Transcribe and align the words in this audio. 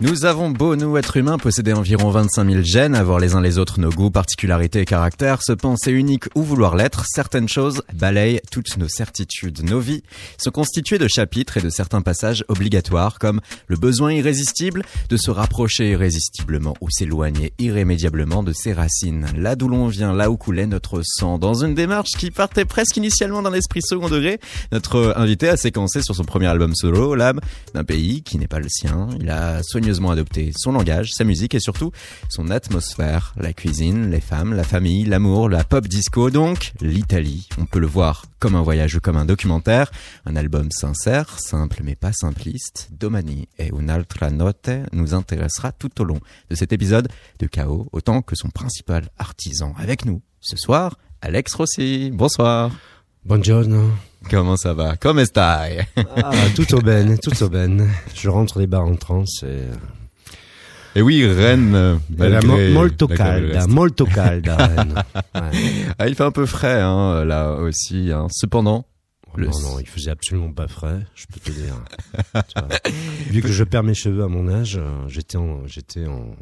Nous 0.00 0.24
avons 0.26 0.48
beau, 0.48 0.76
nous, 0.76 0.96
être 0.96 1.16
humains, 1.16 1.38
posséder 1.38 1.72
environ 1.72 2.10
25 2.10 2.48
000 2.48 2.62
gènes, 2.62 2.94
avoir 2.94 3.18
les 3.18 3.34
uns 3.34 3.40
les 3.40 3.58
autres 3.58 3.80
nos 3.80 3.90
goûts, 3.90 4.12
particularités 4.12 4.82
et 4.82 4.84
caractères, 4.84 5.42
se 5.42 5.50
penser 5.50 5.90
unique 5.90 6.26
ou 6.36 6.44
vouloir 6.44 6.76
l'être, 6.76 7.02
certaines 7.04 7.48
choses 7.48 7.82
balayent 7.92 8.40
toutes 8.52 8.76
nos 8.76 8.86
certitudes. 8.86 9.64
Nos 9.64 9.80
vies 9.80 10.04
sont 10.40 10.52
constituées 10.52 10.98
de 10.98 11.08
chapitres 11.08 11.56
et 11.56 11.62
de 11.62 11.68
certains 11.68 12.00
passages 12.00 12.44
obligatoires, 12.46 13.18
comme 13.18 13.40
le 13.66 13.76
besoin 13.76 14.12
irrésistible 14.12 14.84
de 15.08 15.16
se 15.16 15.32
rapprocher 15.32 15.90
irrésistiblement 15.90 16.74
ou 16.80 16.90
s'éloigner 16.90 17.52
irrémédiablement 17.58 18.44
de 18.44 18.52
ses 18.52 18.72
racines, 18.72 19.26
là 19.36 19.56
d'où 19.56 19.66
l'on 19.66 19.88
vient, 19.88 20.12
là 20.12 20.30
où 20.30 20.36
coulait 20.36 20.68
notre 20.68 21.00
sang. 21.02 21.38
Dans 21.38 21.64
une 21.64 21.74
démarche 21.74 22.12
qui 22.16 22.30
partait 22.30 22.66
presque 22.66 22.96
initialement 22.96 23.42
d'un 23.42 23.52
esprit 23.52 23.80
second 23.82 24.08
degré, 24.08 24.38
notre 24.70 25.14
invité 25.16 25.48
a 25.48 25.56
séquencé 25.56 26.02
sur 26.02 26.14
son 26.14 26.24
premier 26.24 26.46
album 26.46 26.72
solo 26.76 27.16
l'âme 27.16 27.40
d'un 27.74 27.82
pays 27.82 28.22
qui 28.22 28.38
n'est 28.38 28.46
pas 28.46 28.60
le 28.60 28.68
sien. 28.68 29.08
Il 29.18 29.28
a 29.30 29.60
soigné 29.64 29.87
son 29.94 30.72
langage, 30.72 31.10
sa 31.12 31.24
musique 31.24 31.54
et 31.54 31.60
surtout 31.60 31.92
son 32.28 32.50
atmosphère, 32.50 33.34
la 33.36 33.52
cuisine, 33.52 34.10
les 34.10 34.20
femmes, 34.20 34.54
la 34.54 34.64
famille, 34.64 35.04
l'amour, 35.04 35.48
la 35.48 35.64
pop 35.64 35.86
disco, 35.86 36.30
donc 36.30 36.72
l'Italie. 36.80 37.48
On 37.58 37.66
peut 37.66 37.78
le 37.78 37.86
voir 37.86 38.24
comme 38.38 38.54
un 38.54 38.62
voyage 38.62 38.96
ou 38.96 39.00
comme 39.00 39.16
un 39.16 39.24
documentaire, 39.24 39.90
un 40.26 40.36
album 40.36 40.70
sincère, 40.70 41.38
simple 41.40 41.82
mais 41.84 41.96
pas 41.96 42.12
simpliste. 42.12 42.88
Domani 42.92 43.48
et 43.58 43.70
un'altra 43.72 44.30
notte 44.30 44.70
nous 44.92 45.14
intéressera 45.14 45.72
tout 45.72 46.00
au 46.00 46.04
long 46.04 46.20
de 46.50 46.54
cet 46.54 46.72
épisode 46.72 47.08
de 47.38 47.46
Chaos, 47.46 47.88
autant 47.92 48.22
que 48.22 48.36
son 48.36 48.48
principal 48.48 49.08
artisan. 49.18 49.74
Avec 49.78 50.04
nous 50.04 50.22
ce 50.40 50.56
soir, 50.56 50.98
Alex 51.20 51.54
Rossi. 51.54 52.10
Bonsoir. 52.12 52.70
Buongiorno. 53.24 53.92
Comment 54.28 54.56
ça 54.56 54.74
va? 54.74 54.96
Come 54.96 55.24
stai 55.24 55.86
ah, 55.94 56.50
Tutto 56.54 56.80
bene, 56.80 57.16
tutto 57.18 57.48
bene. 57.48 57.88
Je 58.14 58.28
rentre 58.28 58.58
les 58.58 58.66
bars 58.66 58.84
en 58.84 58.96
transe 58.96 59.42
et... 59.44 59.68
Et 60.94 61.02
oui, 61.02 61.24
Rennes, 61.24 61.74
euh, 61.74 61.96
malgré 62.16 62.70
molto 62.70 63.06
calda, 63.06 63.66
molto 63.68 64.04
calda. 64.12 64.56
Rennes. 64.56 65.04
Ah, 65.96 66.08
il 66.08 66.14
fait 66.16 66.24
un 66.24 66.32
peu 66.32 66.46
frais 66.46 66.80
hein, 66.80 67.24
là 67.24 67.52
aussi. 67.52 68.10
Hein. 68.10 68.26
Cependant, 68.32 68.84
oh, 69.32 69.38
Non, 69.40 69.60
non, 69.60 69.78
il 69.78 69.86
faisait 69.86 70.10
absolument 70.10 70.52
pas 70.52 70.66
frais, 70.66 71.06
je 71.14 71.26
peux 71.26 71.38
te 71.38 71.50
dire. 71.52 71.74
Vu 73.30 73.42
que 73.42 73.52
je 73.52 73.62
perds 73.62 73.84
mes 73.84 73.94
cheveux 73.94 74.24
à 74.24 74.28
mon 74.28 74.48
âge, 74.48 74.76
euh, 74.76 75.06
j'étais 75.06 75.36
en, 75.36 75.66
j'étais 75.66 76.06
en 76.06 76.34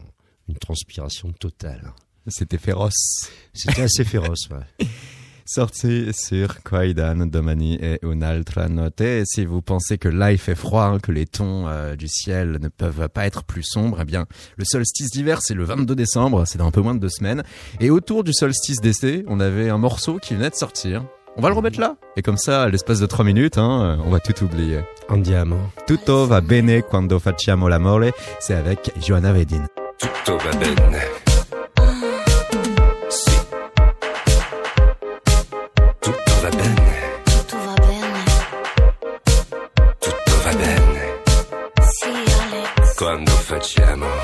une 0.49 0.57
transpiration 0.57 1.33
totale. 1.33 1.93
C'était 2.29 2.59
féroce. 2.59 3.29
C'était 3.53 3.83
assez 3.83 4.05
féroce, 4.05 4.49
ouais. 4.51 4.87
sorti 5.49 6.09
sur 6.13 6.63
Quaidan 6.63 7.27
Domani 7.27 7.79
et 7.81 7.99
un'altra 8.03 8.69
notte. 8.69 9.03
Si 9.25 9.45
vous 9.45 9.63
pensez 9.63 9.99
que 9.99 10.09
là 10.09 10.33
il 10.33 10.39
fait 10.39 10.55
froid, 10.55 10.99
que 10.99 11.13
les 11.13 11.27
tons 11.27 11.67
euh, 11.67 11.97
du 11.97 12.09
ciel 12.09 12.59
ne 12.61 12.69
peuvent 12.69 13.09
pas 13.09 13.27
être 13.27 13.45
plus 13.45 13.63
sombres, 13.63 13.99
eh 14.03 14.05
bien 14.05 14.27
le 14.57 14.65
solstice 14.65 15.11
d'hiver 15.11 15.41
c'est 15.43 15.55
le 15.55 15.65
22 15.65 15.95
décembre, 15.95 16.45
c'est 16.47 16.59
dans 16.59 16.67
un 16.67 16.71
peu 16.71 16.81
moins 16.81 16.95
de 16.95 17.01
deux 17.01 17.09
semaines. 17.09 17.43
Et 17.81 17.91
autour 17.91 18.25
du 18.25 18.33
solstice 18.33 18.81
d'été, 18.81 19.25
on 19.29 19.41
avait 19.41 19.71
un 19.71 19.79
morceau 19.79 20.19
qui 20.19 20.35
venait 20.35 20.51
de 20.51 20.55
sortir. 20.55 21.05
On 21.37 21.43
va 21.43 21.51
le 21.51 21.55
remettre 21.55 21.79
là. 21.79 21.97
Et 22.17 22.23
comme 22.23 22.39
ça, 22.39 22.63
à 22.63 22.69
l'espace 22.69 22.99
de 22.99 23.07
trois 23.07 23.25
minutes, 23.25 23.59
hein, 23.59 23.99
on 24.05 24.11
va 24.11 24.21
tout 24.21 24.43
oublier. 24.43 24.81
Andiamo. 25.09 25.71
Tutto 25.87 26.27
va 26.27 26.41
bene 26.41 26.83
quando 26.83 27.19
facciamo 27.19 27.69
l'amore. 27.69 28.13
C'est 28.41 28.55
avec 28.55 28.91
Johanna 29.01 29.33
Vedin. 29.33 29.67
Tutto 29.99 30.39
va 30.39 30.51
bene. 30.57 31.26
Quando 43.75 44.16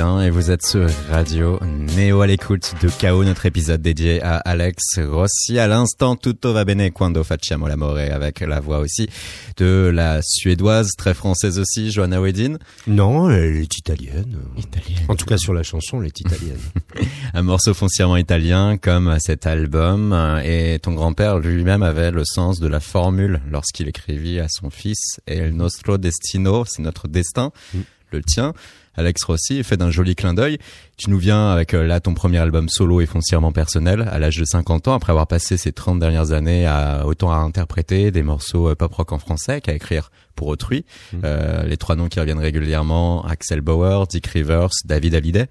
bien 0.00 0.22
et 0.22 0.30
vous 0.30 0.50
êtes 0.50 0.64
sur 0.64 0.88
Radio 1.10 1.60
Néo 1.94 2.22
à 2.22 2.26
l'écoute 2.26 2.72
de 2.80 2.88
KO, 2.88 3.22
notre 3.22 3.44
épisode 3.44 3.82
dédié 3.82 4.22
à 4.22 4.36
Alex 4.38 4.98
Rossi. 4.98 5.58
À 5.58 5.66
l'instant, 5.66 6.16
tutto 6.16 6.54
va 6.54 6.64
bene 6.64 6.90
quando 6.90 7.22
facciamo 7.22 7.66
l'amore 7.66 7.98
avec 7.98 8.40
la 8.40 8.60
voix 8.60 8.78
aussi 8.78 9.10
de 9.58 9.90
la 9.92 10.20
suédoise, 10.22 10.92
très 10.96 11.12
française 11.12 11.58
aussi, 11.58 11.90
Joanna 11.90 12.18
Wedin. 12.18 12.56
Non, 12.86 13.30
elle 13.30 13.56
est 13.56 13.76
italienne. 13.76 14.38
Italienne. 14.56 15.04
En 15.08 15.16
tout 15.16 15.26
cas, 15.26 15.36
sur 15.36 15.52
la 15.52 15.62
chanson, 15.62 16.00
elle 16.00 16.06
est 16.06 16.20
italienne. 16.20 16.60
Un 17.34 17.42
morceau 17.42 17.74
foncièrement 17.74 18.16
italien 18.16 18.78
comme 18.78 19.18
cet 19.20 19.46
album 19.46 20.14
et 20.42 20.78
ton 20.80 20.94
grand-père 20.94 21.38
lui-même 21.40 21.82
avait 21.82 22.10
le 22.10 22.24
sens 22.24 22.58
de 22.58 22.68
la 22.68 22.80
formule 22.80 23.42
lorsqu'il 23.50 23.86
écrivit 23.88 24.40
à 24.40 24.46
son 24.48 24.70
fils 24.70 25.20
El 25.26 25.54
nostro 25.54 25.98
destino, 25.98 26.64
c'est 26.66 26.80
notre 26.80 27.06
destin, 27.06 27.52
Mm. 27.74 27.80
Le 28.12 28.22
tien. 28.22 28.52
Alex 28.94 29.22
Rossi 29.24 29.62
fait 29.62 29.76
d'un 29.76 29.90
joli 29.90 30.14
clin 30.14 30.34
d'œil. 30.34 30.58
Tu 30.96 31.10
nous 31.10 31.18
viens 31.18 31.50
avec 31.50 31.74
euh, 31.74 31.86
là 31.86 32.00
ton 32.00 32.14
premier 32.14 32.38
album 32.38 32.68
solo 32.68 33.00
et 33.00 33.06
foncièrement 33.06 33.52
personnel 33.52 34.02
à 34.10 34.18
l'âge 34.18 34.36
de 34.36 34.44
50 34.44 34.88
ans 34.88 34.94
après 34.94 35.10
avoir 35.10 35.26
passé 35.26 35.56
ces 35.56 35.72
30 35.72 35.98
dernières 35.98 36.32
années 36.32 36.66
à 36.66 37.06
autant 37.06 37.32
à 37.32 37.36
interpréter 37.36 38.10
des 38.10 38.22
morceaux 38.22 38.68
euh, 38.68 38.74
pop 38.74 38.92
rock 38.92 39.12
en 39.12 39.18
français 39.18 39.60
qu'à 39.60 39.74
écrire 39.74 40.10
pour 40.34 40.48
autrui. 40.48 40.84
Mm. 41.12 41.18
Euh, 41.24 41.62
les 41.64 41.76
trois 41.76 41.96
noms 41.96 42.08
qui 42.08 42.20
reviennent 42.20 42.38
régulièrement 42.38 43.24
Axel 43.24 43.60
Bauer, 43.60 44.06
Dick 44.06 44.26
Rivers, 44.26 44.70
David 44.84 45.14
Hallyday. 45.14 45.46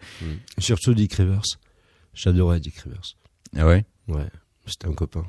Surtout 0.57 0.93
Dick 0.93 1.13
Rivers. 1.13 1.43
J'adorais 2.13 2.59
Dick 2.59 2.77
Rivers. 2.79 3.15
Ah 3.57 3.65
ouais? 3.65 3.85
Ouais, 4.07 4.27
c'était 4.65 4.87
un 4.87 4.93
copain. 4.93 5.25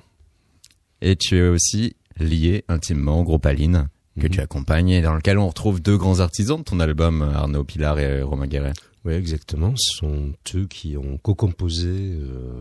Et 1.01 1.17
tu 1.17 1.39
es 1.39 1.49
aussi 1.49 1.95
lié 2.19 2.65
intimement 2.69 3.21
au 3.21 3.25
groupe 3.25 3.47
Aline 3.47 3.89
que 4.21 4.27
Mhm. 4.27 4.33
tu 4.33 4.41
accompagnes 4.41 4.91
et 4.91 5.03
dans 5.03 5.15
lequel 5.15 5.39
on 5.39 5.49
retrouve 5.49 5.81
deux 5.83 5.97
grands 5.97 6.21
artisans 6.21 6.59
de 6.59 6.63
ton 6.65 6.79
album, 6.81 7.23
Arnaud 7.23 7.65
Pilar 7.65 7.99
et 7.99 8.23
Romain 8.23 8.47
Guéret. 8.47 8.73
Oui, 9.05 9.15
exactement. 9.15 9.73
Ce 9.77 9.97
sont 9.99 10.33
eux 10.55 10.67
qui 10.67 10.97
ont 10.97 11.17
co-composé, 11.19 11.89
euh, 11.89 12.61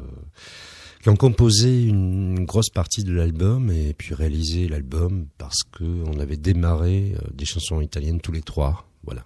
qui 1.03 1.09
ont 1.09 1.15
composé 1.17 1.83
une 1.83 2.45
grosse 2.45 2.69
partie 2.69 3.03
de 3.03 3.11
l'album 3.13 3.69
et 3.71 3.93
puis 3.93 4.13
réalisé 4.15 4.67
l'album 4.67 5.27
parce 5.37 5.63
que 5.71 5.83
on 5.83 6.19
avait 6.19 6.37
démarré 6.37 7.13
euh, 7.17 7.27
des 7.33 7.45
chansons 7.45 7.81
italiennes 7.81 8.21
tous 8.21 8.31
les 8.31 8.41
trois. 8.41 8.85
Voilà. 9.03 9.25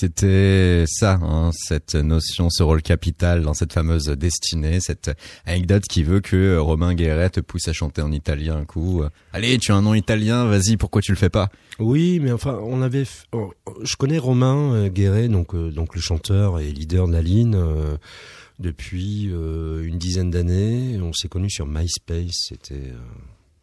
C'était 0.00 0.84
ça, 0.86 1.18
hein, 1.20 1.50
cette 1.52 1.96
notion, 1.96 2.50
ce 2.50 2.62
rôle 2.62 2.82
capital 2.82 3.42
dans 3.42 3.54
cette 3.54 3.72
fameuse 3.72 4.06
destinée, 4.06 4.78
cette 4.78 5.10
anecdote 5.44 5.82
qui 5.88 6.04
veut 6.04 6.20
que 6.20 6.56
Romain 6.56 6.94
Guéret 6.94 7.30
te 7.30 7.40
pousse 7.40 7.66
à 7.66 7.72
chanter 7.72 8.00
en 8.02 8.12
italien 8.12 8.56
un 8.58 8.64
coup. 8.64 9.02
Allez, 9.32 9.58
tu 9.58 9.72
as 9.72 9.74
un 9.74 9.82
nom 9.82 9.94
italien, 9.94 10.44
vas-y, 10.46 10.76
pourquoi 10.76 11.02
tu 11.02 11.10
le 11.10 11.16
fais 11.16 11.30
pas? 11.30 11.50
Oui, 11.80 12.20
mais 12.22 12.30
enfin, 12.30 12.60
on 12.62 12.80
avait. 12.80 13.04
oh, 13.32 13.52
je 13.82 13.96
connais 13.96 14.18
Romain 14.18 14.72
euh, 14.74 14.88
Guéret, 14.88 15.28
donc 15.28 15.54
euh, 15.54 15.70
donc 15.72 15.96
le 15.96 16.00
chanteur 16.00 16.60
et 16.60 16.70
leader 16.70 17.08
d'Aline. 17.08 17.56
euh, 17.56 17.96
depuis 18.58 19.30
euh, 19.30 19.84
une 19.84 19.98
dizaine 19.98 20.30
d'années, 20.30 20.98
on 21.00 21.12
s'est 21.12 21.28
connus 21.28 21.50
sur 21.50 21.66
MySpace. 21.66 22.46
C'était, 22.48 22.92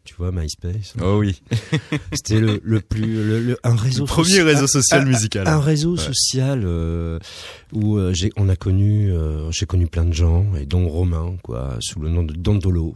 tu 0.06 0.14
vois, 0.14 0.32
MySpace. 0.32 0.94
Oh 1.02 1.18
oui, 1.18 1.42
C'était 2.14 2.40
le, 2.40 2.60
le 2.64 2.80
plus, 2.80 3.04
le, 3.24 3.40
le- 3.40 3.58
un 3.64 3.74
réseau 3.76 4.04
le 4.04 4.06
premier 4.08 4.40
réseau 4.40 4.66
social 4.66 5.02
un- 5.02 5.04
musical. 5.04 5.46
Un 5.46 5.60
réseau 5.60 5.96
Ouais. 5.96 6.02
social 6.02 6.62
euh, 6.64 7.18
où 7.74 7.98
euh, 7.98 8.14
j'ai, 8.14 8.30
on 8.36 8.48
a 8.48 8.56
connu, 8.56 9.12
euh, 9.12 9.50
j'ai 9.50 9.66
connu 9.66 9.86
plein 9.86 10.04
de 10.06 10.14
gens 10.14 10.46
et 10.56 10.64
dont 10.64 10.88
Romain, 10.88 11.36
quoi, 11.42 11.76
sous 11.80 12.00
le 12.00 12.08
nom 12.08 12.22
de 12.22 12.32
Dandolo. 12.32 12.94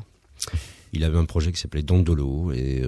Il 0.93 1.05
avait 1.05 1.19
un 1.19 1.25
projet 1.27 1.53
qui 1.53 1.61
s'appelait 1.61 1.83
Dandolo 1.83 2.51
et 2.53 2.83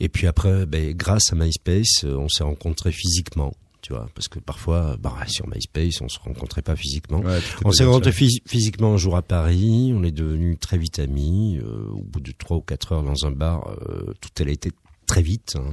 et 0.00 0.08
puis 0.08 0.26
après, 0.26 0.66
ben, 0.66 0.92
grâce 0.94 1.32
à 1.32 1.36
MySpace, 1.36 2.04
on 2.04 2.28
s'est 2.28 2.42
rencontrés 2.44 2.92
physiquement, 2.92 3.54
tu 3.84 3.92
vois, 3.92 4.08
parce 4.14 4.28
que 4.28 4.38
parfois, 4.38 4.96
bah, 4.98 5.14
sur 5.26 5.46
MySpace, 5.46 6.00
on 6.00 6.08
se 6.08 6.18
rencontrait 6.18 6.62
pas 6.62 6.74
physiquement. 6.74 7.18
Ouais, 7.20 7.38
On 7.66 7.70
s'est 7.70 7.84
rencontrés 7.84 8.12
phys- 8.12 8.40
physiquement 8.46 8.94
un 8.94 8.96
jour 8.96 9.14
à 9.14 9.20
Paris, 9.20 9.92
on 9.94 10.02
est 10.04 10.10
devenus 10.10 10.58
très 10.58 10.78
vite 10.78 10.98
amis. 11.00 11.58
euh, 11.62 11.90
au 11.92 12.02
bout 12.02 12.20
de 12.20 12.32
trois 12.32 12.56
ou 12.56 12.60
quatre 12.62 12.92
heures 12.92 13.02
dans 13.02 13.26
un 13.26 13.30
bar, 13.30 13.68
euh, 13.90 14.14
tout 14.22 14.30
elle 14.40 14.48
a 14.48 14.52
été 14.52 14.70
très 15.06 15.20
vite. 15.20 15.56
hein. 15.56 15.72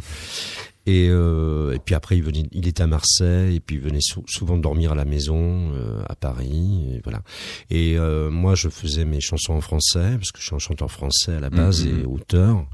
Et, 0.88 1.08
euh, 1.10 1.74
et 1.75 1.80
puis 1.80 1.94
après, 1.96 2.18
il 2.18 2.24
venait, 2.24 2.44
il 2.52 2.68
était 2.68 2.81
à 2.84 2.88
Marseille, 2.88 3.56
et 3.56 3.60
puis 3.60 3.75
il 3.78 3.81
venait 3.81 4.02
sou- 4.02 4.25
souvent 4.28 4.58
dormir 4.58 4.92
à 4.92 4.96
la 4.96 5.06
maison 5.06 5.72
euh, 5.74 6.02
à 6.10 6.16
Paris, 6.16 6.88
et 6.96 7.02
voilà. 7.04 7.22
Et 7.69 7.98
euh, 7.98 8.30
moi, 8.31 8.56
je 8.56 8.68
faisais 8.68 9.06
mes 9.06 9.22
chansons 9.22 9.54
en 9.54 9.62
français 9.62 10.18
parce 10.18 10.31
que 10.31 10.40
je 10.40 10.46
suis 10.48 10.56
un 10.56 10.60
chanteur 10.60 10.92
français 10.92 11.36
à 11.36 11.40
la 11.40 11.50
base 11.52 11.86
Mhm. 11.86 12.02
et 12.02 12.06
auteur, 12.06 12.66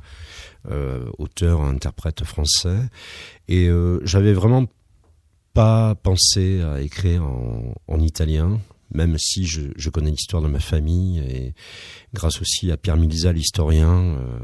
euh, 0.72 1.06
auteur, 1.18 1.62
interprète 1.62 2.24
français. 2.24 2.80
Et 3.50 3.68
euh, 3.68 4.00
j'avais 4.04 4.34
vraiment 4.34 4.66
pas 5.58 5.96
pensé 5.96 6.62
à 6.62 6.82
écrire 6.82 7.24
en, 7.24 7.74
en 7.88 8.00
italien, 8.00 8.60
même 8.94 9.18
si 9.18 9.48
je, 9.48 9.72
je 9.76 9.90
connais 9.90 10.12
l'histoire 10.12 10.44
de 10.44 10.48
ma 10.48 10.60
famille 10.60 11.18
et 11.18 11.56
grâce 12.14 12.40
aussi 12.42 12.72
à 12.72 12.78
Pierre 12.78 12.96
Milza, 12.96 13.34
l'historien, 13.34 13.90
euh, 13.90 14.40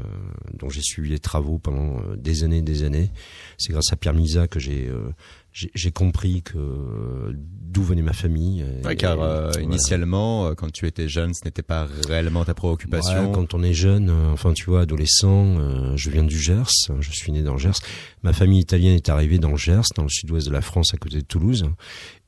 dont 0.54 0.68
j'ai 0.70 0.82
suivi 0.82 1.10
les 1.10 1.20
travaux 1.20 1.60
pendant 1.60 2.00
euh, 2.00 2.16
des 2.16 2.42
années 2.42 2.58
et 2.58 2.62
des 2.62 2.82
années. 2.82 3.12
C'est 3.58 3.70
grâce 3.70 3.92
à 3.92 3.96
Pierre 3.96 4.12
Milza 4.12 4.48
que 4.48 4.58
j'ai 4.58 4.88
euh, 4.88 5.12
j'ai 5.54 5.92
compris 5.92 6.42
que 6.42 6.58
euh, 6.58 7.32
d'où 7.36 7.82
venait 7.84 8.02
ma 8.02 8.12
famille. 8.12 8.60
Et- 8.82 8.84
Ouais, 8.86 8.96
car 8.96 9.20
euh, 9.22 9.48
voilà. 9.50 9.62
initialement, 9.62 10.46
euh, 10.48 10.54
quand 10.54 10.70
tu 10.72 10.86
étais 10.86 11.08
jeune, 11.08 11.32
ce 11.32 11.44
n'était 11.44 11.62
pas 11.62 11.86
réellement 12.08 12.44
ta 12.44 12.54
préoccupation. 12.54 13.28
Ouais, 13.28 13.32
quand 13.32 13.54
on 13.54 13.62
est 13.62 13.72
jeune, 13.72 14.10
euh, 14.10 14.32
enfin 14.32 14.52
tu 14.52 14.64
vois, 14.66 14.80
adolescent, 14.82 15.56
euh, 15.58 15.96
je 15.96 16.10
viens 16.10 16.24
du 16.24 16.38
Gers, 16.38 16.66
hein, 16.90 16.96
je 17.00 17.10
suis 17.12 17.30
né 17.32 17.42
dans 17.42 17.52
le 17.54 17.60
Gers. 17.60 17.78
Ma 18.24 18.32
famille 18.32 18.58
italienne 18.60 18.96
est 18.96 19.08
arrivée 19.08 19.38
dans 19.38 19.50
le 19.52 19.56
Gers, 19.56 19.82
dans 19.96 20.02
le 20.02 20.08
sud-ouest 20.08 20.46
de 20.48 20.52
la 20.52 20.60
France, 20.60 20.92
à 20.92 20.96
côté 20.96 21.16
de 21.18 21.24
Toulouse. 21.24 21.64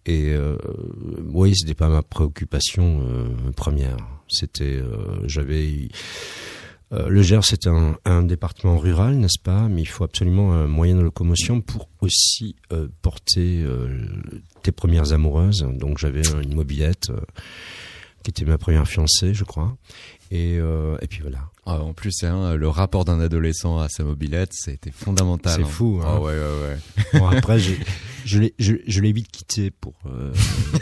Et 0.09 0.27
euh, 0.33 0.57
oui, 1.33 1.57
c'était 1.57 1.75
pas 1.75 1.89
ma 1.89 2.03
préoccupation 2.03 3.01
euh, 3.03 3.51
première. 3.57 3.97
C'était, 4.29 4.77
euh, 4.77 5.19
j'avais, 5.27 5.89
euh, 6.93 7.09
le 7.09 7.23
Gers 7.23 7.45
c'est 7.45 7.67
un, 7.67 7.99
un 8.05 8.23
département 8.23 8.79
rural, 8.79 9.17
n'est-ce 9.17 9.41
pas? 9.43 9.69
Mais 9.69 9.83
il 9.83 9.87
faut 9.87 10.05
absolument 10.05 10.53
un 10.53 10.67
moyen 10.67 10.97
de 10.97 11.03
locomotion 11.03 11.61
pour 11.61 11.89
aussi 12.01 12.57
euh, 12.73 12.89
porter 13.03 13.63
euh, 13.63 14.07
tes 14.63 14.73
premières 14.73 15.13
amoureuses. 15.13 15.67
Donc 15.73 15.99
j'avais 15.99 16.23
une 16.43 16.55
mobilette 16.55 17.11
euh, 17.11 17.21
qui 18.23 18.31
était 18.31 18.45
ma 18.45 18.59
première 18.59 18.87
fiancée, 18.87 19.35
je 19.35 19.45
crois. 19.45 19.77
Et, 20.31 20.59
euh, 20.59 20.97
et 21.03 21.07
puis 21.07 21.21
voilà. 21.23 21.51
Ah, 21.67 21.81
en 21.83 21.93
plus, 21.93 22.23
hein, 22.23 22.55
le 22.55 22.69
rapport 22.69 23.05
d'un 23.05 23.19
adolescent 23.19 23.79
à 23.79 23.89
sa 23.89 24.05
mobilette, 24.05 24.53
c'était 24.53 24.93
fondamental. 24.93 25.55
C'est 25.57 25.63
hein. 25.63 25.67
fou, 25.67 26.01
hein. 26.01 26.07
Ah 26.09 26.21
ouais, 26.21 26.33
ouais, 26.33 26.69
ouais. 27.13 27.19
Bon, 27.19 27.27
après, 27.27 27.59
je, 27.59 27.73
je 28.27 28.41
l'ai, 28.41 28.55
je, 28.59 28.75
je 28.87 29.01
l'ai 29.01 29.13
vite 29.13 29.29
quitté 29.31 29.71
pour, 29.71 29.95
euh, 30.07 30.33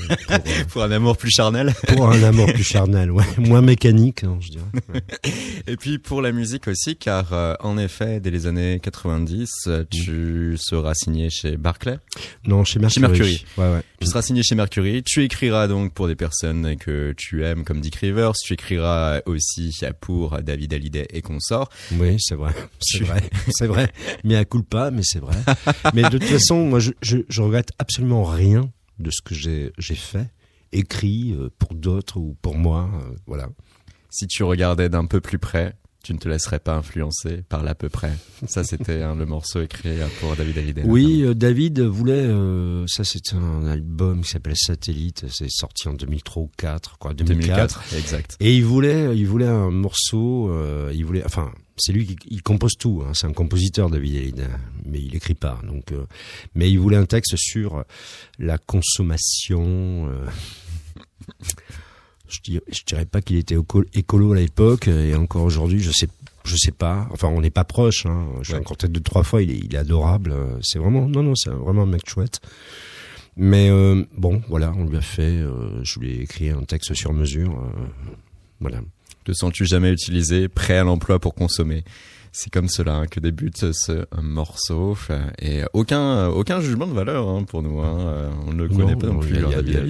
pour, 0.09 0.31
euh, 0.31 0.39
Pour 0.69 0.83
un 0.83 0.91
amour 0.91 1.17
plus 1.17 1.31
charnel. 1.31 1.75
pour 1.89 2.09
un 2.09 2.23
amour 2.23 2.47
plus 2.53 2.65
charnel, 2.65 3.11
ouais, 3.11 3.25
moins 3.39 3.61
mécanique, 3.61 4.25
je 4.41 4.51
dirais. 4.51 4.65
Et 5.67 5.77
puis 5.77 5.99
pour 5.99 6.23
la 6.23 6.33
musique 6.33 6.69
aussi, 6.69 6.97
car 6.97 7.33
euh, 7.33 7.55
en 7.61 7.77
effet, 7.79 8.21
dès 8.21 8.31
les 8.31 8.47
années 8.47 8.81
90, 8.83 9.51
euh, 9.67 9.85
tu 9.91 10.57
seras 10.59 10.95
signé 10.95 11.29
chez 11.31 11.57
Barclay. 11.57 11.99
Non, 12.47 12.65
chez 12.65 12.79
Mercury. 12.79 13.01
Mercury. 13.09 13.45
Ouais, 13.59 13.73
ouais. 13.75 13.83
Tu 14.01 14.07
seras 14.07 14.23
signé 14.23 14.43
chez 14.43 14.55
Mercury. 14.55 15.03
Tu 15.03 15.23
écriras 15.23 15.69
donc 15.69 15.93
pour 15.93 16.09
des 16.09 16.17
personnes 16.17 16.77
que 16.77 17.15
tu 17.17 17.45
aimes, 17.45 17.65
comme 17.65 17.81
Dick 17.81 17.97
Rivers. 17.97 18.33
Tu 18.33 18.55
écriras 18.55 19.21
aussi 19.27 19.73
pour 20.01 20.39
David 20.43 20.74
Hallyday 20.75 21.07
et 21.11 21.23
consorts. 21.23 21.69
Oui, 21.93 22.17
c'est 22.19 22.35
vrai. 22.35 22.53
C'est 22.81 23.05
vrai. 23.05 23.23
C'est 23.51 23.67
vrai. 23.67 23.91
Mais 24.25 24.37
à 24.37 24.45
culpa, 24.45 24.91
mais 24.91 25.03
c'est 25.05 25.19
vrai. 25.21 25.37
Mais 25.95 26.03
de 26.03 26.19
toute 26.19 26.25
façon, 26.25 26.67
moi, 26.67 26.79
je, 26.81 26.93
je, 27.03 27.19
je 27.29 27.43
regrette 27.43 27.71
absolument 27.79 28.25
rien 28.25 28.71
de 28.99 29.11
ce 29.11 29.23
que 29.23 29.35
j'ai, 29.35 29.73
j'ai 29.79 29.95
fait, 29.95 30.31
écrit 30.73 31.33
euh, 31.39 31.49
pour 31.59 31.75
d'autres 31.75 32.19
ou 32.19 32.37
pour 32.43 32.57
moi. 32.57 32.91
euh, 32.95 33.15
voilà. 33.27 33.49
Si 34.11 34.27
tu 34.27 34.43
regardais 34.45 34.89
d'un 34.89 35.07
peu 35.07 35.21
plus 35.21 35.39
près, 35.39 35.75
tu 36.05 36.13
ne 36.13 36.19
te 36.19 36.29
laisserais 36.29 36.61
pas 36.61 36.77
influencer 36.77 37.43
par 37.49 37.65
l'à 37.65 37.75
peu 37.75 37.89
près. 37.89 38.13
Ça, 38.47 38.63
c'était 38.63 39.01
hein, 39.03 39.17
le 39.17 39.25
morceau 39.25 39.63
écrit 39.63 40.01
euh, 40.01 40.07
pour 40.21 40.37
David 40.37 40.59
Hallyday. 40.59 40.83
Oui, 40.85 41.23
euh, 41.23 41.35
David 41.35 41.81
voulait, 41.81 42.13
euh, 42.13 42.85
ça 42.87 43.05
c'est 43.05 43.33
un 43.33 43.67
album 43.67 44.21
qui 44.21 44.31
s'appelle 44.31 44.57
Satellite, 44.57 45.25
c'est 45.31 45.51
sorti 45.51 45.89
en 45.89 45.95
2003 45.95 46.43
ou 46.43 46.51
4, 46.59 46.99
quoi, 46.99 47.15
2004. 47.15 47.47
2004, 47.47 47.95
exact. 47.97 48.37
Et 48.41 48.55
il 48.55 48.65
voulait, 48.65 49.17
il 49.17 49.27
voulait 49.27 49.47
un 49.47 49.71
morceau, 49.71 50.51
euh, 50.51 50.93
il 50.95 51.07
voulait, 51.07 51.25
enfin, 51.25 51.51
c'est 51.79 51.93
lui 51.93 52.07
qui 52.07 52.17
il 52.27 52.43
compose 52.43 52.75
tout, 52.79 53.03
hein, 53.05 53.13
c'est 53.15 53.27
un 53.27 53.33
compositeur 53.33 53.89
David 53.89 54.17
Hallyday, 54.17 54.49
mais 54.85 55.01
il 55.01 55.17
écrit 55.17 55.35
pas, 55.35 55.59
donc, 55.67 55.95
mais 56.55 56.71
il 56.71 56.79
voulait 56.79 56.99
un 56.99 57.07
texte 57.07 57.35
sur 57.37 57.83
la 58.39 58.59
consommation. 58.59 60.11
Euh, 62.35 62.41
je, 62.45 62.51
dirais, 62.51 62.63
je 62.73 62.83
dirais 62.85 63.05
pas 63.07 63.21
qu'il 63.23 63.37
était 63.37 63.57
éco- 63.57 63.85
écolo 63.95 64.33
à 64.33 64.37
l'époque, 64.37 64.89
et 64.89 65.15
encore 65.15 65.45
aujourd'hui, 65.45 65.81
je 65.81 65.91
sais, 65.91 66.09
je 66.45 66.57
sais 66.57 66.73
pas. 66.73 67.09
Enfin, 67.11 67.29
on 67.29 67.41
n'est 67.41 67.51
pas 67.51 67.65
proche. 67.65 68.07
Hein. 68.07 68.27
Je 68.43 68.49
l'ai 68.49 68.55
Ouais. 68.55 68.59
rencontré 68.59 68.89
deux 68.89 69.01
trois 69.01 69.23
fois. 69.23 69.43
Il 69.43 69.51
est, 69.51 69.59
il 69.59 69.75
est 69.75 69.79
adorable. 69.79 70.33
euh, 70.33 70.59
C'est 70.63 70.79
vraiment, 70.79 71.09
non, 71.09 71.23
non, 71.23 71.35
c'est 71.35 71.51
vraiment 71.51 71.83
un 71.83 71.87
mec 71.87 72.09
chouette. 72.09 72.41
Mais 73.37 73.69
euh, 73.71 74.05
bon, 74.17 74.43
voilà, 74.49 74.73
on 74.77 74.85
lui 74.85 74.97
a 74.97 75.01
fait. 75.01 75.23
euh, 75.23 75.83
je 75.83 75.99
lui 75.99 76.11
ai 76.13 76.21
écrit 76.23 76.51
un 76.51 76.63
texte 76.63 76.95
sur 76.95 77.13
mesure. 77.13 77.51
euh, 77.53 77.87
voilà. 78.61 78.81
Te 79.25 79.33
sens-tu 79.33 79.65
jamais 79.65 79.91
utilisé, 79.93 80.49
prêt 80.49 80.77
à 80.77 80.85
l'emploi 80.85 81.19
pour 81.19 81.35
consommer? 81.35 81.83
C'est 82.37 82.51
comme 82.51 82.69
cela 82.69 82.97
hein, 82.97 83.07
que 83.07 83.21
débute 83.21 83.73
ce 83.73 84.07
morceau 84.21 84.99
et 85.41 85.63
aucun 85.73 86.27
aucun 86.27 86.61
jugement 86.61 86.89
de 86.89 86.93
valeur 86.93 87.29
hein, 87.29 87.45
pour 87.45 87.63
nous. 87.63 87.81
Hein. 87.81 88.31
On 88.47 88.53
ne 88.53 88.65
le 88.65 88.69
connaît 88.69 88.97
pas 88.97 89.07
non 89.07 89.21
plus. 89.21 89.39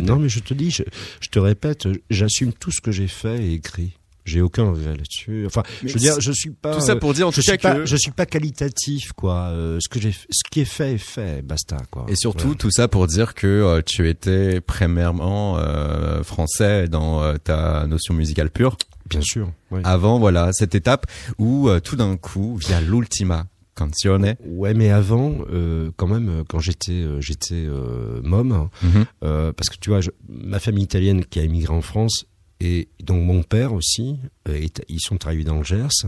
non, 0.03 0.17
mais 0.17 0.29
je 0.29 0.41
te 0.41 0.53
dis, 0.53 0.71
je, 0.71 0.83
je 1.21 1.29
te 1.29 1.39
répète, 1.39 1.89
j'assume 2.11 2.53
tout 2.53 2.71
ce 2.71 2.83
que 2.83 2.93
j'ai 2.93 3.09
fait 3.09 3.43
et 3.43 3.55
écrit. 3.55 3.95
J'ai 4.25 4.41
aucun 4.41 4.71
regret 4.71 4.97
là-dessus. 4.97 5.45
Enfin, 5.47 5.63
je 5.85 5.93
veux 5.93 6.01
dire, 6.01 6.19
je 6.19 6.33
suis 6.33 6.51
pas. 6.51 6.75
Tout 6.75 6.81
ça 6.81 6.97
pour 6.97 7.13
dire 7.13 7.29
en 7.29 7.33
tout 7.33 7.43
cas 7.43 7.59
pas, 7.59 7.75
que 7.75 7.85
je 7.85 7.97
suis 7.97 8.11
pas 8.11 8.25
qualitatif, 8.25 9.13
quoi. 9.13 9.51
Euh, 9.51 9.79
ce 9.81 9.89
que 9.89 10.01
j'ai, 10.01 10.13
ce 10.13 10.49
qui 10.51 10.61
est 10.61 10.65
fait 10.65 10.95
est 10.95 10.99
fait, 10.99 11.43
basta, 11.43 11.77
quoi. 11.91 12.07
Et 12.09 12.17
surtout, 12.17 12.55
tout 12.55 12.71
ça 12.71 12.89
pour 12.89 13.07
dire 13.07 13.35
que 13.35 13.47
euh, 13.47 13.83
tu 13.85 14.09
étais 14.09 14.63
premièrement 14.63 15.59
euh, 15.59 16.23
français 16.23 16.89
dans 16.89 17.23
euh, 17.23 17.37
ta 17.37 17.87
notion 17.87 18.15
musicale 18.15 18.51
pure. 18.51 18.79
Bien 19.09 19.21
sûr. 19.23 19.51
Oui. 19.71 19.81
Avant, 19.85 20.19
voilà, 20.19 20.53
cette 20.53 20.75
étape 20.75 21.07
où 21.39 21.69
tout 21.83 21.97
d'un 21.97 22.17
coup, 22.17 22.57
via 22.57 22.81
l'ultima 22.81 23.47
canzone. 23.75 24.37
Ouais, 24.47 24.73
mais 24.73 24.91
avant, 24.91 25.35
euh, 25.53 25.91
quand 25.97 26.07
même, 26.07 26.45
quand 26.49 26.61
j'étais 26.61 27.05
j'étais 27.21 27.55
euh, 27.67 28.21
môme, 28.23 28.69
mm 28.83 29.03
parce 29.21 29.69
que 29.69 29.77
tu 29.81 29.91
vois, 29.91 30.01
je, 30.01 30.11
ma 30.29 30.61
famille 30.61 30.85
italienne 30.85 31.25
qui 31.25 31.41
a 31.41 31.43
émigré 31.43 31.75
en 31.75 31.81
France 31.81 32.27
et 32.61 32.89
donc 33.03 33.23
mon 33.23 33.43
père 33.43 33.73
aussi, 33.73 34.17
euh, 34.49 34.67
ils 34.89 35.01
sont 35.01 35.27
arrivés 35.27 35.45
dans 35.45 35.59
le 35.59 35.65
Gers. 35.65 36.07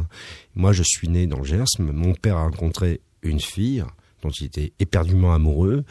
Moi, 0.54 0.72
je 0.72 0.82
suis 0.84 1.08
né 1.08 1.26
dans 1.26 1.38
le 1.38 1.44
Gers. 1.44 1.64
Mon 1.78 2.14
père 2.14 2.36
a 2.36 2.44
rencontré 2.44 3.00
une 3.22 3.40
fille 3.40 3.84
dont 4.22 4.30
il 4.30 4.46
était 4.46 4.72
éperdument 4.78 5.34
amoureux. 5.34 5.84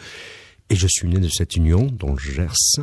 Et 0.69 0.75
je 0.75 0.87
suis 0.87 1.07
né 1.07 1.19
de 1.19 1.27
cette 1.27 1.55
union 1.55 1.91
dans 1.91 2.13
le 2.13 2.17
Gers. 2.17 2.79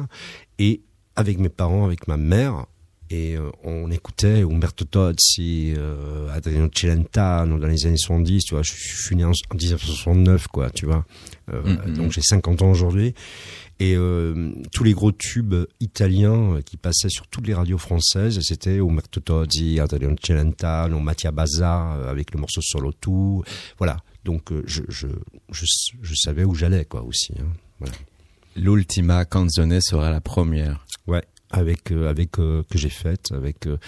Et 0.58 0.82
avec 1.16 1.38
mes 1.38 1.48
parents, 1.48 1.84
avec 1.84 2.06
ma 2.06 2.16
mère, 2.16 2.66
et 3.12 3.36
euh, 3.36 3.50
on 3.62 3.90
écoutait 3.90 4.40
Umberto 4.40 4.86
Tozzi, 4.86 5.74
euh, 5.76 6.34
Adriano 6.34 6.70
Celentano 6.74 7.58
dans 7.58 7.66
les 7.66 7.86
années 7.86 7.98
70, 7.98 8.44
tu 8.44 8.54
vois, 8.54 8.62
je, 8.62 8.72
suis 8.72 9.14
né 9.14 9.22
en, 9.24 9.32
1969, 9.32 10.48
quoi, 10.48 10.70
tu 10.70 10.86
vois. 10.86 11.04
Euh, 11.52 11.62
mm-hmm. 11.62 11.92
Donc 11.92 12.12
j'ai 12.12 12.22
50 12.22 12.62
ans 12.62 12.70
aujourd'hui. 12.70 13.14
Et 13.80 13.96
euh, 13.96 14.52
tous 14.72 14.82
les 14.82 14.94
gros 14.94 15.12
tubes 15.12 15.54
italiens 15.80 16.60
qui 16.64 16.78
passaient 16.78 17.10
sur 17.10 17.26
toutes 17.26 17.46
les 17.46 17.52
radios 17.52 17.76
françaises, 17.76 18.40
c'était 18.40 18.78
Umberto 18.78 19.20
Tozzi, 19.20 19.78
Adriano 19.78 20.16
Celentano, 20.22 20.98
Mattia 20.98 21.32
Bazza, 21.32 21.92
avec 22.08 22.32
le 22.32 22.40
morceau 22.40 22.62
Solo 22.62 22.92
tout. 22.92 23.44
Voilà. 23.76 23.98
Donc 24.24 24.52
je, 24.64 24.82
je, 24.88 25.08
je, 25.50 25.66
je, 26.00 26.14
savais 26.14 26.44
où 26.44 26.54
j'allais, 26.54 26.86
quoi, 26.86 27.02
aussi. 27.02 27.34
Hein. 27.38 27.48
Voilà. 27.78 27.94
L'ultima 28.56 29.26
canzone 29.26 29.80
sera 29.82 30.10
la 30.10 30.20
première. 30.22 30.86
Ouais 31.06 31.24
avec 31.52 31.92
euh, 31.92 32.08
avec 32.08 32.38
euh, 32.38 32.62
que 32.70 32.78
j'ai 32.78 32.88
faite 32.88 33.30
avec 33.32 33.66
euh, 33.66 33.78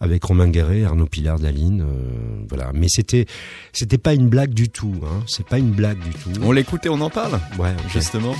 avec 0.00 0.24
Romain 0.24 0.48
Guéret, 0.48 0.84
Arnaud 0.84 1.06
Pilar, 1.06 1.38
Daline, 1.38 1.84
voilà. 2.48 2.70
Mais 2.74 2.88
c'était 2.88 3.26
c'était 3.72 3.98
pas 3.98 4.14
une 4.14 4.28
blague 4.28 4.54
du 4.54 4.68
tout, 4.68 4.94
hein. 5.04 5.24
C'est 5.26 5.46
pas 5.46 5.58
une 5.58 5.72
blague 5.72 5.98
du 5.98 6.10
tout. 6.10 6.30
On 6.42 6.52
l'écoute 6.52 6.86
et 6.86 6.88
on 6.88 7.00
en 7.00 7.10
parle. 7.10 7.40
Ouais, 7.58 7.72
okay. 7.72 7.88
justement. 7.92 8.34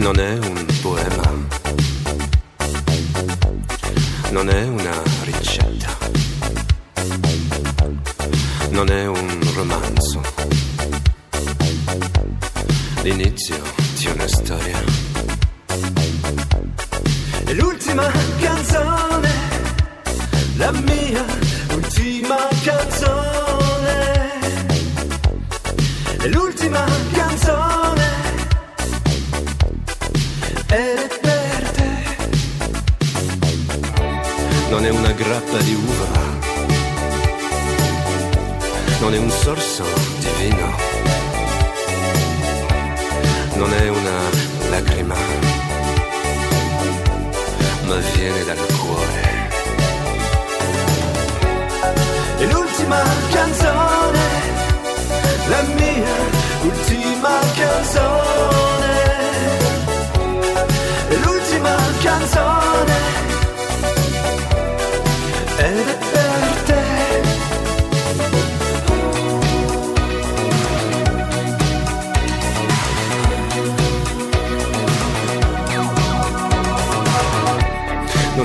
non 0.00 0.18
è 0.18 0.32
un 0.32 0.66
poema, 0.80 1.30
non 4.30 4.48
è 4.48 4.62
una 4.62 5.02
ricetta, 5.24 5.98
non 8.70 8.90
è 8.90 9.06
un 9.06 9.40
romanzo, 9.54 10.22
l'inizio 13.02 13.56
di 13.96 14.06
una 14.06 14.28
storia. 14.28 14.78
È 17.44 17.52
l'ultima 17.52 18.10
canzone, 18.40 19.30
la 20.56 20.70
mia 20.72 21.24
ultima 21.72 22.36
canzone, 22.62 24.38
è 26.18 26.26
l'ultima 26.28 26.84
canzone 27.12 28.08
è 30.66 31.08
per 31.20 31.70
te. 31.70 31.88
Non 34.68 34.84
è 34.84 34.90
una 34.90 35.12
grappa 35.12 35.58
di 35.58 35.74
uva, 35.74 36.08
non 39.00 39.14
è 39.14 39.18
un 39.18 39.30
sorso 39.30 39.84
di 40.18 40.28
vino, 40.38 40.99
non 43.60 43.74
è 43.74 43.88
una 43.88 44.20
lacrima, 44.70 45.14
ma 47.84 47.96
viene 48.14 48.44
dal 48.44 48.56
cuore. 48.78 49.48
È 52.38 52.44
l'ultima 52.46 53.02
canzone, 53.30 54.24
la 55.48 55.62
mia 55.74 56.16
ultima 56.62 57.38
canzone 57.54 58.50
l'ultima 61.22 61.76
canzone 62.02 62.94
ed 65.58 65.86
è 66.12 66.19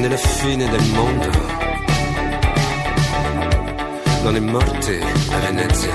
È 0.06 0.08
la 0.08 0.18
fine 0.18 0.70
del 0.70 0.84
mondo, 0.90 1.32
non 4.22 4.36
è 4.36 4.40
morte 4.40 5.02
a 5.02 5.38
Venezia, 5.40 5.94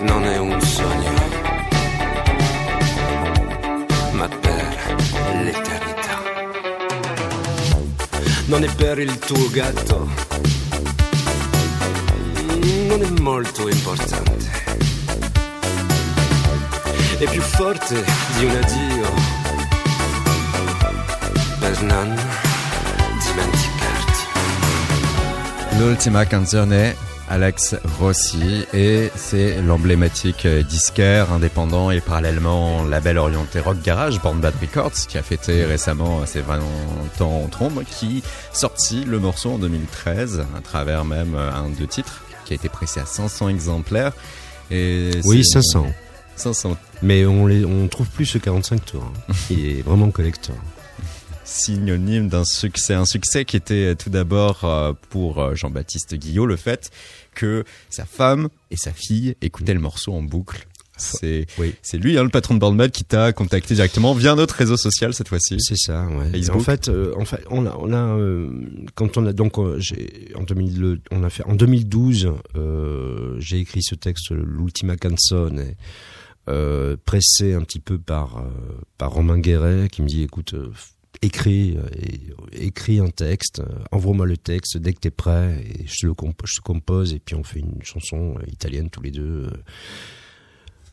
non 0.00 0.24
è 0.26 0.36
un 0.36 0.60
sogno. 0.60 1.12
Ma 4.12 4.28
per 4.28 4.96
l'eternità. 5.42 6.22
Non 8.44 8.64
è 8.64 8.74
per 8.74 8.98
il 8.98 9.18
tuo 9.18 9.50
gatto, 9.50 10.08
non 12.88 13.02
è 13.02 13.20
molto 13.20 13.70
importante. 13.70 14.50
È 17.18 17.24
più 17.24 17.40
forte 17.40 18.04
di 18.36 18.44
un 18.44 18.50
addio 18.50 19.35
non 21.82 22.14
dimenticarti. 23.20 24.22
L'ultima 25.78 26.24
canzone 26.24 26.94
Alex 27.28 27.76
Rossi 27.98 28.64
et 28.72 29.10
c'est 29.14 29.60
l'emblématique 29.60 30.46
disquaire 30.46 31.32
indépendant 31.32 31.90
et 31.90 32.00
parallèlement 32.00 32.84
label 32.84 33.18
orienté 33.18 33.60
rock 33.60 33.82
garage 33.82 34.20
Born 34.20 34.40
Bad 34.40 34.54
Records 34.60 35.06
qui 35.08 35.18
a 35.18 35.22
fêté 35.22 35.64
récemment 35.64 36.24
ses 36.24 36.40
20 36.40 36.60
ans 37.20 37.42
en 37.44 37.48
trombe 37.48 37.82
qui 37.84 38.22
sortit 38.52 39.04
le 39.04 39.18
morceau 39.18 39.52
en 39.52 39.58
2013 39.58 40.46
à 40.56 40.60
travers 40.60 41.04
même 41.04 41.34
un 41.34 41.68
de 41.68 41.84
titres 41.84 42.22
qui 42.44 42.52
a 42.52 42.56
été 42.56 42.68
pressé 42.68 43.00
à 43.00 43.06
500 43.06 43.48
exemplaires 43.48 44.12
et 44.70 45.10
oui 45.24 45.44
500 45.44 45.86
500 46.36 46.76
mais 47.02 47.26
on 47.26 47.46
les 47.46 47.64
on 47.64 47.88
trouve 47.88 48.08
plus 48.08 48.26
ce 48.26 48.38
45 48.38 48.84
tours 48.84 49.02
hein. 49.02 49.34
il 49.50 49.66
est 49.66 49.82
vraiment 49.82 50.10
collector 50.10 50.54
synonyme 51.46 52.28
d'un 52.28 52.44
succès. 52.44 52.92
Un 52.94 53.06
succès 53.06 53.44
qui 53.44 53.56
était 53.56 53.94
tout 53.94 54.10
d'abord 54.10 54.68
pour 55.08 55.54
Jean-Baptiste 55.54 56.14
Guillot 56.14 56.44
le 56.44 56.56
fait 56.56 56.90
que 57.34 57.64
sa 57.88 58.04
femme 58.04 58.48
et 58.70 58.76
sa 58.76 58.92
fille 58.92 59.36
écoutaient 59.40 59.74
le 59.74 59.80
morceau 59.80 60.12
en 60.12 60.22
boucle. 60.22 60.66
C'est 60.96 61.46
oui. 61.58 61.74
c'est 61.82 61.98
lui 61.98 62.16
hein, 62.16 62.24
le 62.24 62.30
patron 62.30 62.54
de 62.54 62.60
Bandmad 62.60 62.90
qui 62.90 63.04
t'a 63.04 63.32
contacté 63.32 63.74
directement 63.74 64.14
via 64.14 64.34
notre 64.34 64.54
réseau 64.54 64.76
social 64.76 65.12
cette 65.12 65.28
fois-ci. 65.28 65.56
C'est 65.60 65.76
ça. 65.76 66.06
Ouais. 66.06 66.50
En 66.50 66.60
fait, 66.60 66.88
euh, 66.88 67.12
en 67.18 67.24
fait, 67.24 67.44
on 67.50 67.66
a, 67.66 67.76
on 67.78 67.92
a 67.92 68.16
euh, 68.16 68.50
quand 68.94 69.18
on 69.18 69.26
a 69.26 69.32
donc 69.32 69.58
euh, 69.58 69.78
en 70.34 70.42
2000, 70.42 71.00
on 71.10 71.22
a 71.22 71.30
fait 71.30 71.44
en 71.44 71.54
2012, 71.54 72.32
j'ai 73.38 73.58
écrit 73.58 73.82
ce 73.82 73.94
texte 73.94 74.30
l'ultima 74.30 74.96
canzone. 74.96 75.74
Euh, 76.48 76.96
pressé 77.04 77.54
un 77.54 77.62
petit 77.62 77.80
peu 77.80 77.98
par 77.98 78.40
par 78.98 79.10
Romain 79.10 79.36
Guéret 79.36 79.88
qui 79.90 80.00
me 80.00 80.06
dit 80.06 80.22
écoute 80.22 80.54
écris, 81.22 81.76
écris 82.52 83.00
un 83.00 83.10
texte, 83.10 83.62
envoie-moi 83.92 84.26
le 84.26 84.36
texte 84.36 84.78
dès 84.78 84.92
que 84.92 85.00
t'es 85.00 85.10
prêt, 85.10 85.62
et 85.64 85.86
je 85.86 86.06
le 86.06 86.14
compose, 86.14 87.14
et 87.14 87.18
puis 87.18 87.34
on 87.34 87.44
fait 87.44 87.60
une 87.60 87.82
chanson 87.82 88.36
italienne 88.46 88.90
tous 88.90 89.02
les 89.02 89.10
deux. 89.10 89.48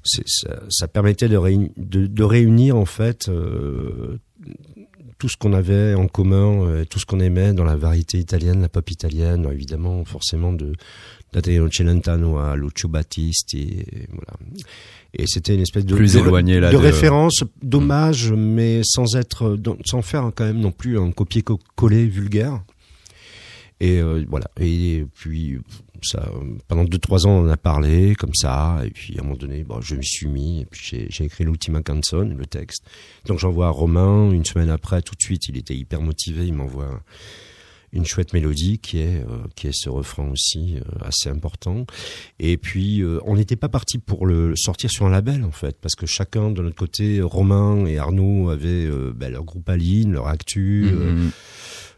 Ça, 0.03 0.87
permettait 0.87 1.29
de, 1.29 1.37
réunir, 1.37 1.69
de, 1.77 2.23
réunir 2.23 2.75
en 2.75 2.85
fait 2.85 3.29
euh, 3.29 4.19
tout 5.17 5.29
ce 5.29 5.37
qu'on 5.37 5.53
avait 5.53 5.93
en 5.93 6.07
commun, 6.07 6.65
euh, 6.65 6.83
tout 6.83 6.99
ce 6.99 7.05
qu'on 7.05 7.21
aimait 7.21 7.53
dans 7.53 7.63
la 7.63 7.77
variété 7.77 8.17
italienne, 8.17 8.61
la 8.61 8.67
pop 8.67 8.89
italienne, 8.91 9.47
évidemment, 9.49 10.03
forcément 10.03 10.51
de 10.51 10.73
d'Adriano 11.33 11.67
Celentano 11.71 12.37
à 12.37 12.55
Lucio 12.55 12.87
Battisti, 12.87 13.79
et, 13.79 14.07
voilà. 14.09 14.37
Et 15.15 15.25
c'était 15.27 15.53
une 15.53 15.61
espèce 15.61 15.85
de 15.85 15.95
Plus 15.95 16.13
de, 16.13 16.19
éloigné, 16.19 16.59
là, 16.59 16.71
de 16.71 16.77
de- 16.77 16.81
référence, 16.81 17.43
d'hommage, 17.61 18.31
mais 18.31 18.81
sans 18.83 19.15
être, 19.15 19.57
sans 19.85 20.01
faire 20.01 20.31
quand 20.33 20.45
même 20.45 20.59
non 20.59 20.71
plus 20.71 20.97
un 20.97 21.11
copier-coller 21.11 22.07
vulgaire. 22.07 22.63
Et 23.79 23.99
euh, 23.99 24.23
voilà. 24.29 24.49
Et 24.59 25.05
puis 25.13 25.59
ça, 26.01 26.31
pendant 26.67 26.83
deux 26.85 26.97
trois 26.97 27.27
ans, 27.27 27.31
on 27.31 27.45
en 27.45 27.49
a 27.49 27.57
parlé 27.57 28.15
comme 28.15 28.33
ça. 28.33 28.79
Et 28.85 28.89
puis 28.89 29.17
à 29.17 29.21
un 29.21 29.23
moment 29.23 29.35
donné, 29.35 29.63
bon, 29.63 29.81
je 29.81 29.95
m'y 29.95 30.05
suis 30.05 30.27
mis. 30.27 30.61
Et 30.61 30.65
puis 30.65 30.81
j'ai, 30.83 31.07
j'ai 31.09 31.25
écrit 31.25 31.43
l'ultima 31.43 31.81
canzone, 31.81 32.37
le 32.37 32.45
texte. 32.45 32.85
Donc 33.25 33.39
j'envoie 33.39 33.67
à 33.67 33.71
Romain. 33.71 34.31
Une 34.31 34.45
semaine 34.45 34.69
après, 34.69 35.01
tout 35.01 35.15
de 35.15 35.21
suite, 35.21 35.47
il 35.49 35.57
était 35.57 35.75
hyper 35.75 36.01
motivé. 36.01 36.45
Il 36.47 36.53
m'envoie 36.53 37.01
une 37.93 38.05
chouette 38.05 38.33
mélodie 38.33 38.79
qui 38.79 38.99
est 38.99 39.21
euh, 39.21 39.43
qui 39.55 39.67
est 39.67 39.73
ce 39.73 39.89
refrain 39.89 40.27
aussi 40.29 40.75
euh, 40.77 40.81
assez 41.05 41.29
important. 41.29 41.85
Et 42.39 42.57
puis 42.57 43.01
euh, 43.01 43.19
on 43.25 43.35
n'était 43.37 43.55
pas 43.55 43.69
parti 43.69 43.99
pour 43.99 44.25
le 44.25 44.55
sortir 44.57 44.89
sur 44.91 45.05
un 45.05 45.09
label 45.11 45.43
en 45.45 45.51
fait, 45.51 45.77
parce 45.79 45.95
que 45.95 46.05
chacun 46.05 46.51
de 46.51 46.61
notre 46.61 46.75
côté, 46.75 47.21
Romain 47.21 47.85
et 47.85 47.97
Arnaud 47.97 48.49
avaient 48.49 48.89
ben, 49.15 49.31
leur 49.31 49.43
groupe 49.45 49.69
Aline, 49.69 50.11
leur 50.13 50.27
actu. 50.27 50.87
Mhm. 50.91 51.31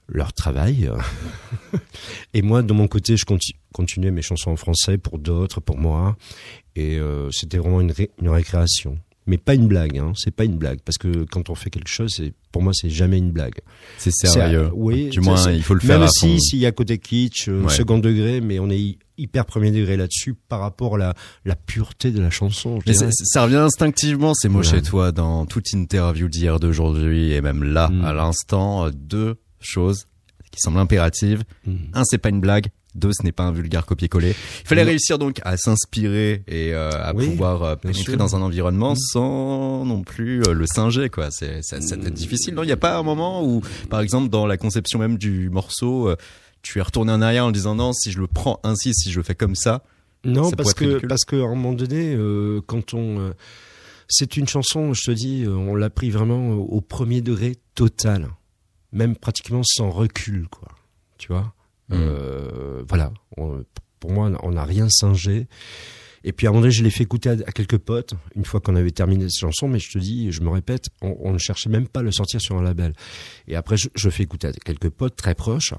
leur 0.08 0.34
travail. 0.34 0.88
et 2.36 2.42
moi, 2.44 2.62
de 2.62 2.74
mon 2.74 2.88
côté, 2.88 3.18
je 3.18 3.26
conti- 3.26 3.56
continuais 3.74 4.12
mes 4.12 4.22
chansons 4.22 4.52
en 4.52 4.56
français 4.56 4.98
pour 5.00 5.18
d'autres, 5.18 5.62
pour 5.62 5.78
moi. 5.78 6.16
Et 6.76 7.00
euh, 7.00 7.30
c'était 7.32 7.58
vraiment 7.58 7.82
une, 7.82 7.92
ré- 7.92 8.12
une 8.22 8.30
récréation. 8.30 9.00
Mais 9.28 9.38
pas 9.38 9.56
une 9.56 9.68
blague, 9.68 9.98
hein. 9.98 10.12
c'est 10.16 10.30
pas 10.36 10.44
une 10.44 10.58
blague. 10.58 10.80
Parce 10.86 10.98
que 11.00 11.26
quand 11.32 11.50
on 11.50 11.56
fait 11.56 11.72
quelque 11.72 11.88
chose, 11.90 12.22
pour 12.52 12.62
moi, 12.62 12.74
c'est 12.76 12.90
jamais 12.92 13.18
une 13.18 13.32
blague. 13.32 13.56
C'est 13.98 14.12
sérieux. 14.12 14.70
Oui, 14.74 15.10
du 15.10 15.20
moins, 15.20 15.52
il 15.52 15.64
faut 15.64 15.74
le 15.74 15.80
faire 15.80 15.98
Même 16.00 16.08
à 16.08 16.12
si, 16.12 16.40
s'il 16.40 16.60
y 16.60 16.66
a 16.68 16.72
côté 16.72 17.00
kitsch, 17.00 17.48
euh, 17.50 17.64
Ouais. 17.64 17.74
second 17.74 17.98
degré, 17.98 18.40
mais 18.40 18.60
on 18.60 18.70
est 18.70 18.78
hy- 18.80 19.00
hyper 19.18 19.46
premier 19.46 19.72
degré 19.72 19.98
là-dessus 19.98 20.36
par 20.36 20.60
rapport 20.60 20.96
à 20.96 20.98
la, 21.00 21.14
la 21.44 21.56
pureté 21.56 22.12
de 22.12 22.22
la 22.22 22.30
chanson. 22.30 22.80
Mais 22.86 22.94
ça, 22.94 23.44
revient 23.44 23.56
instinctivement, 23.56 24.34
ces 24.36 24.48
mots 24.50 24.62
chez 24.62 24.82
toi, 24.84 25.12
dans 25.12 25.46
toute 25.48 25.74
interview 25.74 26.28
d'hier, 26.30 26.60
d'aujourd'hui, 26.60 27.32
et 27.32 27.42
même 27.42 27.64
là, 27.64 27.90
Mm. 27.90 28.06
à 28.06 28.14
l'instant, 28.14 28.86
euh, 28.86 28.92
deux 28.94 29.38
choses 29.60 30.06
qui 30.52 30.60
semblent 30.62 30.78
impératives. 30.78 31.44
Mhm. 31.66 31.78
Un, 31.94 32.04
c'est 32.06 32.20
pas 32.20 32.30
une 32.30 32.40
blague. 32.42 32.68
Deux, 32.96 33.12
ce 33.14 33.24
n'est 33.24 33.32
pas 33.34 33.44
un 33.44 33.52
vulgaire 33.52 33.86
copier-coller. 33.86 34.30
Il 34.64 34.68
fallait 34.68 34.84
Non. 34.84 34.90
réussir 34.90 35.20
donc 35.20 35.40
à 35.44 35.58
s'inspirer 35.58 36.44
et 36.48 36.74
euh, 36.74 36.90
à 36.92 37.14
Oui, 37.14 37.28
pouvoir 37.30 37.64
euh, 37.64 37.76
pénétrer 37.76 38.16
dans 38.18 38.36
un 38.36 38.42
environnement 38.42 38.94
Mm. 38.94 38.98
sans 39.12 39.86
non 39.86 40.02
plus 40.04 40.42
euh, 40.48 40.54
le 40.54 40.66
singer, 40.66 41.10
quoi. 41.10 41.30
C'est, 41.32 41.62
ça, 41.62 41.82
ça 41.82 41.96
être 41.96 42.10
difficile. 42.14 42.54
Non, 42.56 42.64
il 42.64 42.68
n'y 42.68 42.72
a 42.72 42.78
pas 42.78 42.98
un 42.98 43.04
moment 43.04 43.44
où, 43.46 43.62
par 43.90 44.00
exemple, 44.00 44.30
dans 44.30 44.46
la 44.48 44.56
conception 44.58 44.98
même 44.98 45.18
du 45.18 45.50
morceau, 45.50 46.10
tu 46.62 46.80
es 46.80 46.82
retourné 46.82 47.12
en 47.12 47.22
arrière 47.22 47.46
en 47.46 47.52
disant 47.52 47.76
non, 47.76 47.92
si 47.94 48.12
je 48.12 48.20
le 48.20 48.28
prends 48.28 48.60
ainsi, 48.64 48.94
si 48.94 49.12
je 49.12 49.18
le 49.20 49.24
fais 49.24 49.36
comme 49.36 49.56
ça. 49.56 49.84
Non, 50.24 50.50
Ça 50.50 50.56
parce 50.56 50.74
que 50.74 50.86
ridicule. 50.86 51.08
parce 51.10 51.26
que 51.26 51.36
à 51.36 51.46
un 51.46 51.50
moment 51.50 51.74
donné, 51.74 52.16
euh, 52.16 52.60
quand 52.66 52.94
on, 52.96 53.20
euh, 53.20 53.32
c'est 54.08 54.38
une 54.38 54.48
chanson, 54.48 54.94
je 54.94 55.02
te 55.04 55.12
dis, 55.12 55.46
on 55.48 55.76
l'a 55.76 55.90
pris 55.90 56.10
vraiment 56.10 56.50
au 56.52 56.64
au 56.78 56.82
premier 56.82 57.22
degré 57.22 57.58
total, 57.76 58.30
même 58.94 59.16
pratiquement 59.16 59.62
sans 59.64 59.90
recul, 59.92 60.48
quoi. 60.50 60.70
Tu 61.18 61.28
vois? 61.32 61.54
Mm. 61.90 61.94
Euh, 61.94 62.84
voilà. 62.88 63.12
On- 63.38 63.64
pour 64.00 64.12
moi, 64.12 64.30
on 64.44 64.52
n'a 64.52 64.66
rien 64.66 64.88
singé. 64.90 65.48
Et 66.28 66.32
puis 66.32 66.48
à 66.48 66.50
un 66.50 66.54
moment 66.54 66.62
donné, 66.64 66.74
je 66.74 66.84
l'ai 66.84 66.90
fait 66.90 67.04
écouter 67.04 67.30
à, 67.30 67.34
à 67.34 67.52
quelques 67.52 67.78
potes 67.78 68.14
une 68.36 68.46
fois 68.46 68.60
qu'on 68.60 68.76
avait 68.76 68.90
terminé 68.92 69.26
cette 69.30 69.40
chanson. 69.42 69.68
Mais 69.68 69.78
je 69.80 69.92
te 69.92 70.00
dis, 70.00 70.32
je 70.32 70.42
me 70.42 70.50
répète, 70.50 70.88
on, 71.02 71.16
on 71.20 71.32
ne 71.34 71.38
cherchait 71.38 71.70
même 71.70 71.88
pas 71.88 72.00
à 72.00 72.04
le 72.04 72.12
sortir 72.12 72.42
sur 72.42 72.58
un 72.58 72.64
label. 72.64 72.94
Et 73.48 73.56
après, 73.56 73.78
je, 73.78 73.90
je 73.96 74.10
fais 74.10 74.24
écouter 74.24 74.48
à 74.48 74.52
quelques 74.52 74.90
potes 74.90 75.16
très 75.16 75.36
proches, 75.36 75.74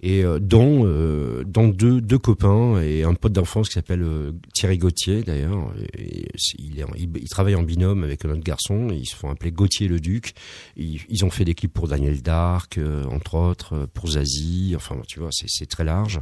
et 0.00 0.24
euh, 0.24 0.38
dont 0.38 0.84
euh, 0.84 1.42
dont 1.44 1.68
deux 1.68 2.00
deux 2.00 2.18
copains 2.18 2.80
et 2.80 3.02
un 3.02 3.14
pote 3.14 3.32
d'enfance 3.32 3.68
qui 3.68 3.74
s'appelle 3.74 4.02
euh, 4.02 4.32
Thierry 4.54 4.78
Gauthier 4.78 5.22
d'ailleurs. 5.22 5.72
Il, 5.98 6.28
il, 6.58 7.10
il 7.16 7.28
travaille 7.28 7.56
en 7.56 7.62
binôme 7.62 8.04
avec 8.04 8.24
un 8.24 8.30
autre 8.30 8.44
garçon. 8.44 8.88
Ils 8.90 9.06
se 9.06 9.16
font 9.16 9.30
appeler 9.30 9.50
Gauthier 9.50 9.88
le 9.88 9.98
Duc. 9.98 10.34
Ils, 10.76 11.24
ont 11.24 11.30
fait 11.30 11.44
des 11.44 11.54
clips 11.54 11.72
pour 11.72 11.88
Daniel 11.88 12.22
Dark, 12.22 12.78
entre 13.10 13.34
autres, 13.34 13.88
pour 13.92 14.10
Zazie. 14.10 14.74
Enfin, 14.76 14.96
tu 15.06 15.18
vois, 15.18 15.30
c'est 15.32 15.66
très 15.66 15.84
large. 15.84 16.20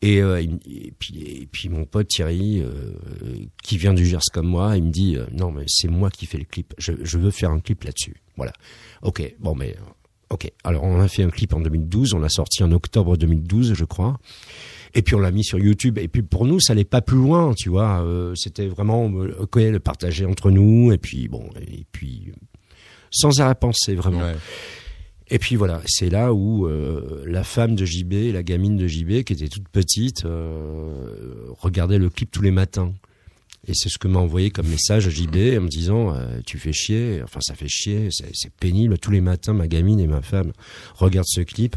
Et, 0.00 0.20
euh, 0.20 0.40
et 0.40 0.92
puis 0.98 1.22
et 1.22 1.46
puis 1.50 1.68
mon 1.68 1.84
pote 1.84 2.08
Thierry, 2.08 2.60
euh, 2.60 2.92
qui 3.62 3.78
vient 3.78 3.94
du 3.94 4.04
Gers 4.06 4.20
comme 4.32 4.48
moi, 4.48 4.76
il 4.76 4.84
me 4.84 4.90
dit 4.90 5.16
non 5.32 5.50
mais 5.50 5.64
c'est 5.66 5.88
moi 5.88 6.10
qui 6.10 6.26
fais 6.26 6.38
le 6.38 6.44
clip. 6.44 6.74
Je, 6.78 6.92
je 7.02 7.18
veux 7.18 7.30
faire 7.30 7.50
un 7.50 7.60
clip 7.60 7.82
là-dessus. 7.84 8.16
Voilà. 8.36 8.52
Ok. 9.02 9.34
Bon 9.38 9.54
mais 9.54 9.76
Ok, 10.32 10.50
alors 10.64 10.84
on 10.84 10.98
a 10.98 11.08
fait 11.08 11.22
un 11.22 11.28
clip 11.28 11.52
en 11.52 11.60
2012, 11.60 12.14
on 12.14 12.18
l'a 12.18 12.30
sorti 12.30 12.62
en 12.62 12.72
octobre 12.72 13.18
2012, 13.18 13.74
je 13.74 13.84
crois. 13.84 14.18
Et 14.94 15.02
puis 15.02 15.14
on 15.14 15.18
l'a 15.18 15.30
mis 15.30 15.44
sur 15.44 15.58
YouTube. 15.58 15.98
Et 15.98 16.08
puis 16.08 16.22
pour 16.22 16.46
nous, 16.46 16.58
ça 16.58 16.72
allait 16.72 16.84
pas 16.84 17.02
plus 17.02 17.18
loin, 17.18 17.52
tu 17.54 17.68
vois. 17.68 18.02
Euh, 18.02 18.34
C'était 18.34 18.66
vraiment 18.66 19.10
euh, 19.10 19.34
ok, 19.40 19.56
le 19.56 19.78
partager 19.78 20.24
entre 20.24 20.50
nous. 20.50 20.90
Et 20.90 20.98
puis 20.98 21.28
bon, 21.28 21.44
et 21.60 21.84
puis 21.92 22.32
sans 23.10 23.40
arrêt 23.40 23.54
penser 23.54 23.94
vraiment. 23.94 24.22
Ouais. 24.22 24.36
Et 25.28 25.38
puis 25.38 25.56
voilà, 25.56 25.80
c'est 25.86 26.10
là 26.10 26.34
où 26.34 26.66
euh, 26.66 27.22
la 27.26 27.44
femme 27.44 27.74
de 27.74 27.86
JB, 27.86 28.32
la 28.32 28.42
gamine 28.42 28.76
de 28.76 28.86
JB, 28.86 29.22
qui 29.22 29.32
était 29.32 29.48
toute 29.48 29.68
petite, 29.68 30.24
euh, 30.24 31.46
regardait 31.58 31.98
le 31.98 32.10
clip 32.10 32.30
tous 32.30 32.42
les 32.42 32.50
matins. 32.50 32.92
Et 33.66 33.74
c'est 33.74 33.88
ce 33.88 33.98
que 33.98 34.08
m'a 34.08 34.18
envoyé 34.18 34.50
comme 34.50 34.66
message 34.66 35.08
JB 35.08 35.36
en 35.56 35.62
me 35.62 35.68
disant 35.68 36.14
euh, 36.14 36.40
tu 36.44 36.58
fais 36.58 36.72
chier, 36.72 37.20
enfin 37.22 37.40
ça 37.40 37.54
fait 37.54 37.68
chier, 37.68 38.08
c'est 38.10 38.52
pénible 38.54 38.98
tous 38.98 39.12
les 39.12 39.20
matins 39.20 39.52
ma 39.52 39.68
gamine 39.68 40.00
et 40.00 40.08
ma 40.08 40.20
femme 40.20 40.52
regardent 40.96 41.28
ce 41.28 41.42
clip. 41.42 41.76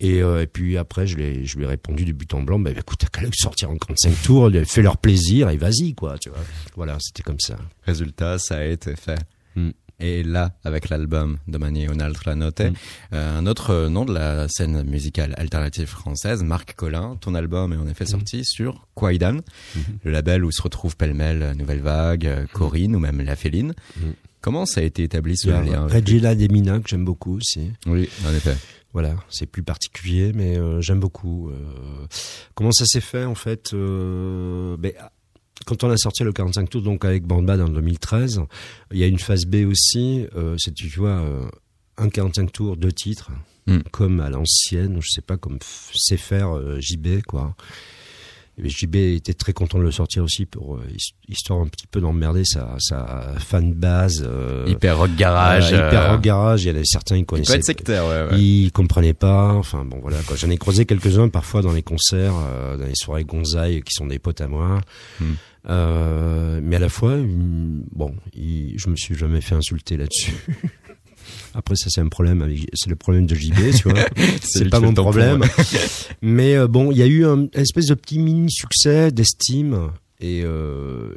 Et, 0.00 0.22
euh, 0.22 0.42
et 0.42 0.46
puis 0.46 0.76
après 0.76 1.08
je 1.08 1.16
lui 1.16 1.24
ai, 1.24 1.44
je 1.44 1.58
lui 1.58 1.64
ai 1.64 1.66
répondu 1.66 2.04
du 2.04 2.12
but 2.12 2.32
en 2.34 2.42
blanc 2.42 2.60
bah 2.60 2.70
écoute 2.70 3.00
t'as 3.00 3.08
qu'à 3.08 3.26
le 3.26 3.32
sortir 3.32 3.68
en 3.68 3.76
45 3.76 4.22
tours, 4.22 4.50
fais 4.64 4.82
leur 4.82 4.96
plaisir 4.96 5.48
et 5.50 5.56
vas-y 5.56 5.94
quoi, 5.94 6.18
tu 6.18 6.28
vois. 6.28 6.38
Voilà, 6.76 6.98
c'était 7.00 7.24
comme 7.24 7.40
ça. 7.40 7.58
Résultat, 7.82 8.38
ça 8.38 8.58
a 8.58 8.64
été 8.64 8.94
fait. 8.94 9.18
Mm. 9.56 9.70
Et 10.00 10.22
là, 10.22 10.52
avec 10.64 10.90
l'album 10.90 11.38
Domani 11.48 11.86
un'altra 11.88 12.34
note, 12.36 12.60
Mm. 12.60 12.72
euh, 13.14 13.38
un 13.38 13.46
autre 13.46 13.88
nom 13.88 14.04
de 14.04 14.14
la 14.14 14.46
scène 14.48 14.84
musicale 14.84 15.34
alternative 15.36 15.86
française, 15.86 16.42
Marc 16.44 16.74
Collin, 16.76 17.16
ton 17.20 17.34
album 17.34 17.72
est 17.72 17.76
en 17.76 17.88
effet 17.88 18.06
sorti 18.06 18.44
sur 18.44 18.86
Quaidan, 18.94 19.38
Mhm. 19.74 19.82
le 20.04 20.10
label 20.12 20.44
où 20.44 20.52
se 20.52 20.62
retrouvent 20.62 20.96
pêle-mêle 20.96 21.54
Nouvelle 21.58 21.80
Vague, 21.80 22.26
euh, 22.26 22.46
Corinne 22.52 22.94
ou 22.94 23.00
même 23.00 23.20
La 23.22 23.34
Féline. 23.34 23.74
Comment 24.40 24.66
ça 24.66 24.82
a 24.82 24.84
été 24.84 25.02
établi 25.02 25.36
ce 25.36 25.48
Il 25.48 25.50
y 25.50 25.52
a 25.54 25.62
lien 25.62 25.86
Regina 25.88 26.34
Demina 26.36 26.78
que 26.78 26.88
j'aime 26.88 27.04
beaucoup 27.04 27.36
aussi. 27.38 27.72
Oui, 27.86 28.08
en 28.24 28.32
effet. 28.32 28.54
Voilà, 28.92 29.16
c'est 29.28 29.46
plus 29.46 29.62
particulier, 29.64 30.32
mais 30.32 30.56
euh, 30.56 30.80
j'aime 30.80 31.00
beaucoup. 31.00 31.50
euh. 31.50 32.06
comment 32.54 32.70
ça 32.72 32.84
s'est 32.86 33.00
fait 33.00 33.24
en 33.24 33.34
fait 33.34 33.72
euh, 33.74 34.76
ben, 34.78 34.92
Quand 35.66 35.84
on 35.84 35.90
a 35.90 35.96
sorti 35.96 36.24
le 36.24 36.32
45 36.32 36.70
tours, 36.70 36.82
donc 36.82 37.04
avec 37.04 37.24
Bandbad 37.24 37.60
en 37.60 37.68
2013, 37.68 38.40
il 38.92 38.98
y 38.98 39.04
a 39.04 39.06
une 39.06 39.18
phase 39.18 39.44
B 39.44 39.66
aussi. 39.68 40.26
Euh, 40.36 40.54
c'est 40.58 40.72
tu 40.74 40.88
vois 40.98 41.10
euh, 41.10 41.42
un 41.98 42.08
45 42.08 42.52
tours, 42.52 42.76
deux 42.76 42.92
titres, 42.92 43.30
Mm. 43.66 43.80
comme 43.90 44.20
à 44.20 44.30
l'ancienne, 44.30 44.96
je 45.02 45.08
sais 45.10 45.20
pas, 45.20 45.36
comme 45.36 45.58
sait 45.94 46.16
faire 46.16 46.56
euh, 46.56 46.78
JB 46.80 47.20
quoi. 47.26 47.54
Et 48.60 48.68
JB 48.70 48.96
était 48.96 49.34
très 49.34 49.52
content 49.52 49.78
de 49.78 49.84
le 49.84 49.92
sortir 49.92 50.24
aussi 50.24 50.44
pour 50.46 50.76
euh, 50.76 50.80
his- 50.92 51.12
histoire 51.28 51.60
un 51.60 51.68
petit 51.68 51.86
peu 51.86 52.00
d'emmerder 52.00 52.44
sa, 52.46 52.74
sa 52.78 53.34
fan 53.38 53.72
base. 53.74 54.24
euh, 54.26 54.64
Hyper 54.66 54.96
rock 54.98 55.10
garage. 55.16 55.68
hyper 55.70 56.10
rock 56.12 56.20
garage. 56.22 56.64
Il 56.64 56.74
y 56.74 56.78
en 56.78 56.80
a 56.80 56.84
certains 56.84 57.16
qui 57.16 57.20
il 57.20 57.24
peut 57.26 57.34
connaissaient 57.36 57.56
être 57.58 57.64
sectaire, 57.64 58.04
ouais. 58.06 58.32
ouais. 58.32 58.40
ils 58.40 58.72
comprenaient 58.72 59.12
pas. 59.14 59.52
Enfin 59.52 59.84
bon 59.84 59.98
voilà. 60.00 60.16
J'en 60.34 60.48
ai 60.50 60.56
croisé 60.56 60.86
quelques-uns 60.86 61.28
parfois 61.28 61.60
dans 61.62 61.72
les 61.72 61.82
concerts, 61.84 62.34
euh, 62.36 62.76
dans 62.78 62.86
les 62.86 62.96
soirées 62.96 63.24
Gonzaï, 63.24 63.82
qui 63.82 63.92
sont 63.92 64.06
des 64.06 64.18
potes 64.18 64.40
à 64.40 64.48
moi. 64.48 64.80
Hmm. 65.20 65.34
Euh, 65.68 66.60
mais 66.62 66.76
à 66.76 66.78
la 66.78 66.88
fois, 66.88 67.16
bon, 67.18 68.14
ils- 68.34 68.78
je 68.78 68.88
me 68.88 68.96
suis 68.96 69.14
jamais 69.14 69.40
fait 69.40 69.54
insulter 69.54 69.96
là-dessus. 69.96 70.32
Après 71.54 71.76
ça 71.76 71.90
c'est 71.90 72.00
un 72.00 72.08
problème, 72.08 72.40
avec- 72.42 72.68
c'est 72.74 72.88
le 72.90 72.96
problème 72.96 73.26
de 73.26 73.34
JB, 73.34 73.74
tu 73.76 73.88
vois. 73.90 73.98
c'est 74.42 74.68
pas 74.70 74.80
mon 74.80 74.94
problème. 74.94 75.42
mais 76.22 76.56
euh, 76.56 76.68
bon, 76.68 76.90
il 76.92 76.98
y 76.98 77.02
a 77.02 77.06
eu 77.06 77.24
un 77.26 77.42
une 77.42 77.50
espèce 77.54 77.86
de 77.86 77.94
petit 77.94 78.18
mini 78.18 78.50
succès 78.50 79.10
d'estime 79.10 79.90
et 80.20 80.42
euh, 80.44 81.14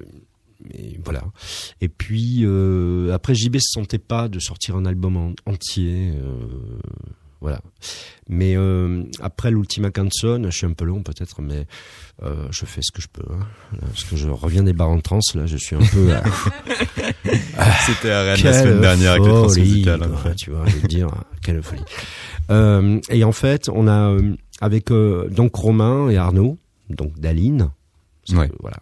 et 0.74 1.00
voilà. 1.04 1.24
Et 1.80 1.88
puis 1.90 2.42
euh, 2.44 3.14
après 3.14 3.36
JB 3.36 3.56
se 3.60 3.72
sentait 3.72 4.00
pas 4.00 4.28
de 4.30 4.40
sortir 4.40 4.76
un 4.76 4.86
album 4.86 5.16
en- 5.18 5.34
entier. 5.46 6.12
Euh, 7.42 7.46
voilà. 7.46 7.60
Mais 8.30 8.56
euh, 8.56 9.04
après 9.22 9.52
l'Ultima 9.52 9.90
Canzone, 9.92 10.46
je 10.52 10.56
suis 10.58 10.66
un 10.68 10.74
peu 10.74 10.86
long 10.86 11.02
peut-être, 11.04 11.42
mais 11.42 11.66
euh, 12.24 12.48
je 12.52 12.66
fais 12.66 12.82
ce 12.84 12.92
que 12.92 13.02
je 13.02 13.08
peux. 13.12 13.24
hein. 13.34 13.40
Là, 13.74 13.80
parce 13.88 14.04
que 14.04 14.16
je 14.16 14.30
reviens 14.30 14.64
des 14.64 14.74
bars 14.74 14.90
en 14.90 15.00
trans, 15.00 15.20
là, 15.36 15.46
je 15.48 15.58
suis 15.58 15.76
un 15.76 15.80
peu. 15.92 16.14
à- 16.14 16.24
C'était 17.86 18.12
à 18.12 18.22
Rennes 18.24 18.40
la 18.44 18.54
semaine 18.54 18.82
dernière 18.82 19.12
avec 19.12 19.24
le 19.26 19.32
transmusical. 19.32 20.04
hein. 20.04 20.34
tu 20.38 20.52
vois, 20.52 20.66
je 20.68 20.78
veux 20.78 20.88
dire, 20.88 21.08
quelle 21.44 21.62
folie. 21.62 21.82
Euh, 22.52 23.00
et 23.10 23.24
en 23.24 23.32
fait, 23.32 23.70
on 23.70 23.88
a 23.88 24.12
euh, 24.12 24.36
avec 24.62 24.92
euh, 24.92 25.28
donc 25.30 25.56
Romain 25.56 26.10
et 26.10 26.18
Arnaud, 26.18 26.58
donc 26.90 27.20
d'Aline, 27.20 27.70
que, 28.30 28.36
Ouais. 28.36 28.52
voilà. 28.60 28.78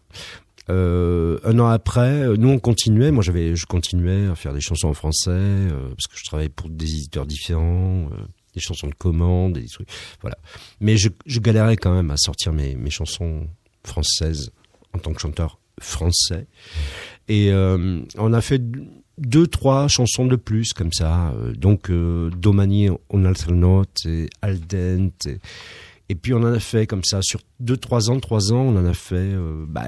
Euh, 0.69 1.39
un 1.45 1.57
an 1.57 1.67
après, 1.67 2.21
euh, 2.23 2.35
nous 2.37 2.49
on 2.49 2.59
continuait. 2.59 3.09
Moi, 3.11 3.23
j'avais, 3.23 3.55
je 3.55 3.65
continuais 3.65 4.27
à 4.27 4.35
faire 4.35 4.53
des 4.53 4.61
chansons 4.61 4.89
en 4.89 4.93
français 4.93 5.31
euh, 5.31 5.89
parce 5.89 6.05
que 6.07 6.15
je 6.17 6.23
travaillais 6.25 6.49
pour 6.49 6.69
des 6.69 6.85
éditeurs 6.85 7.25
différents, 7.25 8.09
euh, 8.11 8.17
des 8.53 8.61
chansons 8.61 8.87
de 8.87 8.95
commande, 8.95 9.53
des 9.53 9.67
trucs. 9.67 9.89
Voilà. 10.21 10.37
Mais 10.79 10.97
je, 10.97 11.09
je 11.25 11.39
galérais 11.39 11.77
quand 11.77 11.93
même 11.93 12.11
à 12.11 12.17
sortir 12.17 12.53
mes, 12.53 12.75
mes 12.75 12.89
chansons 12.89 13.47
françaises 13.83 14.51
en 14.93 14.99
tant 14.99 15.13
que 15.13 15.21
chanteur 15.21 15.59
français. 15.79 16.47
Et 17.27 17.51
euh, 17.51 18.01
on 18.17 18.33
a 18.33 18.41
fait 18.41 18.61
deux, 19.19 19.47
trois 19.47 19.87
chansons 19.87 20.25
de 20.25 20.35
plus 20.35 20.73
comme 20.73 20.93
ça. 20.93 21.31
Euh, 21.31 21.53
donc 21.53 21.89
euh, 21.89 22.29
Domani 22.31 22.89
on 23.09 23.25
altre 23.25 23.51
note 23.51 24.05
et 24.05 24.29
Al 24.41 24.59
dente. 24.59 25.27
Et, 26.09 26.15
puis 26.15 26.33
on 26.33 26.37
en 26.37 26.53
a 26.53 26.59
fait 26.59 26.87
comme 26.87 27.03
ça 27.03 27.21
sur 27.21 27.41
deux, 27.59 27.77
trois 27.77 28.09
ans, 28.09 28.19
trois 28.19 28.51
ans, 28.51 28.61
on 28.61 28.77
en 28.77 28.85
a 28.85 28.93
fait 28.93 29.15
euh, 29.15 29.65
bah, 29.67 29.87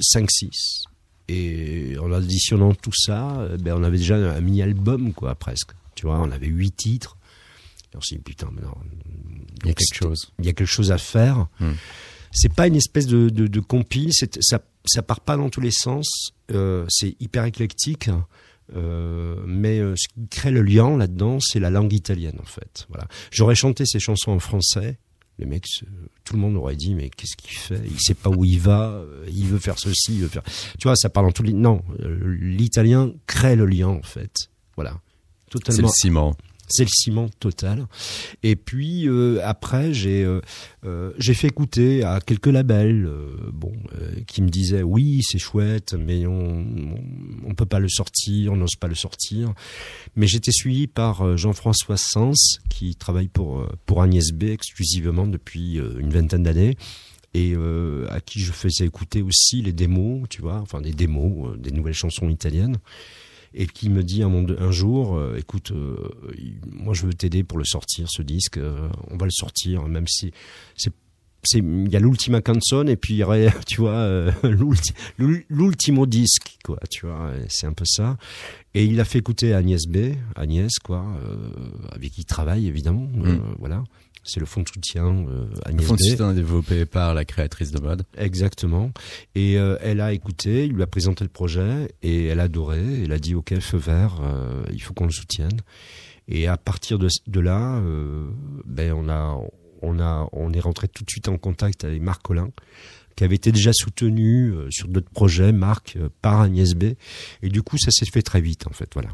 cinq, 0.00 0.30
six. 0.30 0.84
Et 1.28 1.96
en 2.00 2.10
additionnant 2.12 2.72
tout 2.72 2.94
ça, 2.94 3.46
ben 3.60 3.74
on 3.76 3.82
avait 3.82 3.98
déjà 3.98 4.16
un 4.16 4.40
mini-album 4.40 5.12
quoi 5.12 5.34
presque. 5.34 5.72
Tu 5.94 6.06
vois, 6.06 6.20
on 6.20 6.30
avait 6.30 6.46
huit 6.46 6.70
titres. 6.70 7.17
Et 7.92 7.96
on 7.96 8.00
s'est 8.00 8.16
dit 8.16 8.22
putain, 8.22 8.48
mais 8.52 8.62
non. 8.62 8.74
Il 9.62 9.68
y 9.68 9.70
a 9.70 9.74
quelque 9.74 9.94
chose. 9.94 10.32
il 10.38 10.46
y 10.46 10.48
a 10.48 10.52
quelque 10.52 10.66
chose 10.66 10.92
à 10.92 10.98
faire. 10.98 11.48
Hmm. 11.60 11.72
C'est 12.30 12.52
pas 12.52 12.66
une 12.66 12.76
espèce 12.76 13.06
de, 13.06 13.28
de, 13.30 13.48
c'est- 14.10 14.38
ça, 14.42 14.60
ça 14.86 15.02
part 15.02 15.20
pas 15.20 15.36
dans 15.36 15.48
tous 15.48 15.60
les 15.62 15.70
sens. 15.70 16.32
Euh, 16.52 16.84
c'est 16.88 17.16
hyper 17.20 17.44
éclectique. 17.44 18.10
Euh, 18.76 19.42
mais 19.46 19.78
euh, 19.78 19.94
ce 19.96 20.08
qui 20.08 20.28
crée 20.28 20.50
le 20.50 20.60
lien 20.60 20.96
là-dedans, 20.98 21.38
c'est 21.40 21.58
la 21.58 21.70
langue 21.70 21.92
italienne 21.94 22.36
en 22.40 22.44
fait. 22.44 22.86
Voilà. 22.90 23.08
J'aurais 23.30 23.54
chanté 23.54 23.86
ces 23.86 23.98
chansons 23.98 24.32
en 24.32 24.38
français. 24.40 24.98
Les 25.38 25.46
mecs, 25.46 25.64
tout 26.24 26.34
le 26.34 26.40
monde 26.40 26.56
aurait 26.56 26.76
dit 26.76 26.94
mais 26.94 27.08
qu'est-ce 27.08 27.36
qu'il 27.36 27.56
fait? 27.56 27.80
Il 27.90 27.98
sait 27.98 28.14
pas 28.14 28.28
où 28.28 28.44
il 28.44 28.60
va. 28.60 29.02
Il 29.32 29.46
veut 29.46 29.58
faire 29.58 29.78
ceci, 29.78 30.14
il 30.16 30.20
veut 30.22 30.28
faire. 30.28 30.42
Tu 30.78 30.82
vois, 30.86 30.96
ça 30.96 31.08
parle 31.08 31.26
dans 31.26 31.32
tous 31.32 31.44
les. 31.44 31.52
Non, 31.54 31.82
l'italien 31.98 33.12
crée 33.26 33.56
le 33.56 33.64
lien 33.64 33.88
en 33.88 34.02
fait. 34.02 34.50
Voilà. 34.76 35.00
C'est 35.50 35.80
le 35.80 35.88
ciment. 35.88 36.34
C'est 36.68 36.84
le 36.84 36.90
ciment 36.90 37.28
total. 37.40 37.86
Et 38.42 38.56
puis 38.56 39.08
euh, 39.08 39.40
après, 39.44 39.92
j'ai 39.92 40.24
euh, 40.24 40.40
euh, 40.84 41.12
j'ai 41.18 41.34
fait 41.34 41.48
écouter 41.48 42.04
à 42.04 42.20
quelques 42.20 42.46
labels, 42.46 43.06
euh, 43.06 43.50
bon, 43.52 43.72
euh, 43.94 44.20
qui 44.26 44.42
me 44.42 44.48
disaient 44.48 44.82
oui, 44.82 45.20
c'est 45.22 45.38
chouette, 45.38 45.94
mais 45.98 46.26
on, 46.26 46.66
on 47.46 47.54
peut 47.54 47.66
pas 47.66 47.78
le 47.80 47.88
sortir, 47.88 48.52
on 48.52 48.56
n'ose 48.56 48.76
pas 48.76 48.88
le 48.88 48.94
sortir. 48.94 49.52
Mais 50.16 50.26
j'étais 50.26 50.52
suivi 50.52 50.86
par 50.86 51.22
euh, 51.22 51.36
Jean-François 51.36 51.96
Sens, 51.96 52.58
qui 52.68 52.94
travaille 52.94 53.28
pour 53.28 53.66
pour 53.86 54.02
Agnès 54.02 54.32
B 54.32 54.44
exclusivement 54.44 55.26
depuis 55.26 55.76
une 55.76 56.10
vingtaine 56.10 56.42
d'années. 56.42 56.76
Et 57.34 57.52
euh, 57.54 58.06
à 58.08 58.20
qui 58.20 58.40
je 58.40 58.52
faisais 58.52 58.86
écouter 58.86 59.20
aussi 59.20 59.60
les 59.60 59.74
démos, 59.74 60.26
tu 60.30 60.40
vois, 60.40 60.60
enfin 60.60 60.80
des 60.80 60.92
démos, 60.92 61.58
des 61.58 61.70
nouvelles 61.70 61.92
chansons 61.94 62.30
italiennes 62.30 62.78
et 63.54 63.66
qui 63.66 63.88
me 63.90 64.02
dit 64.02 64.22
un, 64.22 64.70
jour, 64.70 65.16
euh, 65.16 65.36
écoute, 65.38 65.70
euh, 65.72 65.96
moi 66.70 66.94
je 66.94 67.06
veux 67.06 67.14
t'aider 67.14 67.44
pour 67.44 67.58
le 67.58 67.64
sortir, 67.64 68.06
ce 68.10 68.22
disque, 68.22 68.58
euh, 68.58 68.88
on 69.10 69.16
va 69.16 69.24
le 69.26 69.30
sortir, 69.32 69.86
même 69.88 70.06
si 70.08 70.32
c'est 70.76 70.92
c'est 71.44 71.60
il 71.60 71.88
y 71.88 71.94
a 71.94 72.00
l'ultima 72.00 72.40
canzone 72.42 72.88
et 72.88 72.96
puis 72.96 73.14
il 73.14 73.18
y 73.18 73.22
aurait 73.22 73.48
tu 73.66 73.80
vois 73.80 73.92
euh, 73.92 74.32
l'ulti- 74.42 74.92
l'ul- 75.18 75.44
l'ultimo 75.48 76.04
disque 76.04 76.58
quoi 76.64 76.80
tu 76.90 77.06
vois 77.06 77.30
c'est 77.48 77.68
un 77.68 77.72
peu 77.72 77.84
ça 77.86 78.16
et 78.74 78.84
il 78.84 78.98
a 78.98 79.04
fait 79.04 79.20
écouter 79.20 79.54
Agnès 79.54 79.86
B 79.86 80.14
Agnès 80.34 80.80
quoi 80.80 81.06
euh, 81.24 81.36
avec 81.92 82.10
qui 82.10 82.22
il 82.22 82.24
travaille 82.24 82.66
évidemment 82.66 83.08
euh, 83.24 83.36
Mm. 83.36 83.54
voilà 83.60 83.84
c'est 84.28 84.40
le 84.40 84.46
fond 84.46 84.62
de 84.62 84.68
soutien 84.68 85.06
euh, 85.06 85.46
Le 85.64 85.68
Agnès 85.68 85.86
fond 85.86 85.94
de 85.94 85.98
B 85.98 86.10
soutien 86.10 86.32
développé 86.34 86.86
par 86.86 87.14
la 87.14 87.24
créatrice 87.24 87.70
de 87.70 87.80
mode. 87.80 88.04
Exactement. 88.16 88.92
Et 89.34 89.58
euh, 89.58 89.76
elle 89.80 90.00
a 90.00 90.12
écouté, 90.12 90.66
il 90.66 90.72
lui 90.72 90.82
a 90.82 90.86
présenté 90.86 91.24
le 91.24 91.30
projet 91.30 91.88
et 92.02 92.26
elle 92.26 92.40
a 92.40 92.44
adoré. 92.44 93.02
Elle 93.02 93.12
a 93.12 93.18
dit 93.18 93.34
OK, 93.34 93.58
feu 93.60 93.78
vert, 93.78 94.20
euh, 94.22 94.62
il 94.72 94.82
faut 94.82 94.94
qu'on 94.94 95.06
le 95.06 95.12
soutienne. 95.12 95.60
Et 96.28 96.46
à 96.46 96.56
partir 96.58 96.98
de, 96.98 97.08
de 97.26 97.40
là, 97.40 97.78
euh, 97.78 98.28
ben 98.66 98.92
on 98.92 99.08
a, 99.08 99.40
on 99.82 99.98
a, 99.98 100.28
on 100.32 100.52
est 100.52 100.60
rentré 100.60 100.86
tout 100.86 101.04
de 101.04 101.10
suite 101.10 101.28
en 101.28 101.38
contact 101.38 101.84
avec 101.84 102.02
Marc 102.02 102.22
Collin, 102.22 102.50
qui 103.16 103.24
avait 103.24 103.36
été 103.36 103.50
déjà 103.50 103.72
soutenu 103.72 104.50
euh, 104.50 104.70
sur 104.70 104.88
d'autres 104.88 105.10
projets, 105.10 105.52
Marc 105.52 105.96
euh, 105.96 106.08
par 106.20 106.42
Agnès 106.42 106.74
B. 106.74 106.94
Et 107.42 107.48
du 107.48 107.62
coup, 107.62 107.78
ça 107.78 107.90
s'est 107.90 108.06
fait 108.06 108.22
très 108.22 108.42
vite 108.42 108.66
en 108.66 108.72
fait. 108.72 108.90
Voilà. 108.92 109.10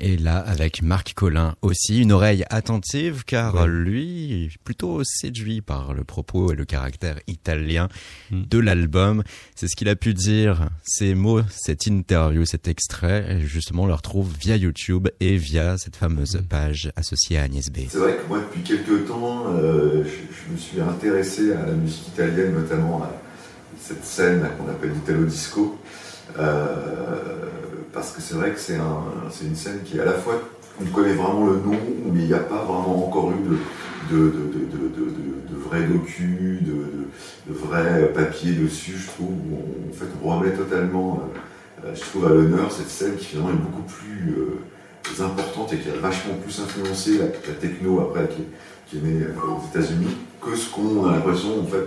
Et 0.00 0.16
là, 0.16 0.38
avec 0.38 0.82
Marc 0.82 1.12
Collin 1.14 1.54
aussi, 1.62 2.00
une 2.00 2.12
oreille 2.12 2.44
attentive, 2.48 3.24
car 3.26 3.54
Ouais. 3.54 3.66
lui, 3.68 4.44
est 4.46 4.58
plutôt 4.64 5.02
séduit 5.04 5.60
par 5.60 5.92
le 5.92 6.04
propos 6.04 6.52
et 6.52 6.56
le 6.56 6.64
caractère 6.64 7.16
italien 7.26 7.88
Mm. 8.30 8.42
de 8.48 8.58
l'album. 8.58 9.22
C'est 9.54 9.68
ce 9.68 9.76
qu'il 9.76 9.88
a 9.88 9.96
pu 9.96 10.14
dire. 10.14 10.70
Ces 10.84 11.14
mots, 11.14 11.42
cette 11.50 11.86
interview, 11.86 12.44
cet 12.46 12.66
extrait, 12.68 13.40
justement, 13.42 13.82
on 13.82 13.86
le 13.86 13.94
retrouve 13.94 14.32
via 14.40 14.56
YouTube 14.56 15.08
et 15.20 15.36
via 15.36 15.76
cette 15.76 15.96
fameuse 15.96 16.36
Mm. 16.36 16.44
page 16.44 16.92
associée 16.96 17.38
à 17.38 17.42
Agnès 17.42 17.70
B. 17.70 17.80
C'est 17.88 17.98
vrai 17.98 18.16
que 18.16 18.26
moi, 18.28 18.38
depuis 18.40 18.62
quelques 18.62 19.06
temps, 19.06 19.44
euh, 19.54 20.02
je, 20.04 20.08
je 20.08 20.52
me 20.52 20.56
suis 20.56 20.80
intéressé 20.80 21.52
à 21.52 21.66
la 21.66 21.72
musique 21.72 22.08
italienne, 22.08 22.54
notamment 22.54 23.02
à 23.02 23.12
cette 23.80 24.04
scène 24.04 24.48
qu'on 24.58 24.70
appelle 24.70 24.92
l'Italo 24.92 25.24
Disco. 25.26 25.78
Euh, 25.84 25.86
parce 27.92 28.12
que 28.12 28.20
c'est 28.20 28.34
vrai 28.34 28.52
que 28.52 28.60
c'est 28.60 28.76
un, 28.76 29.02
c'est 29.30 29.46
une 29.46 29.56
scène 29.56 29.80
qui, 29.84 29.98
à 30.00 30.04
la 30.04 30.12
fois, 30.12 30.40
on 30.80 30.84
connaît 30.86 31.14
vraiment 31.14 31.46
le 31.46 31.56
nom, 31.56 31.78
mais 32.12 32.20
il 32.20 32.26
n'y 32.26 32.34
a 32.34 32.38
pas 32.38 32.64
vraiment 32.64 33.06
encore 33.06 33.32
eu 33.32 33.42
de, 33.44 34.16
de, 34.16 34.24
de, 34.30 35.50
de, 35.50 35.56
vrai 35.68 35.82
docu, 35.82 36.60
de, 36.62 37.52
dessus, 38.62 38.96
je 38.98 39.06
trouve. 39.08 39.28
on- 39.52 39.90
en 39.90 39.92
fait, 39.92 40.06
on 40.22 40.38
remet 40.38 40.52
totalement, 40.52 41.22
euh, 41.84 41.92
je 41.94 42.00
trouve, 42.00 42.26
à 42.26 42.30
l'honneur 42.30 42.70
cette 42.72 42.88
scène 42.88 43.16
qui 43.16 43.26
finalement 43.26 43.50
est 43.50 43.54
beaucoup 43.54 43.82
plus. 43.82 44.34
euh, 44.38 44.60
importante 45.20 45.72
et 45.72 45.78
qui 45.78 45.88
a 45.88 45.92
vachement 46.00 46.34
plus 46.34 46.60
influencé 46.60 47.18
la, 47.18 47.26
techno 47.54 48.00
après 48.00 48.28
qui, 48.86 48.96
est 48.96 49.00
née 49.00 49.22
euh, 49.24 49.50
aux 49.50 49.76
États-Unis 49.76 50.16
que 50.40 50.54
ce 50.56 50.70
qu'on 50.70 51.06
a 51.08 51.12
l'impression 51.12 51.60
en 51.60 51.66
fait. 51.66 51.84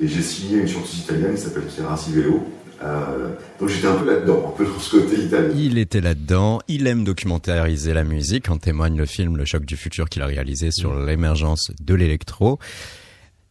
Et 0.00 0.06
j'ai 0.06 0.22
signé 0.22 0.58
une 0.58 0.68
chanteuse 0.68 0.98
italienne 1.00 1.34
qui 1.34 1.40
s'appelle 1.42 1.64
Chiara 1.74 1.96
Sivello. 1.96 2.42
Euh, 2.82 3.30
donc 3.58 3.68
j'étais 3.68 3.88
un 3.88 3.96
peu 3.96 4.06
là-dedans, 4.06 4.52
un 4.54 4.56
peu 4.56 4.64
dans 4.64 4.78
ce 4.78 4.98
côté 4.98 5.20
italien. 5.20 5.54
Il 5.56 5.78
était 5.78 6.00
là-dedans, 6.00 6.60
il 6.68 6.86
aime 6.86 7.04
documentariser 7.04 7.92
la 7.92 8.04
musique, 8.04 8.48
en 8.50 8.58
témoigne 8.58 8.96
le 8.96 9.06
film 9.06 9.36
Le 9.36 9.44
choc 9.44 9.64
du 9.64 9.76
futur 9.76 10.08
qu'il 10.08 10.22
a 10.22 10.26
réalisé 10.26 10.70
sur 10.70 10.94
l'émergence 10.94 11.70
de 11.80 11.94
l'électro. 11.94 12.58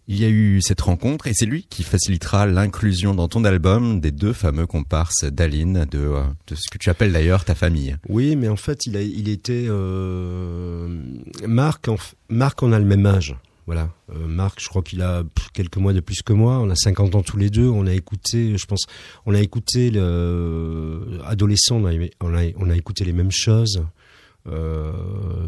Il 0.09 0.17
y 0.17 0.23
a 0.23 0.29
eu 0.29 0.61
cette 0.61 0.79
rencontre 0.79 1.27
et 1.27 1.33
c'est 1.33 1.45
lui 1.45 1.67
qui 1.69 1.83
facilitera 1.83 2.45
l'inclusion 2.45 3.13
dans 3.13 3.27
ton 3.27 3.43
album 3.43 3.99
des 3.99 4.11
deux 4.11 4.31
fameux 4.31 4.65
comparses 4.65 5.25
d'Aline, 5.25 5.85
de, 5.91 5.99
euh, 5.99 6.23
de 6.47 6.55
ce 6.55 6.69
que 6.71 6.77
tu 6.77 6.89
appelles 6.89 7.11
d'ailleurs 7.11 7.43
ta 7.43 7.55
famille. 7.55 7.97
Oui, 8.07 8.37
mais 8.37 8.47
en 8.47 8.55
fait, 8.55 8.85
il 8.85 8.95
a, 8.95 9.01
il 9.01 9.27
était 9.27 9.65
euh, 9.67 10.87
Marc. 11.45 11.89
En, 11.89 11.97
Marc, 12.29 12.63
on 12.63 12.71
a 12.71 12.79
le 12.79 12.85
même 12.85 13.05
âge. 13.05 13.35
Voilà. 13.67 13.89
Euh, 14.15 14.25
Marc, 14.25 14.61
je 14.61 14.67
crois 14.67 14.81
qu'il 14.81 15.01
a 15.01 15.23
quelques 15.53 15.77
mois 15.77 15.93
de 15.93 15.99
plus 15.99 16.23
que 16.23 16.33
moi. 16.33 16.59
On 16.59 16.69
a 16.69 16.75
50 16.75 17.15
ans 17.15 17.21
tous 17.21 17.37
les 17.37 17.49
deux. 17.49 17.67
On 17.67 17.85
a 17.85 17.93
écouté, 17.93 18.57
je 18.57 18.65
pense, 18.65 18.85
on 19.25 19.35
a 19.35 19.41
écouté 19.41 19.91
le 19.91 21.19
adolescent. 21.25 21.75
On 21.75 21.85
a, 21.85 21.91
on 22.21 22.69
a, 22.69 22.75
écouté 22.75 23.03
les 23.03 23.13
mêmes 23.13 23.31
choses. 23.31 23.83
Euh, 24.47 24.93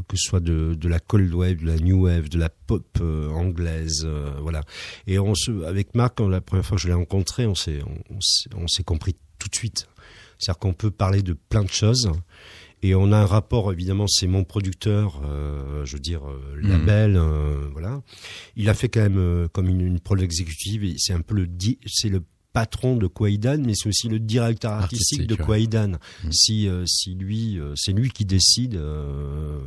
que 0.10 0.18
ce 0.18 0.28
soit 0.28 0.42
de, 0.42 0.76
de 0.76 0.90
la 0.90 1.00
cold 1.00 1.34
wave, 1.34 1.56
de 1.56 1.68
la 1.68 1.78
new 1.78 2.06
wave, 2.06 2.28
de 2.28 2.38
la 2.38 2.50
pop 2.50 2.86
euh, 3.00 3.30
anglaise, 3.30 4.02
euh, 4.04 4.30
voilà. 4.42 4.62
Et 5.08 5.20
on 5.20 5.36
se, 5.36 5.64
avec 5.64 5.96
Marc, 5.96 6.20
la 6.20 6.42
première 6.42 6.66
fois 6.66 6.76
que 6.76 6.84
je 6.84 6.90
l'ai 6.90 6.94
rencontré, 6.94 7.46
on 7.46 7.56
s'est, 7.56 7.80
on, 8.12 8.20
on 8.58 8.68
s'est 8.68 8.84
compris 8.84 9.16
tout 9.38 9.48
de 9.48 9.56
suite. 9.56 9.88
C'est-à-dire 10.38 10.60
qu'on 10.60 10.74
peut 10.74 10.92
parler 10.92 11.22
de 11.22 11.32
plein 11.34 11.64
de 11.64 11.70
choses. 11.70 12.12
Et 12.82 12.96
on 12.96 13.12
a 13.12 13.18
un 13.18 13.26
rapport, 13.26 13.72
évidemment, 13.74 14.08
c'est 14.08 14.28
mon 14.28 14.44
producteur, 14.46 15.22
euh, 15.26 15.84
je 15.86 15.94
veux 15.94 16.00
dire, 16.00 16.22
euh, 16.30 16.56
Mhm. 16.62 16.70
label, 16.70 17.16
euh, 17.18 17.68
voilà. 17.74 18.02
Il 18.56 18.70
a 18.70 18.74
fait 18.74 18.88
quand 18.90 19.02
même 19.02 19.18
euh, 19.18 19.48
comme 19.50 19.68
une, 19.68 19.82
une 19.82 20.00
prod 20.00 20.22
exécutive, 20.22 20.84
et 20.86 20.94
c'est 20.98 21.14
un 21.14 21.22
peu 21.22 21.36
le, 21.36 21.48
c'est 21.88 22.10
le 22.10 22.22
patron 22.54 22.96
de 22.96 23.08
Kwaidan, 23.08 23.60
mais 23.64 23.74
c'est 23.76 23.90
aussi 23.90 24.08
le 24.10 24.20
directeur 24.20 24.72
artistique, 24.72 25.20
Artistique, 25.22 25.28
de 25.28 25.36
ouais. 25.36 25.46
Kwaidan. 25.46 25.88
Mhm. 26.24 26.32
Si, 26.32 26.68
euh, 26.68 26.84
si 26.88 27.14
lui, 27.16 27.60
euh, 27.60 27.74
c'est 27.76 27.92
lui 27.92 28.10
qui 28.10 28.26
décide 28.26 28.76
euh, 28.76 29.60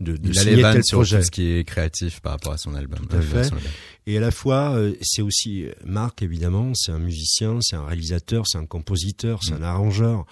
de, 0.00 0.16
de 0.16 0.28
Il 0.28 0.34
signer 0.38 0.62
tel 0.62 0.84
sur 0.84 0.98
projet. 0.98 1.18
tout 1.20 1.24
ce 1.24 1.30
qui 1.30 1.42
est 1.52 1.64
créatif 1.64 2.20
par 2.20 2.32
rapport 2.32 2.52
à 2.52 2.58
son 2.58 2.74
album. 2.74 2.98
Tout 3.06 3.16
à 3.16 3.20
fait. 3.22 3.44
son 3.44 3.56
album. 3.56 3.70
Et 4.06 4.16
à 4.16 4.20
la 4.20 4.30
fois, 4.30 4.78
c'est 5.02 5.22
aussi 5.22 5.66
Marc, 5.84 6.22
évidemment, 6.22 6.72
c'est 6.74 6.92
un 6.92 6.98
musicien, 6.98 7.58
c'est 7.60 7.76
un 7.76 7.84
réalisateur, 7.86 8.46
c'est 8.46 8.58
un 8.58 8.66
compositeur, 8.66 9.40
c'est 9.42 9.52
Mm. 9.52 9.62
un 9.62 9.62
arrangeur. 9.62 10.24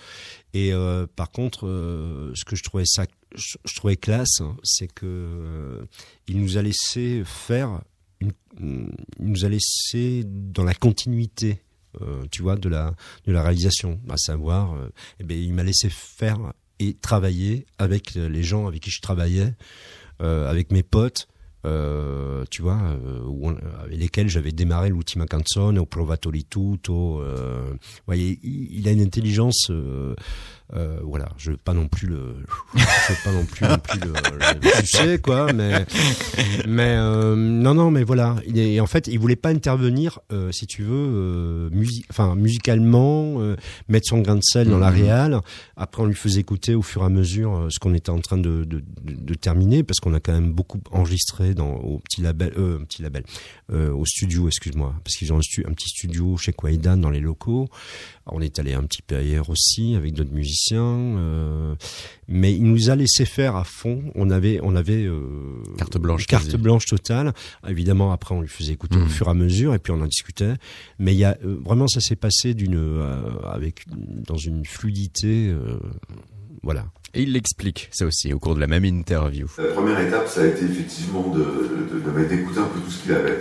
Et 0.54 0.72
par 1.16 1.30
contre, 1.30 1.66
ce 2.34 2.44
que 2.46 2.56
je 2.56 2.62
trouvais 2.62 2.86
ça, 2.86 3.04
je, 3.34 3.56
je 3.66 3.74
trouvais 3.74 3.96
classe, 3.96 4.40
hein, 4.40 4.56
c'est 4.62 4.90
que 4.90 5.86
il 6.28 6.40
nous 6.40 6.56
a 6.56 6.62
laissé 6.62 7.22
faire, 7.26 7.82
une, 8.20 8.32
il 8.58 9.26
nous 9.26 9.44
a 9.44 9.48
laissé 9.50 10.24
dans 10.26 10.64
la 10.64 10.72
continuité. 10.74 11.60
Euh, 12.02 12.24
tu 12.30 12.42
vois 12.42 12.56
de 12.56 12.68
la 12.68 12.94
de 13.26 13.32
la 13.32 13.42
réalisation 13.42 14.00
à 14.08 14.16
savoir 14.16 14.74
euh, 14.74 14.88
eh 15.20 15.24
ben 15.24 15.38
il 15.38 15.52
m'a 15.52 15.62
laissé 15.62 15.88
faire 15.88 16.38
et 16.78 16.94
travailler 16.94 17.66
avec 17.78 18.14
les 18.14 18.42
gens 18.42 18.66
avec 18.66 18.82
qui 18.82 18.90
je 18.90 19.00
travaillais 19.00 19.54
euh, 20.20 20.48
avec 20.48 20.72
mes 20.72 20.82
potes 20.82 21.28
euh, 21.66 22.44
tu 22.50 22.62
vois, 22.62 22.78
euh, 22.78 23.54
avec 23.82 23.98
lesquels 23.98 24.28
j'avais 24.28 24.52
démarré 24.52 24.88
l'ultima 24.88 25.26
canzone, 25.26 25.78
au 25.78 25.86
provatori 25.86 26.44
tutto. 26.44 27.20
Euh, 27.20 27.74
voyez, 28.06 28.38
il 28.44 28.86
a 28.86 28.92
une 28.92 29.00
intelligence. 29.00 29.72
Euh, 30.74 30.98
voilà, 31.04 31.28
je 31.38 31.52
veux 31.52 31.56
pas 31.56 31.74
non 31.74 31.86
plus 31.86 32.08
le, 32.08 32.34
je 32.74 32.80
veux 33.12 33.18
pas 33.24 33.30
non 33.32 33.44
plus 33.46 33.66
non 33.68 33.78
plus 33.78 34.00
le, 34.00 35.12
le 35.12 35.18
quoi, 35.18 35.52
mais 35.52 35.86
mais 36.66 36.96
euh, 36.98 37.36
non 37.36 37.74
non 37.74 37.92
mais 37.92 38.02
voilà, 38.02 38.34
il 38.48 38.58
est 38.58 38.80
en 38.80 38.86
fait 38.86 39.06
il 39.06 39.18
voulait 39.20 39.36
pas 39.36 39.50
intervenir, 39.50 40.18
euh, 40.32 40.50
si 40.50 40.66
tu 40.66 40.82
veux, 40.82 41.70
enfin 42.10 42.34
musicalement, 42.34 43.38
mettre 43.88 44.08
son 44.08 44.18
grain 44.18 44.34
de 44.34 44.42
sel 44.42 44.68
dans 44.68 44.78
la 44.78 44.90
Mhm. 44.90 44.96
réal. 45.02 45.40
Après 45.76 46.02
on 46.02 46.06
lui 46.06 46.14
faisait 46.14 46.40
écouter 46.40 46.74
au 46.74 46.82
fur 46.82 47.02
et 47.02 47.06
à 47.06 47.10
mesure 47.10 47.68
ce 47.70 47.78
qu'on 47.78 47.94
était 47.94 48.10
en 48.10 48.18
train 48.18 48.38
de, 48.38 48.64
de, 48.64 49.34
terminer 49.34 49.84
parce 49.84 50.00
qu'on 50.00 50.14
a 50.14 50.20
quand 50.20 50.32
même 50.32 50.52
beaucoup 50.52 50.80
enregistré 50.90 51.54
dans 51.54 51.74
au 51.76 52.00
petit 52.00 52.22
label, 52.22 52.50
petit 52.88 53.02
label, 53.02 53.22
au 53.72 54.04
studio, 54.04 54.48
excuse-moi, 54.48 54.94
parce 55.04 55.14
qu'ils 55.16 55.32
ont 55.32 55.36
un, 55.38 55.68
un 55.68 55.72
petit 55.74 55.88
studio 55.90 56.36
chez 56.38 56.52
Kwaidan 56.52 56.96
dans 56.96 57.10
les 57.10 57.20
locaux. 57.20 57.68
On 58.26 58.40
est 58.40 58.58
allé 58.58 58.74
un 58.74 58.82
petit 58.82 59.02
peu 59.02 59.14
ailleurs 59.16 59.50
aussi 59.50 59.94
avec 59.94 60.12
d'autres 60.14 60.32
musiciens, 60.32 60.55
euh, 60.74 61.74
mais 62.28 62.54
il 62.54 62.64
nous 62.64 62.90
a 62.90 62.96
laissé 62.96 63.24
faire 63.24 63.56
à 63.56 63.64
fond. 63.64 64.02
On 64.14 64.30
avait, 64.30 64.58
on 64.62 64.74
avait 64.76 65.04
euh, 65.04 65.20
Carte 65.78 65.98
blanche 65.98 66.26
carte 66.26 66.44
quasi. 66.46 66.56
blanche 66.56 66.86
totale. 66.86 67.32
Évidemment, 67.68 68.12
après 68.12 68.34
on 68.34 68.40
lui 68.40 68.48
faisait 68.48 68.72
écouter 68.72 68.96
au 68.96 69.00
Mhm. 69.00 69.08
fur 69.08 69.26
et 69.28 69.30
à 69.30 69.34
mesure, 69.34 69.74
et 69.74 69.78
puis 69.78 69.92
on 69.92 70.00
en 70.00 70.06
discutait. 70.06 70.54
Mais 70.98 71.14
il 71.14 71.18
y 71.18 71.24
a 71.24 71.36
euh, 71.44 71.56
vraiment 71.64 71.86
ça 71.88 72.00
s'est 72.00 72.16
passé 72.16 72.54
d'une 72.54 72.76
euh, 72.76 73.20
avec 73.44 73.84
dans 74.26 74.36
une 74.36 74.64
fluidité, 74.64 75.48
euh, 75.50 75.78
voilà. 76.62 76.86
Et 77.14 77.22
il 77.22 77.32
l'explique, 77.32 77.88
ça 77.92 78.04
aussi, 78.04 78.32
au 78.34 78.38
cours 78.38 78.54
de 78.54 78.60
la 78.60 78.66
même 78.66 78.84
interview. 78.84 79.46
La 79.56 79.72
première 79.72 79.98
étape, 80.00 80.28
ça 80.28 80.42
a 80.42 80.46
été 80.46 80.64
effectivement 80.64 81.28
de, 81.32 81.38
de, 81.38 82.00
de 82.00 82.10
mettre 82.10 82.28
d'écouter 82.28 82.58
un 82.58 82.64
peu 82.66 82.80
tout 82.80 82.90
ce 82.90 83.02
qu'il 83.02 83.12
avait 83.12 83.38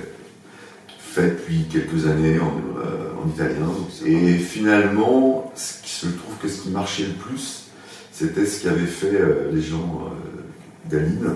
fait 1.16 1.30
depuis 1.30 1.66
quelques 1.72 2.08
années 2.08 2.40
en, 2.40 2.54
euh, 2.80 3.24
en 3.24 3.30
italien. 3.30 3.72
Et 4.06 4.34
finalement, 4.34 5.52
ce 5.56 5.82
qui 5.82 5.90
se 5.90 6.08
trouve 6.08 6.36
que 6.42 6.48
ce 6.50 6.62
qui 6.62 6.70
marchait 6.72 7.06
le 7.06 7.14
plus, 7.14 7.68
c'était 8.12 8.46
ce 8.46 8.62
qu'avaient 8.64 8.86
fait 8.86 9.16
euh, 9.16 9.50
les 9.54 9.62
gens 9.62 10.02
euh, 10.10 10.90
d'Aline, 10.90 11.36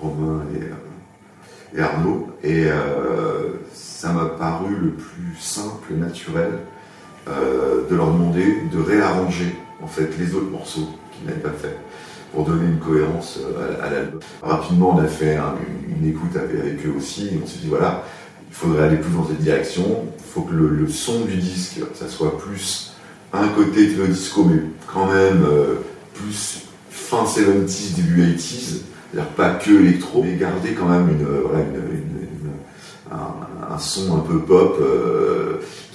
Romain 0.00 0.42
et, 0.54 1.76
et 1.78 1.80
Arnaud. 1.82 2.28
Et 2.44 2.66
ça 3.72 4.12
m'a 4.12 4.26
paru 4.26 4.74
le 4.80 4.90
plus 4.90 5.36
simple 5.40 5.92
et 5.92 5.96
naturel 5.96 6.50
de 7.26 7.94
leur 7.96 8.12
demander 8.12 8.58
de 8.72 8.78
réarranger 8.80 9.56
en 9.82 9.86
fait 9.88 10.10
les 10.18 10.34
autres 10.34 10.50
morceaux 10.50 10.88
qu'ils 11.12 11.26
n'avaient 11.26 11.40
pas 11.40 11.50
fait 11.50 11.76
pour 12.32 12.44
donner 12.44 12.66
une 12.66 12.78
cohérence 12.78 13.40
à, 13.82 13.90
l'album. 13.90 14.20
Rapidement, 14.42 14.96
on 14.96 14.98
a 15.00 15.06
fait 15.08 15.36
un- 15.36 15.54
une, 15.88 15.96
une 16.04 16.10
écoute 16.10 16.36
avec 16.36 16.84
eux 16.86 16.94
aussi, 16.96 17.28
et 17.28 17.40
on 17.42 17.46
s'est 17.46 17.58
dit 17.62 17.68
voilà, 17.68 18.04
il 18.48 18.54
faudrait 18.54 18.84
aller 18.84 18.96
plus 18.96 19.12
dans 19.12 19.26
cette 19.26 19.40
direction, 19.40 20.04
il 20.18 20.24
faut 20.24 20.42
que 20.42 20.54
le, 20.54 20.88
son 20.88 21.24
du 21.24 21.36
disque, 21.36 21.80
ça 21.94 22.08
soit 22.08 22.38
plus 22.38 22.92
un 23.32 23.48
côté 23.48 23.88
techno 23.88 24.06
disco, 24.06 24.44
mais 24.44 24.60
quand 24.86 25.06
même 25.06 25.44
euh, 25.44 25.74
plus 26.14 26.62
fin 26.90 27.24
70s, 27.24 27.94
début 27.96 28.22
80s, 28.22 28.82
c'est-à-dire 29.12 29.30
pas 29.32 29.50
que 29.50 29.70
électro, 29.70 30.22
mais 30.22 30.36
garder 30.36 30.72
quand 30.72 30.88
même 30.88 31.08
une, 31.08 31.26
euh, 31.26 31.42
un 33.70 33.78
son 33.78 34.16
un 34.16 34.20
peu 34.20 34.40
pop 34.40 34.78
euh, 34.80 35.45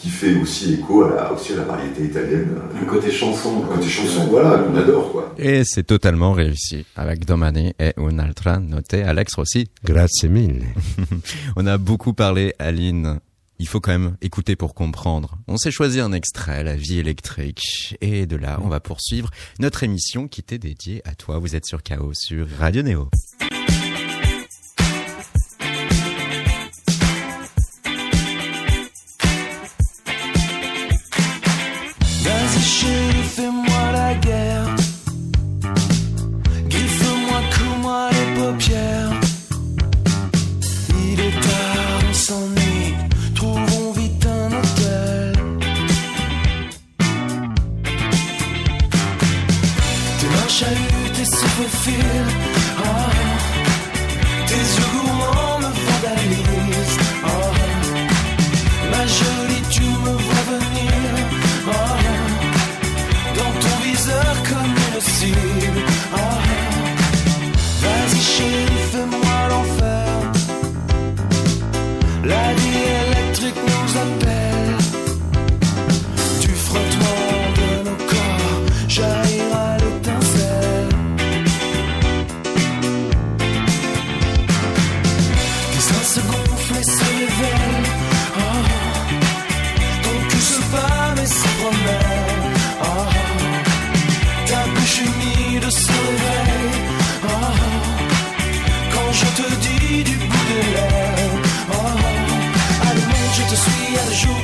qui 0.02 0.10
fait 0.10 0.36
aussi 0.36 0.74
écho 0.74 1.04
à 1.04 1.16
la, 1.16 1.34
aussi 1.34 1.54
à 1.54 1.58
la 1.58 1.64
variété 1.64 2.06
italienne. 2.06 2.58
Un 2.76 2.86
côté 2.86 3.12
chanson. 3.12 3.64
Un 3.64 3.76
côté 3.76 3.88
chanson, 3.88 4.26
voilà, 4.30 4.58
qu'on 4.58 4.76
adore 4.76 5.12
quoi. 5.12 5.36
Et 5.38 5.64
c'est 5.64 5.84
totalement 5.84 6.34
réussi. 6.34 6.86
Avec 6.96 7.26
Domani 7.26 7.74
et 7.80 7.94
un'altra 7.98 8.60
note, 8.60 8.94
Alex 8.94 9.36
Rossi. 9.36 9.70
Grazie 9.84 10.28
mille. 10.28 10.64
On 11.56 11.68
a 11.68 11.78
beaucoup 11.78 12.14
parlé, 12.14 12.54
Aline. 12.58 13.20
Il 13.60 13.68
faut 13.68 13.80
quand 13.80 13.92
même 13.92 14.18
écouter 14.24 14.56
pour 14.56 14.74
comprendre. 14.74 15.38
On 15.48 15.58
s'est 15.58 15.70
choisi 15.70 16.00
un 16.00 16.14
extrait, 16.14 16.64
La 16.64 16.76
vie 16.76 16.98
électrique. 16.98 17.96
Et 18.02 18.26
de 18.26 18.36
là, 18.36 18.60
on 18.64 18.70
va 18.70 18.80
poursuivre 18.80 19.30
notre 19.60 19.84
émission 19.84 20.28
qui 20.28 20.42
était 20.42 20.58
dédiée 20.58 21.04
à 21.06 21.14
toi. 21.14 21.38
Vous 21.38 21.56
êtes 21.56 21.68
sur 21.68 21.84
Chaos 21.84 22.14
sur 22.16 22.48
Radio 22.58 22.82
Néo. 22.82 23.10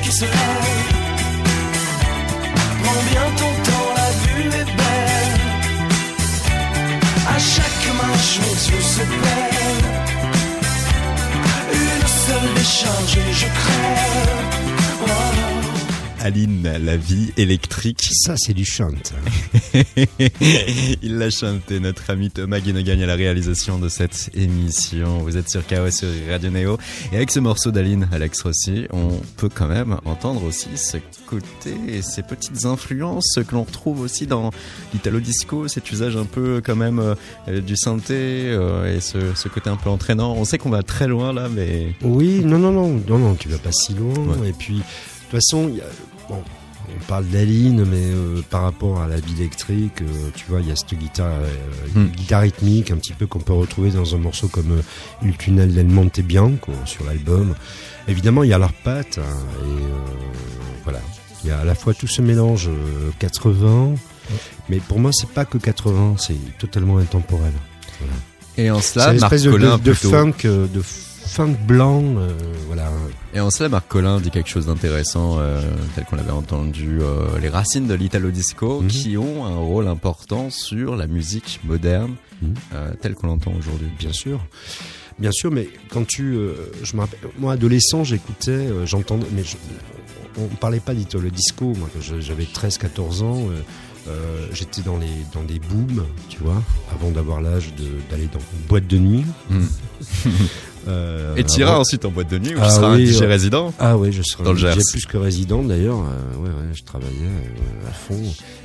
Qui 0.01 0.11
se 0.11 0.25
lève. 0.25 0.93
Prends 2.83 3.03
bien 3.11 3.25
ton 3.41 3.51
temps, 3.67 3.89
la 3.95 4.09
vue 4.23 4.47
est 4.47 4.71
belle. 4.81 5.35
À 7.35 7.39
chaque 7.39 7.87
marche, 8.01 8.39
mes 8.39 8.57
yeux 8.71 8.81
se. 8.81 9.01
Une 11.73 12.07
seule 12.25 12.53
décharge 12.55 13.17
et 13.17 13.33
je 13.33 13.47
crève. 13.59 14.45
Oh. 15.03 15.46
Aline, 16.27 16.69
La 16.83 16.97
vie 16.97 17.31
électrique. 17.37 18.01
Ça 18.11 18.33
c'est 18.35 18.53
du 18.53 18.65
chant. 18.65 18.89
Il 21.01 21.17
l'a 21.17 21.29
chanté, 21.29 21.79
notre 21.79 22.09
ami 22.09 22.29
Thomas 22.29 22.59
Guénegagne 22.59 23.03
à 23.03 23.05
la 23.05 23.15
réalisation 23.15 23.79
de 23.79 23.87
cette 23.87 24.29
émission. 24.33 25.19
Vous 25.19 25.37
êtes 25.37 25.49
sur 25.49 25.65
Chaos 25.65 25.89
sur 25.91 26.09
Radio 26.29 26.49
Néo. 26.49 26.77
Et 27.13 27.15
avec 27.15 27.31
ce 27.31 27.39
morceau 27.39 27.71
d'Aline, 27.71 28.09
Alex 28.11 28.41
Rossi, 28.41 28.87
on 28.91 29.11
peut 29.37 29.47
quand 29.47 29.67
même 29.67 29.97
entendre 30.03 30.43
aussi 30.43 30.67
ce 30.75 30.97
côté 31.27 31.73
et 31.87 32.01
ces 32.01 32.23
petites 32.23 32.65
influences 32.65 33.39
que 33.47 33.55
l'on 33.55 33.63
retrouve 33.63 34.01
aussi 34.01 34.27
dans 34.27 34.51
l'italo 34.93 35.21
disco, 35.21 35.69
cet 35.69 35.89
usage 35.91 36.17
un 36.17 36.25
peu 36.25 36.61
quand 36.63 36.75
même 36.75 36.99
euh, 37.47 37.61
du 37.61 37.77
synthé 37.77 38.15
euh, 38.17 38.93
et 38.97 38.99
ce, 38.99 39.17
ce 39.33 39.47
côté 39.47 39.69
un 39.69 39.77
peu 39.77 39.89
entraînant. 39.89 40.33
On 40.35 40.43
sait 40.43 40.57
qu'on 40.57 40.69
va 40.71 40.83
très 40.83 41.07
loin 41.07 41.31
là, 41.31 41.47
mais 41.49 41.93
Oui, 42.03 42.41
non, 42.43 42.59
non, 42.59 42.71
non, 42.73 43.01
non, 43.07 43.17
non, 43.17 43.35
tu 43.35 43.47
vas 43.47 43.57
pas 43.59 43.71
si 43.71 43.93
loin. 43.93 44.13
Ouais. 44.41 44.49
Et 44.49 44.53
puis, 44.53 44.75
de 44.75 44.81
toute 44.81 45.31
façon, 45.31 45.69
il 45.69 45.77
y 45.77 45.81
a- 45.81 45.85
bon, 46.29 46.43
on 46.95 47.05
parle 47.07 47.25
d'Aline, 47.27 47.83
mais 47.85 47.97
euh, 48.05 48.41
par 48.49 48.61
rapport 48.63 49.01
à 49.01 49.07
la 49.07 49.17
vie 49.19 49.33
électrique, 49.41 50.01
euh, 50.01 50.29
tu 50.35 50.45
vois, 50.47 50.61
il 50.61 50.67
y 50.69 50.71
a 50.71 50.75
cette 50.75 50.93
guitare, 50.97 51.33
euh, 51.33 51.47
Hmm. 51.95 52.07
guitare 52.07 52.41
rythmique, 52.41 52.91
un 52.91 52.97
petit 52.97 53.13
peu 53.13 53.27
qu'on 53.27 53.39
peut 53.39 53.53
retrouver 53.53 53.91
dans 53.91 54.15
un 54.15 54.17
morceau 54.17 54.47
comme 54.47 54.81
Il 55.23 55.35
tunnel 55.37 55.73
del 55.73 55.87
Monte 55.87 56.21
Bianco 56.21 56.71
sur 56.85 57.03
l'album. 57.05 57.55
Évidemment, 58.07 58.43
il 58.43 58.49
y 58.49 58.53
a 58.53 58.57
leurs 58.57 58.73
pattes, 58.73 59.17
hein, 59.19 59.37
et 59.65 59.83
voilà. 60.83 60.99
Il 61.43 61.49
y 61.49 61.51
a 61.51 61.59
à 61.59 61.63
la 61.65 61.75
fois 61.75 61.93
tout 61.93 62.07
ce 62.07 62.21
mélange 62.21 62.67
euh, 62.69 63.09
80, 63.19 63.95
mais 64.69 64.77
pour 64.77 64.99
moi, 64.99 65.11
c'est 65.13 65.29
pas 65.29 65.45
que 65.45 65.57
80, 65.57 66.15
c'est 66.17 66.57
totalement 66.57 66.97
intemporel. 66.99 67.53
et 68.57 68.71
en 68.71 68.79
C'est 68.81 68.93
cela, 68.99 69.13
une 69.13 69.19
Marc 69.19 69.33
espèce 69.33 69.51
de, 69.51 69.57
de, 69.57 69.77
de 69.77 69.93
funk, 69.93 70.33
de 70.43 70.81
funk 71.27 71.55
blanc, 71.67 72.03
euh, 72.17 72.29
voilà. 72.67 72.89
Et 73.33 73.39
en 73.39 73.49
cela, 73.51 73.69
Marc 73.69 73.87
Collin 73.87 74.19
dit 74.19 74.31
quelque 74.31 74.49
chose 74.49 74.65
d'intéressant, 74.67 75.37
euh, 75.39 75.61
tel 75.95 76.05
qu'on 76.05 76.15
l'avait 76.15 76.31
entendu, 76.31 76.99
euh, 77.01 77.37
les 77.39 77.49
racines 77.49 77.87
de 77.87 77.93
l'italo 77.93 78.31
disco, 78.31 78.81
Mhm. 78.81 78.87
qui 78.87 79.17
ont 79.17 79.45
un 79.45 79.57
rôle 79.57 79.87
important 79.87 80.49
sur 80.49 80.95
la 80.95 81.07
musique 81.07 81.59
moderne, 81.63 82.15
euh, 82.73 82.91
telle 83.01 83.13
qu'on 83.15 83.27
l'entend 83.27 83.53
aujourd'hui. 83.57 83.87
bien 83.99 84.13
sûr. 84.13 84.39
Bien 85.19 85.31
sûr, 85.31 85.51
mais 85.51 85.67
quand 85.89 86.05
tu, 86.07 86.37
je 86.83 86.95
me 86.95 87.01
rappelle, 87.01 87.19
moi 87.39 87.53
adolescent, 87.53 88.03
j'écoutais, 88.03 88.67
j'entendais, 88.85 89.25
mais 89.33 89.43
je- 89.43 89.57
on, 90.39 90.45
parlait 90.55 90.79
pas 90.79 90.93
d'Italo 90.93 91.29
Disco. 91.31 91.73
Moi, 91.75 91.89
j'avais 92.19 92.45
13-14 92.45 93.23
ans, 93.23 93.47
euh, 94.07 94.47
j'étais 94.53 94.83
dans 94.83 94.97
les 94.97 95.07
dans 95.33 95.41
des 95.41 95.57
booms, 95.57 96.05
tu 96.29 96.37
vois, 96.37 96.61
avant 96.93 97.09
d'avoir 97.09 97.41
l'âge 97.41 97.73
de- 97.75 97.99
d'aller 98.11 98.27
dans 98.31 98.37
une 98.39 98.67
boîte 98.69 98.85
de 98.85 98.99
nuit. 98.99 99.25
Mm. 99.49 99.65
Euh, 100.87 101.35
Et 101.35 101.43
tu 101.43 101.59
iras 101.61 101.77
ensuite 101.77 102.05
en 102.05 102.11
boîte 102.11 102.29
de 102.29 102.39
nuit 102.39 102.55
où 102.55 102.59
Ah 102.61 102.67
tu 102.67 102.71
seras 102.75 102.95
oui, 102.95 103.03
un 103.09 103.11
DJ 103.11 103.19
ouais. 103.21 103.27
résident 103.27 103.73
Ah 103.79 103.97
ouais, 103.97 104.11
je 104.11 104.21
Dans 104.43 104.53
le 104.53 104.65
un 104.65 104.71
DJ 104.73 104.79
plus 104.91 105.05
que 105.05 105.17
résident 105.17 105.63
d'ailleurs. 105.63 105.99
Euh, 105.99 106.37
ouais, 106.37 106.49
ouais, 106.49 106.73
je 106.73 106.83
travaillais 106.83 107.11
euh, 107.23 107.89
à 107.89 107.91
fond 107.91 108.21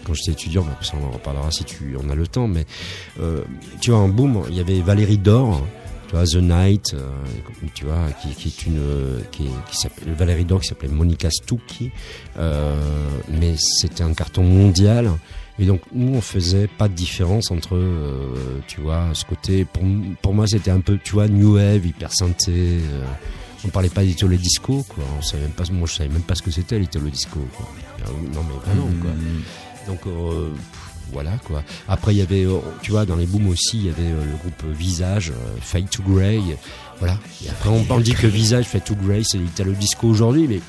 quand 0.07 0.15
j'étais 0.15 0.33
étudiant. 0.33 0.63
bah, 0.63 0.77
ça 0.83 0.95
on 1.03 1.07
en 1.07 1.11
reparlera 1.11 1.51
si 1.51 1.65
tu 1.65 1.97
en 1.97 2.09
as 2.11 2.15
le 2.15 2.27
temps. 2.27 2.47
Mais 2.49 2.65
tu 3.81 3.91
vois, 3.91 4.01
en 4.01 4.09
boom, 4.09 4.43
il 4.51 4.57
y 4.57 4.61
avait 4.61 4.81
Valérie 4.81 5.19
Dor. 5.19 5.67
Tu 6.09 6.17
vois, 6.17 6.27
The 6.27 6.37
Night, 6.43 6.95
tu 7.75 7.85
vois, 7.87 8.09
qui, 8.21 8.29
qui 8.35 8.49
est 8.49 8.67
une, 8.67 8.81
qui, 9.31 9.45
qui 9.71 9.77
s'appelle 9.79 10.13
Valérie 10.13 10.45
Dor, 10.45 10.61
qui 10.61 10.69
s'appelait 10.69 10.89
Monica 10.89 11.31
Stucchi, 11.31 11.91
mais 12.37 13.55
c'était 13.57 14.03
un 14.03 14.13
carton 14.13 14.43
mondial. 14.43 15.11
Et 15.63 15.65
donc 15.65 15.81
nous 15.93 16.13
on 16.17 16.21
faisait 16.21 16.67
pas 16.67 16.89
de 16.89 16.93
différence 16.95 17.53
entre, 17.53 17.77
euh, 17.77 18.35
tu 18.67 18.81
vois, 18.81 19.07
ce 19.15 19.25
côté. 19.25 19.65
Pour, 19.65 19.85
pour 20.21 20.35
moi 20.35 20.49
c'était 20.49 20.73
un 20.73 20.81
peu, 20.81 20.99
tu 21.03 21.13
vois, 21.13 21.29
new 21.29 21.55
wave, 21.55 21.87
hyper 21.87 22.13
synthé. 22.13 22.51
euh, 22.51 23.05
on 23.65 23.69
parlait 23.69 23.89
pas 23.89 24.03
d'Italo 24.03 24.35
Disco, 24.35 24.85
quoi. 24.89 25.05
On 25.17 25.23
savait 25.23 25.45
même 25.45 25.53
pas, 25.53 25.63
moi 25.71 25.87
je 25.87 25.93
savais 25.95 26.09
même 26.09 26.23
pas 26.23 26.35
ce 26.35 26.43
que 26.43 26.51
c'était 26.51 26.81
l'Italo 26.81 27.09
Disco, 27.11 27.39
quoi. 27.57 27.69
Euh, 28.01 28.11
Non 28.35 28.41
mais 28.43 28.59
vraiment, 28.73 28.89
quoi. 29.01 29.13
Mm. 29.13 29.87
Donc 29.87 30.01
euh, 30.09 30.49
voilà 31.13 31.31
quoi. 31.47 31.63
Après 31.87 32.13
il 32.13 32.19
y 32.19 32.23
avait, 32.23 32.45
tu 32.83 32.91
vois, 32.91 33.07
dans 33.07 33.15
les 33.15 33.27
booms 33.27 33.47
aussi, 33.49 33.77
il 33.79 33.87
y 33.87 33.89
avait 33.89 34.03
le 34.11 34.37
groupe 34.41 34.65
Visage, 34.77 35.33
Fade 35.61 35.89
to 35.91 36.03
Grey, 36.03 36.41
voilà. 36.99 37.17
Et 37.45 37.49
après 37.51 37.69
on, 37.69 37.87
on 37.89 38.01
dit 38.01 38.15
que 38.15 38.27
Visage, 38.27 38.65
Fade 38.65 38.83
to 38.85 38.97
Grey, 38.97 39.23
c'est 39.25 39.39
l'Italo 39.39 39.73
Disco 39.75 40.09
aujourd'hui, 40.09 40.49
mais 40.49 40.61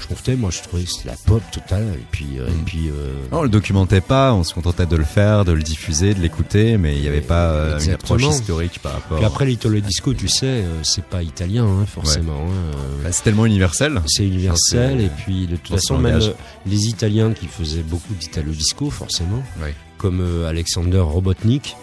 je 0.00 0.06
trouve, 0.06 0.36
moi 0.38 0.50
je 0.50 0.62
trouvais 0.62 0.82
que 0.84 0.90
c'était 0.90 1.08
la 1.10 1.16
pop 1.26 1.42
totale. 1.52 1.94
Et 1.94 2.06
puis, 2.10 2.38
euh, 2.38 2.48
et 2.48 2.50
Mm. 2.50 2.64
puis 2.64 2.88
euh, 2.88 3.12
Non, 3.30 3.38
on 3.38 3.42
le 3.42 3.48
documentait 3.48 4.00
pas, 4.00 4.32
on 4.34 4.42
se 4.44 4.52
contentait 4.54 4.86
de 4.86 4.96
le 4.96 5.04
faire, 5.04 5.44
de 5.44 5.52
le 5.52 5.62
diffuser, 5.62 6.14
de 6.14 6.20
l'écouter, 6.20 6.76
mais 6.78 6.96
il 6.96 7.02
n'y 7.02 7.08
avait 7.08 7.20
pas 7.20 7.50
euh, 7.50 7.78
une 7.80 7.90
approche 7.92 8.22
historique 8.24 8.78
par 8.82 8.92
rapport. 8.94 9.16
puis 9.18 9.26
après 9.26 9.44
l'Italo 9.46 9.78
Disco, 9.80 10.14
tu 10.14 10.28
sais, 10.28 10.46
euh, 10.46 10.82
c'est 10.82 11.04
pas 11.04 11.22
italien 11.22 11.64
hein, 11.66 11.86
forcément. 11.86 12.46
hein, 12.46 12.74
euh, 12.74 13.02
Bah, 13.04 13.12
c'est 13.12 13.22
tellement 13.22 13.46
universel. 13.46 14.00
C'est 14.06 14.24
universel 14.26 15.00
et 15.00 15.08
puis 15.10 15.46
de 15.46 15.56
toute 15.56 15.74
façon 15.76 15.98
même 15.98 16.20
les 16.66 16.86
Italiens 16.88 17.32
qui 17.32 17.46
faisaient 17.46 17.82
beaucoup 17.82 18.14
d'Italo 18.14 18.52
disco 18.52 18.90
forcément, 18.90 19.42
Ouais. 19.62 19.74
comme 19.98 20.44
Alexander 20.46 20.98
Robotnik 21.00 21.76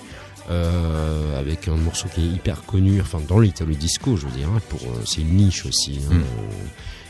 euh, 0.49 1.39
avec 1.39 1.67
un 1.67 1.75
morceau 1.75 2.07
qui 2.13 2.21
est 2.21 2.27
hyper 2.31 2.63
connu, 2.63 3.01
enfin 3.01 3.19
dans 3.27 3.39
l'Italo 3.39 3.73
disco 3.73 4.15
je 4.15 4.25
veux 4.27 4.31
dire, 4.37 4.47
hein, 4.55 4.61
pour 4.69 4.81
euh, 4.81 5.01
c'est 5.05 5.21
une 5.21 5.35
niche 5.35 5.65
aussi. 5.65 5.99
hein, 6.09 6.13
Mm. 6.15 6.17
euh, 6.21 6.23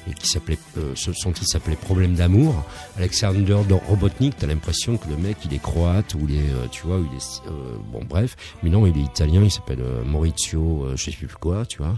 et 0.10 0.14
qui 0.14 0.28
s'appelait, 0.28 0.58
euh, 0.78 0.94
ce 0.96 1.14
son 1.14 1.32
qui 1.32 1.46
s'appelait 1.46 1.76
Problème 1.76 2.16
d'amour. 2.16 2.66
Alexander 2.98 3.56
Robotnik, 3.88 4.38
t'as 4.38 4.48
l'impression 4.48 4.98
que 4.98 5.10
le 5.10 5.18
mec 5.18 5.38
il 5.46 5.54
est 5.54 5.62
croate 5.62 6.14
ou 6.16 6.28
il 6.28 6.36
est, 6.36 6.40
euh, 6.40 6.68
tu 6.72 6.86
vois, 6.86 6.98
ou 6.98 7.08
il 7.12 7.18
est, 7.18 7.42
euh, 7.48 7.78
bon 7.92 8.02
bref, 8.08 8.36
mais 8.64 8.70
non, 8.70 8.86
il 8.86 8.98
est 8.98 9.04
italien, 9.04 9.42
il 9.44 9.52
s'appelle 9.52 9.82
euh, 9.82 10.04
Maurizio, 10.04 10.86
euh, 10.86 10.96
je 10.96 11.12
sais 11.12 11.12
plus 11.12 11.28
quoi, 11.28 11.66
tu 11.66 11.78
vois. 11.78 11.96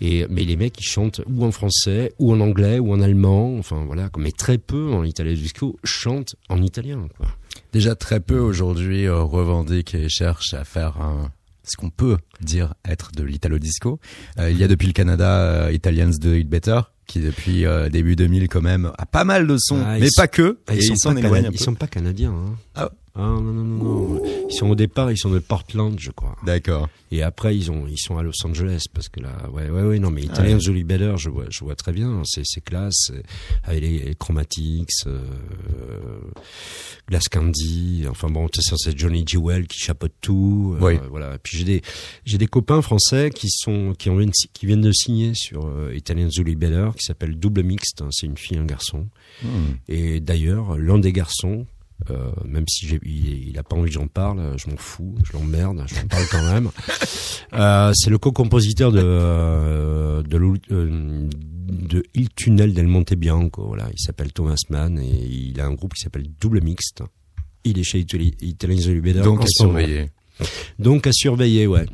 Et 0.00 0.26
mais 0.28 0.44
les 0.44 0.56
mecs 0.56 0.78
ils 0.80 0.84
chantent 0.84 1.20
ou 1.28 1.44
en 1.44 1.50
français, 1.50 2.12
ou 2.18 2.32
en 2.32 2.40
anglais, 2.40 2.78
ou 2.78 2.92
en 2.92 3.00
allemand, 3.00 3.56
enfin 3.58 3.84
voilà, 3.86 4.08
mais 4.18 4.32
très 4.32 4.58
peu 4.58 4.92
en 4.92 5.04
italien 5.04 5.34
disco 5.34 5.78
chantent 5.84 6.36
en 6.48 6.62
italien, 6.62 7.08
quoi. 7.16 7.26
Déjà 7.72 7.94
très 7.94 8.20
peu 8.20 8.38
aujourd'hui 8.38 9.06
euh, 9.06 9.22
revendiquent 9.22 9.94
et 9.94 10.08
cherchent 10.08 10.54
à 10.54 10.64
faire 10.64 11.00
un 11.00 11.30
ce 11.70 11.76
qu'on 11.76 11.90
peut 11.90 12.16
dire 12.40 12.74
être 12.86 13.12
de 13.12 13.22
l'italo 13.22 13.58
disco. 13.58 14.00
Euh, 14.38 14.50
il 14.50 14.58
y 14.58 14.64
a 14.64 14.68
depuis 14.68 14.86
le 14.86 14.92
Canada 14.92 15.38
euh, 15.40 15.72
Italians 15.72 16.10
Do 16.20 16.34
It 16.34 16.48
Better 16.48 16.80
qui 17.06 17.20
depuis 17.20 17.64
euh, 17.64 17.88
début 17.88 18.16
2000 18.16 18.48
quand 18.48 18.60
même 18.60 18.92
a 18.98 19.06
pas 19.06 19.24
mal 19.24 19.46
de 19.46 19.56
sons, 19.58 19.80
Ah, 19.84 19.96
mais 19.98 20.08
pas 20.14 20.24
sont- 20.24 20.28
que. 20.28 20.58
Ah, 20.66 20.74
et 20.74 20.78
ils, 20.78 20.82
sont 20.82 20.92
ils 20.94 20.98
s'en 20.98 21.14
pas 21.14 21.38
ils 21.40 21.58
sont 21.58 21.74
pas 21.74 21.86
canadiens. 21.86 22.32
Hein. 22.32 22.54
Ah. 22.74 22.90
Non, 23.18 23.40
non, 23.40 23.52
non, 23.52 23.64
non, 23.64 24.08
non. 24.14 24.22
Ils 24.48 24.54
sont 24.54 24.70
au 24.70 24.74
départ, 24.74 25.10
ils 25.10 25.18
sont 25.18 25.30
de 25.30 25.38
Portland, 25.40 25.98
je 25.98 26.10
crois. 26.10 26.36
D'accord. 26.44 26.88
Et 27.10 27.22
après, 27.22 27.56
ils 27.56 27.70
ont, 27.70 27.86
ils 27.88 27.98
sont 27.98 28.16
à 28.18 28.22
Los 28.22 28.32
Angeles 28.44 28.84
parce 28.92 29.08
que 29.08 29.20
là, 29.20 29.48
ouais, 29.52 29.68
ouais, 29.70 29.82
ouais, 29.82 29.98
non, 29.98 30.10
mais 30.10 30.22
Italian 30.22 30.58
Jolie 30.58 30.84
Better, 30.84 31.14
je 31.16 31.30
vois, 31.30 31.44
je 31.50 31.60
vois 31.64 31.74
très 31.74 31.92
bien. 31.92 32.22
C'est, 32.24 32.42
c'est 32.44 32.60
classe, 32.62 33.10
avec 33.64 33.80
les, 33.82 33.98
les 34.00 34.14
Chromatics, 34.14 34.90
euh, 35.06 35.20
Glass 37.08 37.28
Candy. 37.28 38.04
Enfin 38.08 38.28
bon, 38.28 38.46
c'est 38.52 38.98
Johnny 38.98 39.24
Jewel 39.26 39.66
qui 39.66 39.78
chapeaute 39.78 40.12
tout. 40.20 40.76
euh, 40.80 40.84
Oui. 40.84 40.98
Voilà. 41.10 41.34
Et 41.34 41.38
puis 41.42 41.58
j'ai 41.58 41.64
des, 41.64 41.82
j'ai 42.24 42.38
des 42.38 42.46
copains 42.46 42.82
français 42.82 43.30
qui 43.34 43.48
sont, 43.50 43.94
qui 43.98 44.10
ont, 44.10 44.18
qui 44.52 44.66
viennent 44.66 44.80
de 44.82 44.92
signer 44.92 45.32
sur 45.34 45.66
euh, 45.66 45.94
Italian 45.94 46.28
Jolie 46.30 46.56
Better, 46.56 46.90
qui 46.96 47.04
s'appelle 47.04 47.38
Double 47.38 47.62
Mixte. 47.62 48.02
hein, 48.02 48.08
c'est 48.10 48.26
une 48.26 48.36
fille, 48.36 48.56
et 48.56 48.60
un 48.60 48.66
garçon. 48.66 49.06
Hmm. 49.42 49.72
Et 49.88 50.20
d'ailleurs, 50.20 50.76
l'un 50.78 50.98
des 50.98 51.12
garçons, 51.12 51.66
euh, 52.10 52.30
même 52.44 52.64
si 52.68 52.86
j'ai, 52.86 52.98
il, 53.04 53.48
il 53.50 53.58
a 53.58 53.62
pas 53.62 53.76
envie 53.76 53.88
que 53.90 53.94
j'en 53.94 54.06
parle, 54.08 54.54
je 54.56 54.70
m'en 54.70 54.76
fous, 54.76 55.14
je 55.24 55.32
l'emmerde, 55.32 55.84
je 55.86 55.94
m'en 55.96 56.06
parle 56.06 56.24
quand 56.30 56.52
même. 56.52 56.70
Euh, 57.54 57.92
c'est 57.94 58.10
le 58.10 58.18
co-compositeur 58.18 58.92
de 58.92 59.00
euh, 59.02 60.22
de, 60.22 61.28
de 61.70 62.02
Il 62.14 62.28
Tunnel 62.30 62.74
del 62.74 62.86
Monte 62.86 63.14
Bianco. 63.14 63.64
Voilà, 63.68 63.88
il 63.90 63.98
s'appelle 63.98 64.32
Thomas 64.34 64.56
Mann 64.68 64.98
et 64.98 65.24
il 65.24 65.58
a 65.58 65.64
un 65.64 65.72
groupe 65.72 65.94
qui 65.94 66.02
s'appelle 66.02 66.26
Double 66.40 66.60
Mixte. 66.62 67.02
Il 67.64 67.78
est 67.78 67.82
chez 67.84 68.00
Itali- 68.00 68.34
Italian 68.42 68.78
Zolibeder 68.78 69.22
Donc 69.22 69.40
à 69.42 69.46
surveiller. 69.48 70.10
Donc 70.78 71.06
à 71.06 71.12
surveiller, 71.12 71.66
ouais. 71.66 71.86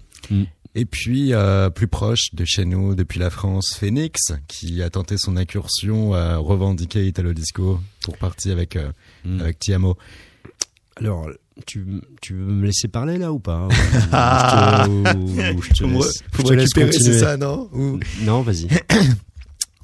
Et 0.76 0.86
puis, 0.86 1.32
euh, 1.32 1.70
plus 1.70 1.86
proche 1.86 2.34
de 2.34 2.44
chez 2.44 2.64
nous, 2.64 2.94
depuis 2.96 3.20
la 3.20 3.30
France, 3.30 3.76
Phoenix, 3.78 4.32
qui 4.48 4.82
a 4.82 4.90
tenté 4.90 5.16
son 5.18 5.36
incursion 5.36 6.14
à 6.14 6.36
revendiquer 6.36 7.06
Italo 7.06 7.32
Disco 7.32 7.80
pour 8.02 8.16
partir 8.18 8.52
avec, 8.52 8.74
euh, 8.76 8.90
Mm. 9.24 9.40
avec 9.40 9.58
Tiamo. 9.60 9.96
Alors, 10.96 11.28
tu, 11.66 11.86
tu 12.20 12.34
veux 12.34 12.52
me 12.54 12.66
laisser 12.66 12.88
parler 12.88 13.18
là 13.18 13.32
ou 13.32 13.38
pas 13.38 13.68
Ou 14.88 15.62
je 15.62 15.72
te, 15.72 15.84
ou 15.84 16.02
je 16.02 16.42
te 16.42 16.52
laisse, 16.52 16.68
je 16.68 16.74
te 16.74 16.80
laisse 16.80 17.02
continuer. 17.02 17.36
non 17.38 17.70
Non, 18.22 18.42
vas-y. 18.42 18.66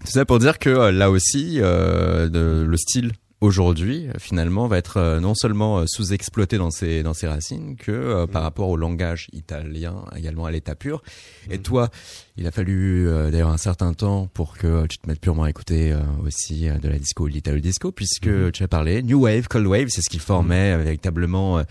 Tout 0.05 0.07
ça 0.13 0.25
pour 0.25 0.39
dire 0.41 0.59
que 0.59 0.71
euh, 0.71 0.91
là 0.93 1.11
aussi, 1.11 1.57
euh, 1.61 2.29
de- 2.29 2.65
le 2.67 2.77
style 2.77 3.13
aujourd'hui, 3.41 4.09
euh, 4.09 4.13
finalement, 4.19 4.67
va 4.67 4.79
être 4.79 4.97
euh, 4.99 5.21
non 5.21 5.35
seulement 5.35 5.79
euh, 5.79 5.85
sous-exploité 5.87 6.59
dans 6.59 6.71
ses, 6.71 7.03
dans 7.03 7.15
ses 7.15 7.27
racines, 7.27 7.77
que 7.77 7.91
euh, 7.91 8.27
par 8.27 8.43
rapport 8.43 8.69
au 8.69 8.77
langage 8.77 9.29
italien, 9.33 10.05
également 10.17 10.47
à 10.47 10.51
l'état 10.51 10.75
pur. 10.75 11.03
Et 11.51 11.59
toi, 11.59 11.91
il 12.37 12.47
a 12.47 12.51
fallu 12.51 13.09
euh, 13.09 13.31
d'ailleurs 13.31 13.51
un 13.51 13.57
certain 13.57 13.95
temps 13.95 14.29
pour 14.33 14.57
que 14.57 14.87
tu 14.87 14.99
te 14.99 15.09
mettes 15.09 15.21
purement 15.21 15.45
à 15.45 15.51
écouter 15.51 15.93
euh, 15.93 16.01
aussi 16.25 16.69
de 16.69 16.89
la 16.89 16.99
disco, 16.99 17.27
l'italo 17.27 17.61
disco, 17.61 17.93
puisque 17.93 18.53
tu 18.53 18.63
as 18.63 18.69
parlé 18.69 19.03
New 19.03 19.23
Wave, 19.23 19.49
Cold 19.49 19.67
Wave, 19.67 19.89
c'est 19.89 20.03
ce 20.03 20.11
qui 20.11 20.19
formait 20.19 20.77
véritablement 20.77 21.63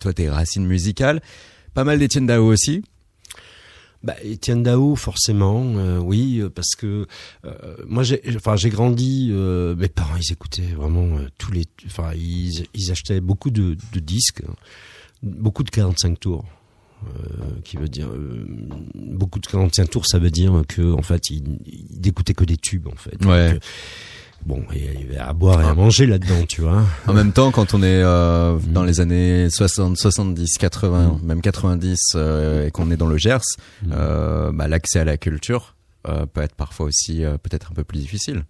toi 0.00 0.12
tes 0.12 0.28
racines 0.28 0.66
musicales. 0.66 1.20
Pas 1.74 1.84
mal 1.84 1.98
d'Etienne 1.98 2.26
Dao 2.26 2.44
aussi. 2.44 2.82
Bah, 4.06 4.14
Étienne 4.22 4.62
Dao, 4.62 4.94
forcément, 4.94 5.64
euh, 5.78 5.98
oui, 5.98 6.38
euh, 6.38 6.48
parce 6.48 6.76
que 6.76 7.08
euh, 7.44 7.50
moi, 7.88 8.04
j'ai, 8.04 8.22
enfin, 8.36 8.54
j'ai 8.54 8.70
grandi. 8.70 9.30
euh, 9.32 9.74
mes 9.74 9.88
parents, 9.88 10.14
ils 10.16 10.32
écoutaient 10.32 10.62
vraiment 10.76 11.18
euh, 11.18 11.26
tous 11.38 11.50
les, 11.50 11.64
enfin, 11.86 12.12
ils, 12.14 12.66
ils 12.72 12.92
achetaient 12.92 13.20
beaucoup 13.20 13.50
de, 13.50 13.76
de 13.92 13.98
disques, 13.98 14.42
hein, 14.48 14.54
beaucoup 15.24 15.64
de 15.64 15.70
45 15.70 16.20
tours. 16.20 16.44
Euh, 17.04 17.60
qui 17.62 17.76
veut 17.76 17.88
dire 17.88 18.08
euh, 18.08 18.46
beaucoup 18.94 19.38
de 19.38 19.46
45 19.46 19.90
tours, 19.90 20.06
ça 20.06 20.18
veut 20.18 20.30
dire 20.30 20.62
que 20.66 20.92
en 20.92 21.02
fait, 21.02 21.28
ils, 21.30 21.58
ils 21.66 22.08
écoutaient 22.08 22.32
que 22.32 22.44
des 22.44 22.56
tubes, 22.56 22.86
en 22.86 22.96
fait. 22.96 23.22
Ouais. 23.26 23.50
Donc, 23.52 23.56
euh, 23.56 23.58
bon, 24.46 24.62
il 24.74 24.84
y 24.84 25.04
avait 25.04 25.18
à 25.18 25.32
boire 25.32 25.60
et 25.60 25.64
à 25.64 25.74
manger 25.74 26.06
là-dedans, 26.06 26.44
tu 26.48 26.62
vois. 26.62 26.82
En 27.06 27.12
même 27.12 27.32
temps, 27.32 27.50
quand 27.50 27.74
on 27.74 27.82
est 27.82 28.02
euh, 28.02 28.56
dans 28.68 28.84
les 28.84 29.00
années 29.00 29.48
60, 29.50 29.96
70, 29.98 30.56
80, 30.58 31.20
même 31.22 31.40
90 31.40 31.98
euh, 32.14 32.66
et 32.66 32.70
qu'on 32.70 32.90
est 32.90 32.96
dans 32.96 33.08
le 33.08 33.18
Gers, 33.18 33.40
Mm. 33.82 33.92
euh, 33.92 34.52
bah, 34.52 34.68
l'accès 34.68 35.00
à 35.00 35.04
la 35.04 35.16
culture 35.18 35.74
euh, 36.08 36.24
peut 36.26 36.40
être 36.40 36.54
parfois 36.54 36.86
aussi 36.86 37.22
peut-être 37.42 37.72
un 37.72 37.74
peu 37.74 37.84
plus 37.84 37.98
difficile. 37.98 38.44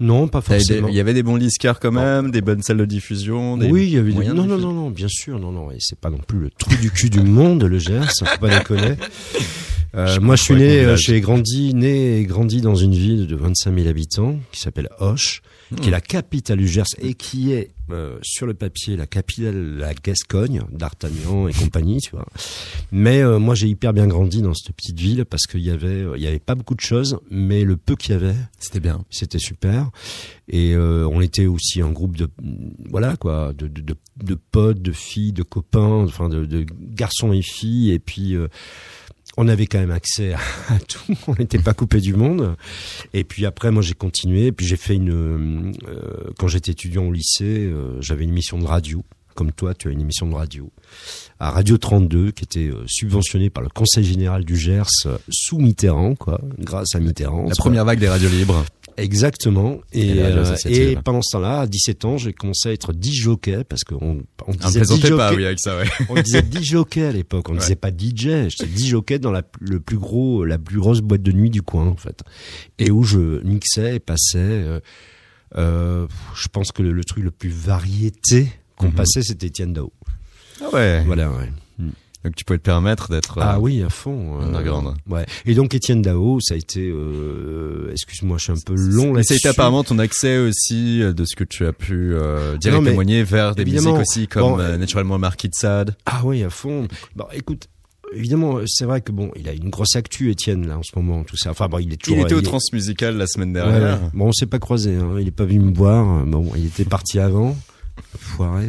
Non, 0.00 0.28
pas 0.28 0.40
forcément. 0.40 0.86
Il 0.88 0.94
y 0.94 1.00
avait 1.00 1.12
des 1.12 1.22
bons 1.24 1.38
disquaires 1.38 1.80
quand 1.80 1.90
même, 1.92 2.30
des 2.30 2.40
bonnes 2.40 2.62
salles 2.62 2.76
de 2.78 2.84
diffusion. 2.84 3.56
Des 3.56 3.68
Oui, 3.68 3.84
il 3.84 3.90
y 3.90 3.98
avait 3.98 4.12
des... 4.12 4.26
non, 4.28 4.44
non, 4.46 4.56
non, 4.56 4.72
non, 4.72 4.90
bien 4.90 5.08
sûr, 5.08 5.38
non, 5.40 5.50
non, 5.52 5.70
et 5.72 5.76
c'est 5.80 5.98
pas 5.98 6.08
non 6.10 6.18
plus 6.18 6.38
le 6.38 6.50
trou 6.50 6.72
du 6.76 6.90
cul 6.90 7.10
du 7.10 7.20
monde, 7.20 7.64
le 7.64 7.78
Gers, 7.78 8.04
faut 8.18 8.38
pas 8.40 8.58
déconner. 8.58 8.94
Euh, 9.94 10.20
moi, 10.20 10.36
je 10.36 10.42
suis 10.42 10.54
né, 10.54 10.80
euh, 10.84 10.96
j'ai 10.96 11.20
grandi, 11.20 11.72
né 11.74 12.18
et 12.18 12.24
grandi 12.24 12.60
dans 12.60 12.74
une 12.74 12.94
ville 12.94 13.26
de 13.26 13.36
25 13.36 13.74
000 13.74 13.88
habitants 13.88 14.38
qui 14.52 14.60
s'appelle 14.60 14.88
Hoche, 15.00 15.40
qui 15.76 15.82
Hmm. 15.84 15.88
est 15.88 15.90
la 15.90 16.00
capitale 16.00 16.58
du 16.58 16.68
Gers 16.68 16.84
et 16.98 17.12
qui 17.14 17.52
est 17.52 17.70
euh, 17.90 18.18
sur 18.22 18.46
le 18.46 18.54
papier 18.54 18.96
la 18.96 19.06
capitale 19.06 19.54
de 19.54 19.78
la 19.80 19.92
Gascogne, 19.94 20.62
d'Artagnan 20.72 21.46
et 21.48 21.52
compagnie, 21.54 22.00
tu 22.00 22.10
vois. 22.12 22.26
Mais 22.92 23.20
euh, 23.22 23.38
moi, 23.38 23.54
j'ai 23.54 23.66
hyper 23.68 23.92
bien 23.94 24.06
grandi 24.06 24.40
dans 24.42 24.52
cette 24.54 24.74
petite 24.74 24.98
ville 24.98 25.24
parce 25.24 25.46
qu'il 25.46 25.60
y 25.60 25.70
avait, 25.70 25.88
euh, 25.88 26.14
il 26.16 26.22
y 26.22 26.26
avait 26.26 26.38
pas 26.38 26.54
beaucoup 26.54 26.74
de 26.74 26.80
choses, 26.80 27.18
mais 27.30 27.64
le 27.64 27.76
peu 27.78 27.96
qu'il 27.96 28.12
y 28.12 28.14
avait, 28.14 28.34
C'était 28.58 28.80
bien. 28.80 29.04
c'était 29.10 29.38
super 29.38 29.90
et 30.50 30.72
euh, 30.74 31.06
on 31.10 31.20
était 31.20 31.44
aussi 31.46 31.82
un 31.82 31.90
groupe 31.90 32.16
de 32.16 32.28
voilà 32.88 33.16
quoi 33.16 33.52
de 33.52 33.68
de, 33.68 33.82
de, 33.82 33.94
de 34.24 34.34
potes 34.34 34.80
de 34.80 34.92
filles 34.92 35.32
de 35.34 35.42
copains 35.42 36.04
enfin 36.04 36.30
de, 36.30 36.46
de 36.46 36.64
garçons 36.94 37.34
et 37.34 37.42
filles 37.42 37.90
et 37.90 37.98
puis 37.98 38.34
euh, 38.34 38.48
on 39.38 39.46
avait 39.46 39.66
quand 39.66 39.78
même 39.78 39.92
accès 39.92 40.34
à, 40.68 40.78
tout, 40.80 41.14
on 41.28 41.34
n'était 41.38 41.60
pas 41.60 41.72
coupé 41.72 42.00
du 42.00 42.12
monde. 42.12 42.56
Et 43.14 43.24
puis 43.24 43.46
après, 43.46 43.70
moi 43.70 43.82
j'ai 43.82 43.94
continué, 43.94 44.52
puis 44.52 44.66
j'ai 44.66 44.76
fait 44.76 44.96
une... 44.96 45.72
euh, 45.88 46.30
quand 46.38 46.48
j'étais 46.48 46.72
étudiant 46.72 47.04
au 47.04 47.12
lycée, 47.12 47.64
euh, 47.64 47.96
j'avais 48.00 48.24
une 48.24 48.30
émission 48.30 48.58
de 48.58 48.66
radio, 48.66 49.04
comme 49.38 49.52
toi, 49.52 49.72
tu 49.72 49.86
as 49.86 49.92
une 49.92 50.00
émission 50.00 50.26
de 50.26 50.34
radio, 50.34 50.68
à 51.38 51.52
Radio 51.52 51.78
32, 51.78 52.32
qui 52.32 52.42
était 52.42 52.66
euh, 52.68 52.82
subventionnée 52.88 53.50
par 53.50 53.62
le 53.62 53.68
Conseil 53.68 54.02
Général 54.02 54.44
du 54.44 54.56
Gers, 54.56 54.82
euh, 55.06 55.16
sous 55.30 55.58
Mitterrand, 55.58 56.16
quoi, 56.16 56.40
grâce 56.58 56.96
à 56.96 56.98
Mitterrand. 56.98 57.44
La 57.48 57.54
première 57.54 57.84
vague 57.84 58.00
des 58.00 58.08
radios 58.08 58.28
libres. 58.30 58.64
Exactement. 58.96 59.78
Et 59.92 60.14
euh, 60.22 60.56
et 60.66 60.96
pendant 60.96 61.22
ce 61.22 61.36
temps-là, 61.36 61.60
à 61.60 61.66
17 61.68 62.04
ans, 62.04 62.16
j'ai 62.18 62.32
commencé 62.32 62.68
à 62.70 62.72
être 62.72 62.92
disjockey 62.92 63.62
parce 63.62 63.84
qu'on 63.84 64.22
on 64.44 64.50
disait 64.52 64.80
plaisantait 64.80 65.10
pas, 65.10 65.30
disjockey- 65.32 65.36
oui, 65.36 65.44
avec 65.46 65.60
ça, 65.60 65.76
ouais. 65.78 65.84
on 66.08 66.20
disait 66.20 66.42
disjockey 66.42 67.04
à 67.04 67.12
l'époque. 67.12 67.48
On 67.48 67.52
Ouais. 67.52 67.60
disait 67.60 67.76
pas 67.76 67.90
DJ. 67.90 68.48
J'étais 68.48 68.66
disjockey 68.66 69.20
dans 69.20 69.30
la, 69.30 69.42
le 69.60 69.78
plus 69.78 69.98
gros, 69.98 70.44
la 70.44 70.58
plus 70.58 70.80
grosse 70.80 71.00
boîte 71.00 71.22
de 71.22 71.30
nuit 71.30 71.50
du 71.50 71.62
coin, 71.62 71.86
en 71.86 71.94
fait. 71.94 72.22
Et 72.80 72.90
où 72.90 73.04
je 73.04 73.40
mixais 73.44 73.94
et 73.94 74.00
passais, 74.00 74.38
euh, 74.38 74.80
euh, 75.56 76.08
je 76.34 76.48
pense 76.48 76.72
que 76.72 76.82
le, 76.82 76.90
le 76.90 77.04
truc 77.04 77.22
le 77.22 77.30
plus 77.30 77.50
variété 77.50 78.48
qu'on 78.78 78.86
Mhm. 78.86 78.92
passait, 78.94 79.22
c'était 79.22 79.48
Etienne 79.48 79.72
Dao. 79.72 79.92
Ah 80.62 80.66
ouais. 80.72 81.02
Voilà, 81.06 81.30
ouais. 81.30 81.50
Donc 82.24 82.34
tu 82.34 82.44
pouvais 82.44 82.58
te 82.58 82.64
permettre 82.64 83.10
d'être. 83.10 83.38
Ah 83.40 83.54
euh, 83.54 83.58
oui, 83.60 83.80
à 83.82 83.88
fond. 83.90 84.40
underground. 84.40 84.96
ouais. 85.08 85.24
Et 85.46 85.54
donc 85.54 85.72
Étienne 85.72 86.02
Dao, 86.02 86.40
ça 86.40 86.54
a 86.54 86.56
été, 86.56 86.80
euh, 86.88 87.90
excuse-moi, 87.92 88.38
je 88.38 88.42
suis 88.42 88.52
un 88.52 88.56
peu 88.66 88.74
long 88.74 89.12
Mais 89.12 89.22
ça 89.22 89.34
a 89.34 89.36
été 89.36 89.46
apparemment 89.48 89.84
ton 89.84 90.00
accès 90.00 90.36
aussi 90.38 91.00
euh, 91.00 91.12
de 91.12 91.24
ce 91.24 91.36
que 91.36 91.44
tu 91.44 91.64
as 91.64 91.72
pu 91.72 92.14
euh, 92.14 92.56
dire 92.58 92.72
Non, 92.72 92.82
et 92.82 92.86
témoigner 92.86 93.22
vers 93.22 93.54
des 93.54 93.64
musiques 93.64 93.88
aussi 93.92 94.26
comme 94.26 94.42
bon, 94.42 94.58
euh, 94.58 94.62
euh, 94.72 94.76
naturellement 94.78 95.16
Marquis 95.16 95.48
de 95.48 95.54
Sade. 95.54 95.94
Ah 96.06 96.22
oui, 96.24 96.42
à 96.42 96.50
fond. 96.50 96.88
Bon, 97.14 97.26
écoute, 97.32 97.68
évidemment, 98.12 98.58
c'est 98.66 98.84
vrai 98.84 99.00
que 99.00 99.12
bon, 99.12 99.30
il 99.36 99.48
a 99.48 99.52
une 99.52 99.70
grosse 99.70 99.94
actu, 99.94 100.32
Étienne, 100.32 100.66
là, 100.66 100.76
en 100.76 100.82
ce 100.82 100.90
moment, 100.96 101.22
tout 101.22 101.36
ça. 101.36 101.50
Enfin, 101.52 101.68
bon, 101.68 101.78
il 101.78 101.92
est 101.92 101.96
toujours. 101.98 102.18
Il 102.18 102.22
était 102.24 102.34
au 102.34 102.40
Transmusical 102.42 103.16
la 103.16 103.28
semaine 103.28 103.52
dernière. 103.52 104.02
ouais. 104.02 104.08
Bon, 104.12 104.26
on 104.26 104.32
s'est 104.32 104.46
pas 104.46 104.58
croisé. 104.58 104.96
Hein. 104.96 105.16
Il 105.20 105.28
est 105.28 105.30
pas 105.30 105.44
venu 105.44 105.60
me 105.60 105.72
voir. 105.72 106.26
Bon, 106.26 106.50
il 106.56 106.66
était 106.66 106.84
parti 106.84 107.20
avant. 107.20 107.56
Foiré. 108.18 108.66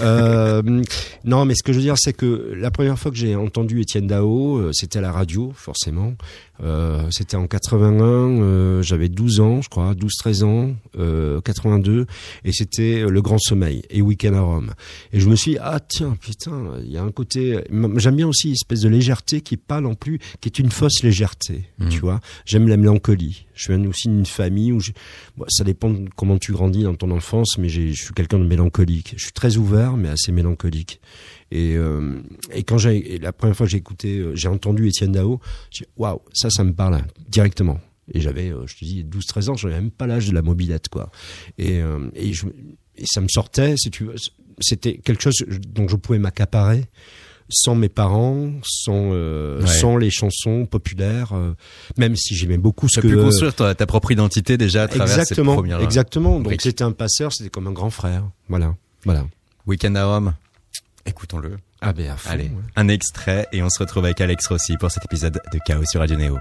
Euh, 0.00 0.82
non, 1.24 1.44
mais 1.44 1.54
ce 1.54 1.62
que 1.62 1.72
je 1.72 1.78
veux 1.78 1.84
dire, 1.84 1.96
c'est 1.98 2.12
que 2.12 2.52
la 2.56 2.70
première 2.70 2.98
fois 2.98 3.10
que 3.10 3.16
j'ai 3.16 3.36
entendu 3.36 3.80
Étienne 3.80 4.06
Dao, 4.06 4.58
euh, 4.58 4.70
c'était 4.72 4.98
à 4.98 5.02
la 5.02 5.12
radio, 5.12 5.52
forcément. 5.54 6.14
Euh, 6.62 7.08
c'était 7.10 7.36
en 7.36 7.46
81. 7.46 8.40
euh, 8.40 8.82
J'avais 8.82 9.08
12 9.08 9.40
ans, 9.40 9.60
je 9.62 9.68
crois, 9.68 9.94
12-13 9.94 10.44
ans, 10.44 10.74
euh, 10.98 11.40
82, 11.40 12.06
et 12.44 12.52
c'était 12.52 13.02
euh, 13.02 13.10
Le 13.10 13.22
Grand 13.22 13.38
Sommeil 13.38 13.82
et 13.90 14.00
Week-end 14.02 14.34
à 14.34 14.40
Rome. 14.40 14.72
Et 15.12 15.20
je 15.20 15.28
me 15.28 15.36
suis 15.36 15.52
dit, 15.52 15.58
ah 15.60 15.80
tiens, 15.80 16.16
putain, 16.20 16.74
il 16.84 16.90
y 16.90 16.96
a 16.96 17.02
un 17.02 17.10
côté. 17.12 17.60
J'aime 17.96 18.16
bien 18.16 18.28
aussi 18.28 18.48
une 18.48 18.54
espèce 18.54 18.80
de 18.80 18.88
légèreté 18.88 19.40
qui 19.40 19.56
pas 19.56 19.80
non 19.80 19.94
plus, 19.94 20.18
qui 20.40 20.48
est 20.48 20.58
une 20.58 20.70
fausse 20.70 21.02
légèreté. 21.02 21.64
Mhm. 21.78 21.88
Tu 21.88 22.00
vois, 22.00 22.20
j'aime 22.44 22.68
la 22.68 22.76
mélancolie. 22.76 23.46
Je 23.54 23.72
viens 23.72 23.84
aussi 23.88 24.08
d'une 24.08 24.26
famille 24.26 24.72
où 24.72 24.80
je, 24.80 24.92
Bon, 25.36 25.44
ça 25.48 25.64
dépend 25.64 25.90
de 25.90 26.08
comment 26.16 26.38
tu 26.38 26.52
grandis 26.52 26.82
dans 26.82 26.94
ton 26.94 27.10
enfance, 27.10 27.58
mais 27.58 27.68
je 27.68 27.92
suis 27.92 28.14
quelqu'un 28.14 28.38
de 28.38 28.44
mélancolique. 28.46 29.14
Je 29.16 29.24
suis 29.24 29.32
très 29.32 29.56
ouvert, 29.56 29.96
mais 29.96 30.08
assez 30.08 30.32
mélancolique. 30.32 31.00
Et, 31.50 31.76
euh, 31.76 32.20
et 32.52 32.62
quand 32.64 32.78
j'ai 32.78 33.18
la 33.18 33.32
première 33.32 33.56
fois 33.56 33.66
que 33.66 33.70
j'ai 33.72 33.78
écouté, 33.78 34.18
euh, 34.18 34.34
j'ai 34.34 34.48
entendu 34.48 34.88
Étienne 34.88 35.12
Dao, 35.12 35.40
j'ai 35.70 35.84
dit, 35.84 35.90
waouh, 35.96 36.20
ça, 36.32 36.50
ça 36.50 36.64
me 36.64 36.72
parle 36.72 37.00
directement. 37.28 37.78
Et 38.12 38.20
j'avais, 38.20 38.50
euh, 38.50 38.66
je 38.66 38.76
te 38.76 38.84
dis, 38.84 39.04
12-13 39.04 39.50
ans, 39.50 39.56
j'avais 39.56 39.74
même 39.74 39.90
pas 39.90 40.06
l'âge 40.06 40.28
de 40.28 40.34
la 40.34 40.42
mobilette, 40.42 40.88
quoi. 40.88 41.10
Et, 41.58 41.80
euh, 41.80 42.08
et, 42.14 42.32
je, 42.32 42.46
et 42.96 43.04
ça 43.06 43.20
me 43.20 43.28
sortait, 43.28 43.74
si 43.76 43.90
tu 43.90 44.04
veux, 44.04 44.14
c'était 44.60 44.98
quelque 44.98 45.22
chose 45.22 45.36
dont 45.68 45.86
je 45.88 45.96
pouvais 45.96 46.18
m'accaparer 46.18 46.84
sans 47.48 47.76
mes 47.76 47.88
parents, 47.88 48.50
sans 48.62 49.10
euh, 49.12 49.60
Ouais. 49.60 49.66
sans 49.68 49.96
les 49.96 50.10
chansons 50.10 50.66
populaires, 50.66 51.32
euh, 51.32 51.54
même 51.96 52.16
si 52.16 52.34
j'aimais 52.34 52.58
beaucoup 52.58 52.88
ce 52.88 52.94
Tu 53.00 53.06
as 53.06 53.10
que 53.10 53.14
pu 53.16 53.22
construire 53.22 53.54
ta, 53.54 53.72
ta 53.74 53.86
propre 53.86 54.10
identité 54.10 54.56
déjà 54.56 54.82
à 54.82 54.88
travers 54.88 55.06
exactement, 55.18 55.52
cette 55.52 55.58
première 55.58 55.80
exactement. 55.80 56.40
Donc 56.40 56.60
c'était 56.60 56.82
un 56.82 56.90
passeur, 56.90 57.32
c'était 57.32 57.50
comme 57.50 57.68
un 57.68 57.72
grand 57.72 57.90
frère. 57.90 58.24
Voilà, 58.48 58.74
voilà. 59.04 59.26
Week-end 59.66 59.94
à 59.94 60.06
Rome. 60.06 60.34
Écoutons-le. 61.06 61.56
Ah 61.80 61.92
ben 61.92 62.10
à 62.10 62.16
fond, 62.16 62.30
Allez, 62.30 62.44
ouais. 62.44 62.62
un 62.76 62.88
extrait 62.88 63.46
et 63.52 63.62
on 63.62 63.70
se 63.70 63.78
retrouve 63.78 64.04
avec 64.04 64.20
Alex 64.20 64.46
Rossi 64.48 64.76
pour 64.76 64.90
cet 64.90 65.04
épisode 65.04 65.40
de 65.52 65.58
Chaos 65.66 65.84
sur 65.86 66.00
Radio 66.00 66.16
Néo. 66.16 66.38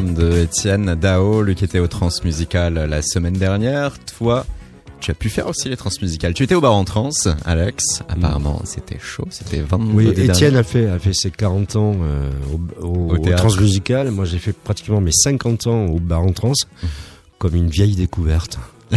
De 0.00 0.38
Étienne 0.38 0.94
Dao, 0.94 1.42
lui 1.42 1.54
qui 1.54 1.64
était 1.64 1.78
au 1.78 1.86
Transmusical 1.86 2.74
la 2.74 3.02
semaine 3.02 3.34
dernière. 3.34 3.92
Toi, 4.18 4.44
tu 5.00 5.10
as 5.10 5.14
pu 5.14 5.28
faire 5.28 5.46
aussi 5.48 5.68
les 5.68 5.76
Transmusicales. 5.76 6.34
Tu 6.34 6.42
étais 6.42 6.54
au 6.54 6.60
bar 6.60 6.74
en 6.74 6.84
trans, 6.84 7.10
Alex. 7.44 8.02
Apparemment, 8.08 8.60
c'était 8.64 8.98
chaud. 8.98 9.26
C'était 9.30 9.60
22 9.60 9.92
Oui. 9.94 10.08
Étienne 10.16 10.56
a 10.56 10.62
fait 10.62 10.88
a 10.88 10.98
fait 10.98 11.12
ses 11.14 11.30
40 11.30 11.76
ans 11.76 11.96
euh, 12.02 12.30
au, 12.80 12.84
au, 12.86 13.10
Au 13.10 13.14
au 13.14 13.18
théâtre. 13.18 13.42
transmusical. 13.46 14.10
Moi, 14.10 14.24
j'ai 14.24 14.38
fait 14.38 14.52
pratiquement 14.52 15.00
mes 15.00 15.12
50 15.12 15.66
ans 15.66 15.86
au 15.86 15.98
bar 15.98 16.22
en 16.22 16.32
trans, 16.32 16.52
comme 17.38 17.54
une 17.54 17.68
vieille 17.68 17.94
découverte. 17.96 18.58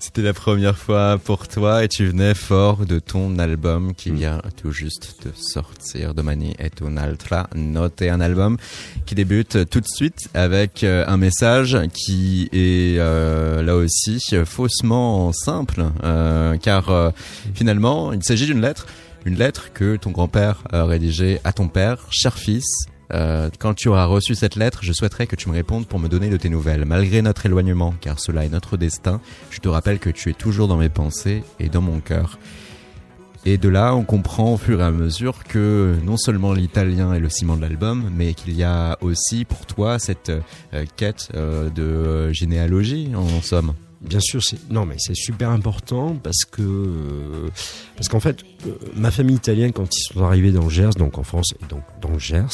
C'était 0.00 0.22
la 0.22 0.32
première 0.32 0.78
fois 0.78 1.18
pour 1.22 1.48
toi 1.48 1.84
et 1.84 1.88
tu 1.88 2.06
venais 2.06 2.34
fort 2.34 2.86
de 2.86 2.98
ton 2.98 3.38
album 3.38 3.80
Mm. 3.90 3.94
qui 3.94 4.10
vient 4.10 4.40
tout 4.60 4.70
juste 4.72 5.16
de 5.24 5.32
sortir. 5.34 6.14
Domani 6.14 6.54
est 6.58 6.80
un'altra 6.80 7.48
note, 7.54 8.02
un 8.02 8.20
album 8.20 8.56
qui 9.06 9.14
débute 9.14 9.68
tout 9.68 9.80
de 9.80 9.86
suite 9.86 10.28
avec 10.34 10.84
euh, 10.84 11.04
un 11.06 11.16
message 11.16 11.78
qui 11.92 12.48
est 12.52 12.98
euh, 12.98 13.62
là 13.62 13.76
aussi 13.76 14.20
faussement 14.44 15.32
simple 15.32 15.84
euh, 16.04 16.56
car 16.56 16.90
euh, 16.90 17.10
finalement 17.54 18.12
il 18.12 18.22
s'agit 18.22 18.46
d'une 18.46 18.60
lettre. 18.60 18.86
Une 19.26 19.36
lettre 19.36 19.70
que 19.74 19.96
ton 19.96 20.12
grand-père 20.12 20.62
a 20.72 20.86
rédigée 20.86 21.40
à 21.44 21.52
ton 21.52 21.68
père, 21.68 22.06
cher 22.10 22.38
fils, 22.38 22.64
euh, 23.12 23.50
quand 23.58 23.74
tu 23.74 23.88
auras 23.88 24.04
reçu 24.04 24.34
cette 24.34 24.56
lettre, 24.56 24.80
je 24.82 24.92
souhaiterais 24.92 25.26
que 25.26 25.36
tu 25.36 25.48
me 25.48 25.54
répondes 25.54 25.86
pour 25.86 25.98
me 25.98 26.08
donner 26.08 26.28
de 26.30 26.36
tes 26.36 26.48
nouvelles. 26.48 26.84
Malgré 26.84 27.22
notre 27.22 27.46
éloignement, 27.46 27.94
car 28.00 28.20
cela 28.20 28.44
est 28.44 28.48
notre 28.48 28.76
destin, 28.76 29.20
je 29.50 29.58
te 29.58 29.68
rappelle 29.68 29.98
que 29.98 30.10
tu 30.10 30.30
es 30.30 30.34
toujours 30.34 30.68
dans 30.68 30.76
mes 30.76 30.88
pensées 30.88 31.42
et 31.58 31.68
dans 31.68 31.82
mon 31.82 32.00
cœur. 32.00 32.38
Et 33.46 33.56
de 33.56 33.70
là, 33.70 33.94
on 33.94 34.04
comprend 34.04 34.52
au 34.52 34.56
fur 34.58 34.80
et 34.80 34.84
à 34.84 34.90
mesure 34.90 35.44
que 35.44 35.96
non 36.04 36.18
seulement 36.18 36.52
l'italien 36.52 37.14
est 37.14 37.20
le 37.20 37.30
ciment 37.30 37.56
de 37.56 37.62
l'album, 37.62 38.10
mais 38.14 38.34
qu'il 38.34 38.54
y 38.54 38.62
a 38.62 38.98
aussi 39.00 39.46
pour 39.46 39.64
toi 39.64 39.98
cette 39.98 40.28
euh, 40.28 40.84
quête 40.96 41.30
euh, 41.34 41.70
de 41.70 42.32
généalogie, 42.32 43.10
en 43.16 43.40
somme. 43.40 43.72
Bien 44.02 44.20
sûr, 44.20 44.42
c'est 44.42 44.70
non 44.70 44.86
mais 44.86 44.96
c'est 44.98 45.16
super 45.16 45.50
important 45.50 46.16
parce 46.22 46.44
que 46.50 47.50
parce 47.96 48.08
qu'en 48.08 48.20
fait 48.20 48.44
ma 48.96 49.10
famille 49.10 49.36
italienne 49.36 49.72
quand 49.74 49.94
ils 49.94 50.14
sont 50.14 50.24
arrivés 50.24 50.52
dans 50.52 50.64
le 50.64 50.70
Gers, 50.70 50.94
donc 50.96 51.18
en 51.18 51.22
France 51.22 51.52
et 51.62 51.66
donc 51.66 51.82
dans 52.00 52.08
le 52.08 52.18
Gers, 52.18 52.48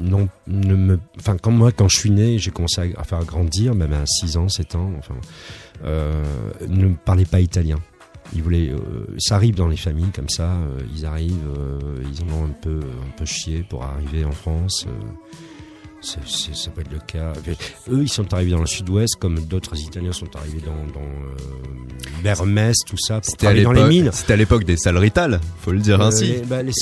non, 0.00 0.28
ne 0.46 0.74
me, 0.74 0.98
enfin, 1.18 1.36
comme 1.36 1.56
moi, 1.56 1.72
quand 1.72 1.88
je 1.88 1.98
suis 1.98 2.10
né, 2.10 2.38
j'ai 2.38 2.50
commencé 2.50 2.94
à, 2.96 3.04
faire 3.04 3.24
grandir, 3.24 3.74
même 3.74 3.92
à 3.92 4.04
6 4.06 4.36
ans, 4.36 4.48
7 4.48 4.74
ans, 4.76 4.92
enfin, 4.98 5.16
euh, 5.84 6.22
ne 6.68 6.94
parlaient 6.94 7.24
pas 7.24 7.40
italien. 7.40 7.78
Ils 8.34 8.42
voulaient, 8.42 8.70
euh, 8.70 9.06
ça 9.18 9.36
arrive 9.36 9.54
dans 9.54 9.68
les 9.68 9.76
familles 9.76 10.10
comme 10.14 10.28
ça, 10.28 10.52
euh, 10.52 10.78
ils 10.94 11.04
arrivent, 11.04 11.36
euh, 11.58 12.02
ils 12.10 12.22
en 12.24 12.38
ont 12.38 12.44
un 12.46 12.54
peu, 12.62 12.80
un 12.80 13.10
peu 13.16 13.24
chié 13.26 13.64
pour 13.68 13.82
arriver 13.84 14.24
en 14.24 14.32
France. 14.32 14.86
Ça 16.02 16.70
peut 16.74 16.80
être 16.80 16.92
le 16.92 16.98
cas. 16.98 17.32
Eux, 17.90 18.02
ils 18.02 18.08
sont 18.08 18.32
arrivés 18.34 18.50
dans 18.50 18.60
le 18.60 18.66
sud-ouest, 18.66 19.14
comme 19.18 19.38
d'autres 19.40 19.78
Italiens 19.78 20.12
sont 20.12 20.34
arrivés 20.36 20.60
dans, 20.60 20.72
dans 20.92 21.06
euh, 21.06 22.22
Bermès, 22.22 22.76
tout 22.86 22.96
ça, 22.98 23.20
pour 23.20 23.36
travailler 23.36 23.62
dans 23.62 23.72
les 23.72 23.84
mines. 23.84 24.10
c'était 24.12 24.32
à 24.34 24.36
l'époque 24.36 24.64
des 24.64 24.76
salles 24.76 24.98
faut 25.60 25.72
le 25.72 25.78
dire 25.78 26.00
Euh, 26.00 26.06
ainsi. 26.06 26.24
les, 26.26 26.38
bah, 26.40 26.62
les 26.62 26.72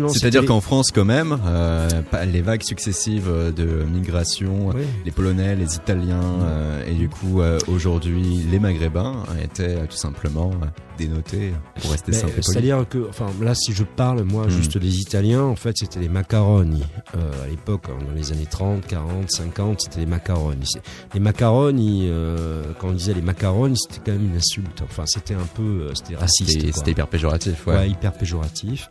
non. 0.00 0.08
C'est-à-dire 0.08 0.44
qu'en 0.44 0.60
France, 0.60 0.90
quand 0.92 1.04
même, 1.04 1.38
euh, 1.46 1.88
les 2.26 2.42
vagues 2.42 2.62
successives 2.62 3.30
de 3.56 3.84
migration, 3.84 4.68
Oui. 4.74 4.82
les 5.04 5.10
Polonais, 5.10 5.54
les 5.56 5.76
Italiens, 5.76 6.20
euh, 6.42 6.84
et 6.86 6.94
du 6.94 7.08
coup, 7.08 7.40
aujourd'hui, 7.68 8.44
les 8.50 8.58
Maghrébins 8.58 9.22
étaient 9.42 9.86
tout 9.86 9.96
simplement 9.96 10.50
dénotés 10.98 11.52
pour 11.80 11.90
rester 11.90 12.12
polis. 12.12 12.34
C'est-à-dire 12.46 12.84
que, 12.88 13.06
enfin, 13.08 13.26
là, 13.42 13.54
si 13.54 13.72
je 13.72 13.84
parle, 13.84 14.22
moi, 14.22 14.46
Hmm. 14.46 14.50
juste 14.50 14.78
des 14.78 14.98
Italiens, 14.98 15.42
en 15.42 15.56
fait, 15.56 15.76
c'était 15.78 16.00
les 16.00 16.08
macaroni. 16.08 16.82
Euh, 17.16 17.44
à 17.44 17.48
l'époque, 17.48 17.84
hein, 17.88 17.98
dans 18.06 18.14
les 18.14 18.32
années 18.32 18.46
30, 18.50 18.86
40, 18.86 19.30
50, 19.30 19.80
c'était 19.82 20.00
les 20.00 20.06
macaroni. 20.06 20.66
Les 21.14 21.20
macaroni, 21.20 22.06
euh, 22.08 22.62
quand 22.78 22.88
on 22.88 22.92
disait 22.92 23.14
les 23.14 23.22
macaroni, 23.22 23.76
c'était 23.76 24.00
quand 24.04 24.16
même 24.18 24.30
une 24.30 24.36
insulte. 24.36 24.82
Enfin, 24.82 25.04
c'était 25.06 25.34
un 25.34 25.46
peu, 25.54 25.62
euh, 25.62 25.94
c'était 25.94 26.16
raciste. 26.16 26.50
C'était 26.74 26.90
hyper 26.90 27.06
péjoratif, 27.08 27.66
ouais. 27.66 27.74
Ouais, 27.74 27.90
hyper 27.90 28.12
péjoratif. 28.12 28.88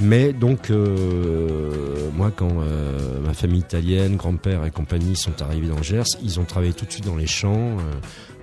Mais 0.00 0.32
donc, 0.32 0.70
euh, 0.70 2.10
moi, 2.14 2.32
quand 2.34 2.52
ma 3.24 3.34
famille 3.34 3.60
italienne, 3.60 4.16
grand-père 4.16 4.64
et 4.64 4.70
compagnie 4.70 5.16
sont 5.16 5.42
arrivés 5.42 5.68
dans 5.68 5.82
Gers, 5.82 6.04
ils 6.22 6.38
ont 6.40 6.44
travaillé 6.44 6.72
tout 6.72 6.84
de 6.86 6.90
suite 6.92 7.06
dans 7.06 7.16
les 7.16 7.26
champs. 7.26 7.76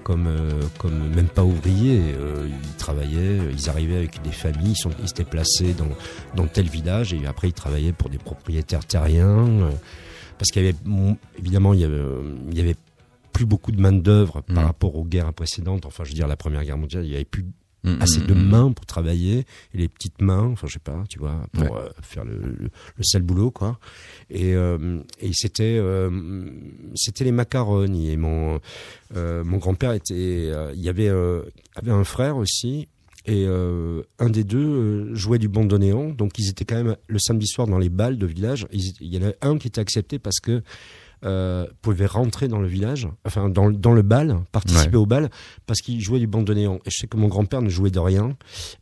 Comme, 0.04 0.28
euh, 0.28 0.62
comme 0.78 1.10
même 1.16 1.28
pas 1.28 1.43
ouvriers, 1.43 2.01
euh, 2.20 2.47
ils 2.49 2.76
travaillaient, 2.78 3.39
ils 3.51 3.70
arrivaient 3.70 3.95
avec 3.97 4.22
des 4.22 4.32
familles, 4.32 4.72
ils, 4.72 4.76
sont, 4.76 4.91
ils 5.01 5.08
s'étaient 5.08 5.24
placés 5.24 5.74
dans, 5.74 5.88
dans 6.36 6.47
tel 6.47 6.68
village 6.70 7.14
et 7.14 7.26
après 7.26 7.47
ils 7.49 7.54
travaillaient 7.54 7.93
pour 7.93 8.10
des 8.10 8.18
propriétaires 8.18 8.86
terriens. 8.86 9.47
euh, 9.47 9.70
parce 10.38 10.51
qu'il 10.51 10.64
y 10.64 10.68
avait, 10.68 10.78
mm, 10.84 11.14
évidemment, 11.39 11.74
il 11.74 11.80
y 11.80 11.84
avait, 11.86 12.01
il 12.51 12.58
y 12.58 12.62
avait 12.62 12.76
plus 13.32 13.45
beaucoup 13.45 13.72
de 13.72 13.80
main 13.82 13.91
d'œuvre 13.93 14.41
par 14.41 14.64
Mm. 14.64 14.68
rapport 14.68 14.95
aux 14.95 15.06
guerres 15.06 15.34
précédentes. 15.34 15.86
Enfin, 15.86 16.04
je 16.04 16.10
veux 16.10 16.16
dire, 16.16 16.28
la 16.28 16.36
Première 16.38 16.64
Guerre 16.64 16.78
mondiale, 16.78 17.06
il 17.06 17.12
y 17.12 17.16
avait 17.16 17.26
plus 17.26 17.45
Mm, 17.86 18.01
assez 18.01 18.21
mm, 18.21 18.27
de 18.27 18.34
mm. 18.34 18.49
mains 18.49 18.71
pour 18.71 18.86
travailler 18.86 19.39
et 19.73 19.77
les 19.77 19.89
petites 19.89 20.21
mains 20.21 20.47
enfin 20.53 20.67
je 20.67 20.73
sais 20.73 20.79
pas 20.79 21.03
tu 21.09 21.19
vois 21.19 21.45
pour 21.51 21.63
Ouais. 21.63 21.69
euh, 21.81 21.89
faire 22.01 22.23
le, 22.23 22.38
le, 22.38 22.69
le 22.95 23.03
sale 23.03 23.23
boulot 23.23 23.51
quoi 23.51 23.77
et, 24.29 24.55
euh, 24.55 24.99
et 25.19 25.31
c'était 25.34 25.77
euh, 25.81 26.09
c'était 26.95 27.25
les 27.25 27.34
macaronis 27.34 28.09
et 28.11 28.15
mon 28.15 28.61
euh, 29.17 29.43
mon 29.43 29.57
grand 29.57 29.73
père 29.75 29.91
était 29.91 30.13
euh, 30.15 30.71
il 30.73 30.81
y 30.81 30.88
avait 30.88 31.09
euh, 31.09 31.41
avait 31.75 31.91
un 31.91 32.05
frère 32.05 32.38
aussi 32.38 32.88
et 33.25 33.43
euh, 33.47 34.01
un 34.17 34.29
des 34.29 34.45
deux 34.45 35.13
jouait 35.13 35.38
du 35.39 35.49
bandoneon 35.49 36.09
donc 36.13 36.39
ils 36.39 36.49
étaient 36.49 36.63
quand 36.65 36.81
même 36.81 36.95
le 37.07 37.19
samedi 37.19 37.47
soir 37.47 37.67
dans 37.67 37.79
les 37.79 37.89
balles 37.89 38.17
de 38.17 38.25
village 38.25 38.65
il 38.71 38.93
y 39.13 39.17
en 39.17 39.23
avait 39.23 39.38
un 39.41 39.57
qui 39.57 39.67
était 39.67 39.81
accepté 39.81 40.19
parce 40.19 40.39
que 40.39 40.61
euh, 41.26 41.65
pouvait 41.82 42.05
rentrer 42.05 42.47
dans 42.47 42.59
le 42.59 42.67
village, 42.67 43.07
enfin 43.26 43.49
dans, 43.49 43.67
le- 43.67 43.76
dans 43.76 43.93
le 43.93 44.01
bal, 44.01 44.39
participer 44.51 44.97
au 44.97 45.05
bal, 45.05 45.30
parce 45.65 45.82
qu'il 45.82 46.01
jouait 46.01 46.19
du 46.19 46.28
bandoneon. 46.28 46.80
Et 46.86 46.89
je 46.91 46.97
sais 46.97 47.07
que 47.07 47.17
mon 47.17 47.28
grand-père 47.28 47.61
ne 47.61 47.69
jouait 47.69 47.91
de 47.91 47.99
rien 47.99 48.36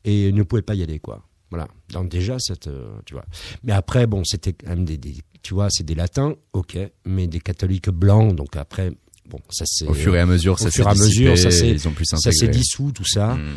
et 0.06 0.32
ne 0.32 0.44
pouvait 0.44 0.62
pas 0.62 0.76
y 0.76 0.84
aller, 0.84 1.00
quoi. 1.00 1.22
Voilà. 1.50 1.68
Donc 1.92 2.10
déjà, 2.10 2.38
cette, 2.40 2.68
euh, 2.68 2.88
tu 3.06 3.14
vois. 3.14 3.26
Mais 3.64 3.74
après, 3.74 4.08
bon, 4.08 4.24
c'était 4.24 4.54
quand 4.54 4.70
même 4.70 4.86
des, 4.86 4.98
des- 4.98 5.18
tu 5.44 5.54
vois, 5.54 5.68
c'est 5.70 5.84
des 5.86 5.96
latins, 5.96 6.36
ok, 6.54 6.78
mais 7.06 7.28
des 7.28 7.40
catholiques 7.40 7.90
blancs. 7.90 8.36
Donc 8.36 8.56
après, 8.56 8.92
bon, 9.30 9.40
ça 9.50 9.66
c'est 9.68 9.88
Au 9.88 9.94
fur 9.94 10.16
et 10.16 10.20
à 10.20 10.26
mesure, 10.26 10.54
au 10.54 10.58
ça 10.58 10.72
fur 10.72 10.86
s'est 10.86 10.90
et 10.90 11.02
à 11.02 11.06
mesure, 11.06 11.38
ça 11.38 11.52
s'est- 11.52 11.70
ils 11.72 11.88
ont 11.88 11.92
pu 11.92 12.06
ça 12.06 12.18
s'est 12.18 12.48
dissous, 12.48 12.92
tout 12.92 13.06
ça. 13.06 13.36
Mm. 13.36 13.50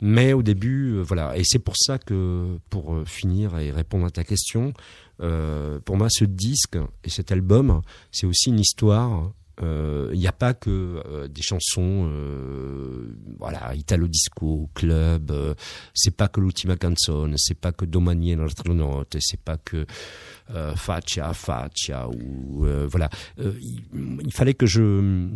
Mais 0.00 0.32
au 0.32 0.42
début, 0.44 0.92
euh, 0.92 1.00
voilà. 1.02 1.36
Et 1.36 1.42
c'est 1.44 1.58
pour 1.58 1.74
ça 1.76 1.98
que, 1.98 2.56
pour 2.70 2.94
euh, 2.94 3.04
finir 3.04 3.58
et 3.58 3.72
répondre 3.72 4.06
à 4.06 4.10
ta 4.10 4.22
question, 4.22 4.72
euh, 5.20 5.80
pour 5.80 5.96
moi, 5.96 6.08
ce 6.10 6.24
disque 6.24 6.78
et 7.04 7.10
cet 7.10 7.32
album, 7.32 7.82
c'est 8.12 8.26
aussi 8.26 8.50
une 8.50 8.60
histoire. 8.60 9.32
Euh, 9.60 10.10
Il 10.12 10.20
n'y 10.20 10.28
a 10.28 10.32
pas 10.32 10.54
que 10.54 11.02
euh, 11.04 11.26
des 11.26 11.42
chansons, 11.42 12.08
voilà, 13.38 13.74
italo 13.74 14.06
disco, 14.06 14.70
club. 14.74 15.32
c'est 15.94 16.16
pas 16.16 16.28
que 16.28 16.40
l'ultima 16.40 16.76
canzone, 16.76 17.34
c'est 17.36 17.58
pas 17.58 17.72
que 17.72 17.84
Domani 17.84 18.34
e 18.34 18.36
l'altra 18.36 18.72
notte, 18.72 19.16
c'est 19.20 19.40
pas 19.40 19.56
que 19.56 19.86
Faccia 20.76 21.32
Faccia 21.34 22.08
ou 22.08 22.66
voilà. 22.88 23.10
Il, 23.38 24.32
fallait 24.32 24.54
que 24.54 24.66
je 24.66 25.28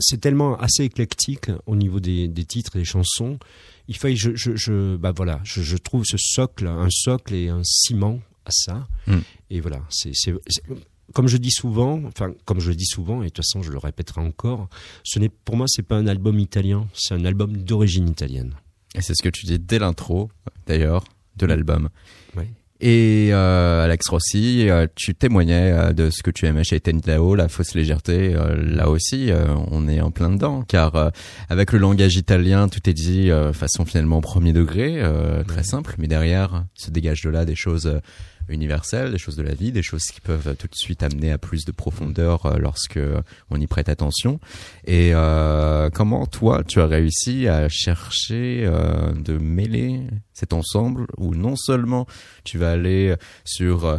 c'est 0.00 0.20
tellement 0.20 0.58
assez 0.58 0.84
éclectique 0.84 1.50
au 1.64 1.76
niveau 1.76 2.00
des, 2.00 2.28
titres 2.44 2.76
et 2.76 2.80
des 2.80 2.84
chansons. 2.84 3.38
Il 3.88 3.96
fallait 3.96 4.16
je, 4.16 4.32
je, 4.34 4.96
bah 4.96 5.12
voilà, 5.16 5.40
je 5.44 5.76
trouve 5.78 6.04
ce 6.04 6.18
socle, 6.18 6.66
un 6.66 6.90
socle 6.90 7.34
et 7.34 7.48
un 7.48 7.62
ciment 7.64 8.20
à 8.44 8.50
ça. 8.50 8.88
Mm. 9.06 9.18
Et 9.50 9.60
voilà, 9.60 9.82
c'est, 9.90 10.12
comme 11.12 11.28
je 11.28 11.36
dis 11.36 11.50
souvent, 11.50 12.02
enfin 12.04 12.32
comme 12.44 12.60
je 12.60 12.72
dis 12.72 12.86
souvent, 12.86 13.22
et 13.22 13.26
de 13.26 13.30
toute 13.30 13.44
façon 13.44 13.62
je 13.62 13.72
le 13.72 13.78
répéterai 13.78 14.20
encore, 14.20 14.68
ce 15.04 15.18
n'est 15.18 15.28
pour 15.28 15.56
moi 15.56 15.66
c'est 15.68 15.82
pas 15.82 15.96
un 15.96 16.06
album 16.06 16.38
italien, 16.38 16.88
c'est 16.94 17.14
un 17.14 17.24
album 17.24 17.56
d'origine 17.56 18.08
italienne. 18.08 18.54
Et 18.94 19.02
c'est 19.02 19.14
ce 19.14 19.22
que 19.22 19.28
tu 19.28 19.46
dis 19.46 19.58
dès 19.58 19.78
l'intro, 19.78 20.30
d'ailleurs, 20.66 21.04
de 21.36 21.46
l'album. 21.46 21.88
Ouais. 22.36 22.50
Et 22.82 23.28
euh, 23.32 23.84
Alex 23.84 24.08
Rossi, 24.08 24.70
euh, 24.70 24.86
tu 24.94 25.14
témoignais 25.14 25.72
euh, 25.72 25.92
de 25.92 26.08
ce 26.08 26.22
que 26.22 26.30
tu 26.30 26.46
aimais 26.46 26.64
chez 26.64 26.80
Tenitao, 26.80 27.34
la 27.34 27.48
fausse 27.48 27.74
légèreté. 27.74 28.34
euh, 28.34 28.56
là 28.56 28.88
aussi, 28.88 29.30
on 29.70 29.86
est 29.86 30.00
en 30.00 30.10
plein 30.10 30.30
dedans, 30.30 30.62
car 30.62 30.96
euh, 30.96 31.10
avec 31.50 31.72
le 31.72 31.78
langage 31.78 32.16
italien, 32.16 32.68
tout 32.68 32.88
est 32.88 32.94
dit 32.94 33.30
euh, 33.30 33.52
façon 33.52 33.84
finalement 33.84 34.22
premier 34.22 34.54
degré, 34.54 34.94
euh, 34.96 35.44
très 35.44 35.62
simple, 35.62 35.94
mais 35.98 36.06
derrière 36.08 36.64
se 36.74 36.90
dégagent 36.90 37.22
de 37.22 37.30
là 37.30 37.44
des 37.44 37.54
choses 37.54 37.86
euh, 37.86 38.00
universelles, 38.50 39.12
des 39.12 39.18
choses 39.18 39.36
de 39.36 39.42
la 39.42 39.54
vie, 39.54 39.72
des 39.72 39.82
choses 39.82 40.04
qui 40.04 40.20
peuvent 40.20 40.48
euh, 40.48 40.54
tout 40.54 40.66
de 40.66 40.74
suite 40.74 41.02
amener 41.02 41.32
à 41.32 41.38
plus 41.38 41.64
de 41.64 41.72
profondeur 41.72 42.46
euh, 42.46 42.58
lorsque 42.58 43.00
on 43.50 43.60
y 43.60 43.66
prête 43.66 43.88
attention. 43.88 44.40
Et 44.86 45.12
euh, 45.14 45.90
comment 45.90 46.26
toi, 46.26 46.62
tu 46.66 46.80
as 46.80 46.86
réussi 46.86 47.48
à 47.48 47.68
chercher 47.68 48.64
euh, 48.64 49.12
de 49.12 49.38
mêler 49.38 50.00
cet 50.32 50.52
ensemble 50.52 51.06
où 51.16 51.34
non 51.34 51.56
seulement 51.56 52.06
tu 52.44 52.58
vas 52.58 52.72
aller 52.72 53.14
sur 53.44 53.84
euh, 53.84 53.98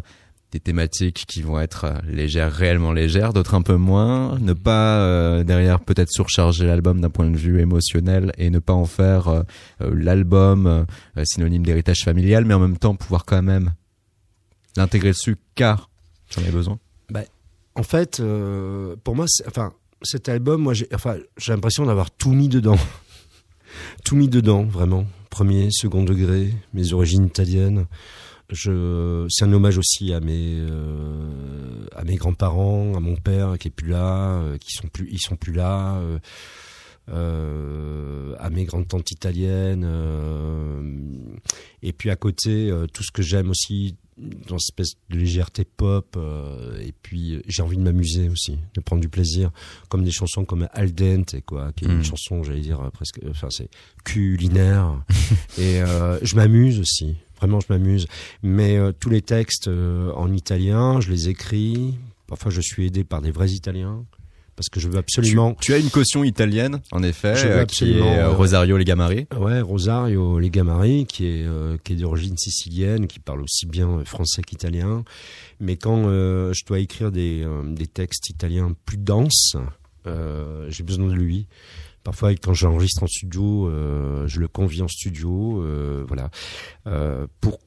des 0.51 0.59
thématiques 0.59 1.25
qui 1.27 1.41
vont 1.41 1.59
être 1.59 1.85
euh, 1.85 1.93
légères, 2.07 2.51
réellement 2.51 2.91
légères, 2.91 3.33
d'autres 3.33 3.55
un 3.55 3.61
peu 3.61 3.77
moins, 3.77 4.37
ne 4.39 4.53
pas 4.53 4.99
euh, 4.99 5.43
derrière 5.43 5.79
peut-être 5.79 6.11
surcharger 6.11 6.65
l'album 6.65 6.99
d'un 6.99 7.09
point 7.09 7.29
de 7.29 7.37
vue 7.37 7.61
émotionnel 7.61 8.33
et 8.37 8.49
ne 8.49 8.59
pas 8.59 8.73
en 8.73 8.85
faire 8.85 9.29
euh, 9.29 9.43
euh, 9.81 9.93
l'album 9.95 10.67
euh, 10.67 11.23
synonyme 11.23 11.65
d'héritage 11.65 12.01
familial, 12.03 12.45
mais 12.45 12.53
en 12.53 12.59
même 12.59 12.77
temps 12.77 12.95
pouvoir 12.95 13.25
quand 13.25 13.41
même 13.41 13.71
l'intégrer 14.77 15.11
dessus 15.11 15.37
car 15.55 15.89
j'en 16.29 16.41
ai 16.43 16.51
besoin? 16.51 16.79
En 17.75 17.83
fait, 17.83 18.19
euh, 18.19 18.95
pour 19.03 19.15
moi, 19.15 19.25
enfin 19.47 19.73
cet 20.01 20.29
album, 20.29 20.61
moi 20.61 20.73
j'ai 20.73 20.87
l'impression 21.47 21.85
d'avoir 21.85 22.11
tout 22.11 22.31
mis 22.31 22.49
dedans. 22.49 22.77
tout 24.03 24.15
mis 24.15 24.27
dedans, 24.27 24.63
vraiment. 24.63 25.05
Premier, 25.29 25.69
second 25.71 26.03
degré, 26.03 26.53
mes 26.73 26.93
origines 26.93 27.25
italiennes. 27.25 27.85
C'est 28.53 28.69
un 29.45 29.53
hommage 29.53 29.77
aussi 29.77 30.11
à 30.11 30.19
mes, 30.19 30.57
euh, 30.59 31.85
mes 32.05 32.15
grands-parents, 32.15 32.95
à 32.95 32.99
mon 32.99 33.15
père 33.15 33.57
qui 33.57 33.69
est 33.69 33.71
plus 33.71 33.91
là, 33.91 34.39
euh, 34.39 34.57
qui 34.57 34.71
sont 34.73 34.89
plus, 34.89 35.07
ils 35.09 35.21
sont 35.21 35.37
plus 35.37 35.53
là, 35.53 36.01
à 37.07 38.49
mes 38.49 38.65
grandes 38.65 38.89
tantes 38.89 39.11
italiennes, 39.11 39.87
et 41.81 41.93
puis 41.93 42.09
à 42.09 42.17
côté 42.17 42.73
tout 42.91 43.03
ce 43.03 43.11
que 43.11 43.21
j'aime 43.21 43.51
aussi 43.51 43.95
dans 44.17 44.59
cette 44.59 44.79
espèce 44.79 44.93
de 45.09 45.17
légèreté 45.17 45.65
pop, 45.65 46.15
euh, 46.17 46.79
et 46.81 46.93
puis 47.01 47.35
euh, 47.35 47.41
j'ai 47.47 47.63
envie 47.63 47.77
de 47.77 47.81
m'amuser 47.81 48.29
aussi, 48.29 48.57
de 48.75 48.81
prendre 48.81 49.01
du 49.01 49.09
plaisir, 49.09 49.51
comme 49.89 50.03
des 50.03 50.11
chansons 50.11 50.45
comme 50.45 50.67
Al 50.73 50.93
dente, 50.93 51.35
quoi, 51.45 51.71
qui 51.73 51.85
est 51.85 51.87
Mm. 51.87 51.91
une 51.97 52.03
chanson, 52.03 52.43
j'allais 52.43 52.61
dire 52.61 52.79
euh, 52.81 52.89
presque, 52.89 53.19
enfin 53.29 53.47
c'est 53.49 53.69
culinaire, 54.03 55.03
et 55.57 55.81
euh, 55.81 56.19
je 56.23 56.35
m'amuse 56.35 56.79
aussi. 56.79 57.15
Vraiment, 57.37 57.59
je 57.59 57.65
m'amuse. 57.69 58.05
Mais 58.43 58.77
euh, 58.77 58.91
tous 58.91 59.09
les 59.09 59.23
textes 59.23 59.67
euh, 59.67 60.11
en 60.13 60.31
italien, 60.31 61.01
je 61.01 61.09
les 61.09 61.27
écris. 61.29 61.97
Parfois, 62.27 62.51
je 62.51 62.61
suis 62.61 62.85
aidé 62.85 63.03
par 63.03 63.21
des 63.21 63.31
vrais 63.31 63.49
Italiens 63.49 64.05
parce 64.61 64.69
que 64.69 64.79
je 64.79 64.89
veux 64.89 64.99
absolument. 64.99 65.55
Tu, 65.59 65.65
tu 65.65 65.73
as 65.73 65.79
une 65.79 65.89
caution 65.89 66.23
italienne, 66.23 66.81
en 66.91 67.01
effet, 67.01 67.33
euh, 67.45 67.65
qui 67.65 67.93
est 67.93 68.01
euh, 68.01 68.27
euh, 68.27 68.29
Rosario 68.29 68.77
Legamari. 68.77 69.25
Ouais, 69.35 69.59
Rosario 69.59 70.37
Legamari, 70.37 71.07
qui 71.07 71.25
est 71.25 71.47
qui 71.83 71.93
est 71.93 71.95
d'origine 71.95 72.37
sicilienne, 72.37 73.07
qui 73.07 73.19
parle 73.19 73.41
aussi 73.41 73.65
bien 73.65 74.05
français 74.05 74.43
qu'italien. 74.43 75.03
Mais 75.59 75.77
quand 75.77 76.03
je 76.03 76.65
dois 76.65 76.79
écrire 76.79 77.11
des 77.11 77.43
des 77.65 77.87
textes 77.87 78.29
italiens 78.29 78.75
plus 78.85 78.97
denses, 78.97 79.55
j'ai 80.05 80.83
besoin 80.83 81.07
de 81.07 81.15
lui. 81.15 81.47
Parfois, 82.03 82.33
quand 82.35 82.53
j'enregistre 82.53 83.03
en 83.03 83.07
studio, 83.07 83.67
euh, 83.67 84.27
je 84.27 84.39
le 84.39 84.47
convie 84.47 84.81
en 84.81 84.87
studio, 84.87 85.61
euh, 85.61 86.03
voilà, 86.07 86.31
euh, 86.87 87.27
pour 87.41 87.59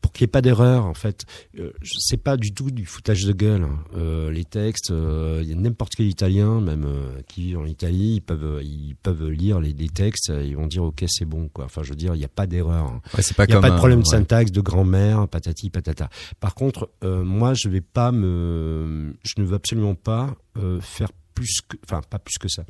pour 0.00 0.12
qu'il 0.12 0.24
n'y 0.24 0.28
ait 0.28 0.32
pas 0.32 0.42
d'erreur, 0.42 0.86
en 0.86 0.94
fait, 0.94 1.24
euh, 1.58 1.70
c'est 1.84 2.16
pas 2.22 2.36
du 2.36 2.52
tout 2.54 2.70
du 2.70 2.86
foutage 2.86 3.24
de 3.24 3.32
gueule. 3.32 3.62
hein. 3.64 3.78
Euh, 3.96 4.30
les 4.30 4.44
textes, 4.44 4.90
euh, 4.90 5.40
il 5.42 5.48
y 5.50 5.52
a 5.52 5.56
n'importe 5.56 5.94
quel 5.96 6.06
Italien, 6.06 6.60
même 6.60 6.84
euh, 6.86 7.20
qui 7.28 7.42
vit 7.42 7.56
en 7.56 7.64
Italie, 7.64 8.14
ils 8.16 8.20
peuvent, 8.20 8.60
ils 8.62 8.96
peuvent 9.02 9.28
lire 9.28 9.60
les, 9.60 9.72
les 9.72 9.88
textes, 9.88 10.30
euh, 10.30 10.44
ils 10.44 10.56
vont 10.56 10.66
dire 10.66 10.82
ok 10.84 11.04
c'est 11.06 11.24
bon 11.24 11.48
quoi. 11.52 11.66
Enfin 11.66 11.82
je 11.82 11.90
veux 11.90 11.96
dire, 11.96 12.14
il 12.14 12.18
n'y 12.18 12.24
a 12.24 12.28
pas 12.28 12.46
d'erreur. 12.46 12.84
hein. 12.86 13.00
Ouais, 13.16 13.22
Il 13.46 13.50
n'y 13.50 13.54
a 13.54 13.60
pas 13.60 13.68
de 13.68 13.74
un- 13.74 13.78
problème 13.78 14.00
de 14.00 14.06
syntaxe, 14.06 14.50
de 14.52 14.60
grand-mère, 14.60 15.28
patati 15.28 15.70
patata. 15.70 16.08
Par 16.40 16.54
contre, 16.54 16.90
euh, 17.04 17.22
moi, 17.22 17.54
je 17.54 17.68
vais 17.68 17.80
pas 17.82 18.12
me, 18.12 19.14
je 19.24 19.40
ne 19.40 19.46
veux 19.46 19.54
absolument 19.54 19.94
pas 19.94 20.34
euh, 20.56 20.80
faire 20.80 21.08
plus 21.34 21.60
que, 21.66 21.76
enfin 21.84 22.00
pas 22.08 22.18
plus 22.18 22.38
que 22.38 22.48
ça, 22.48 22.64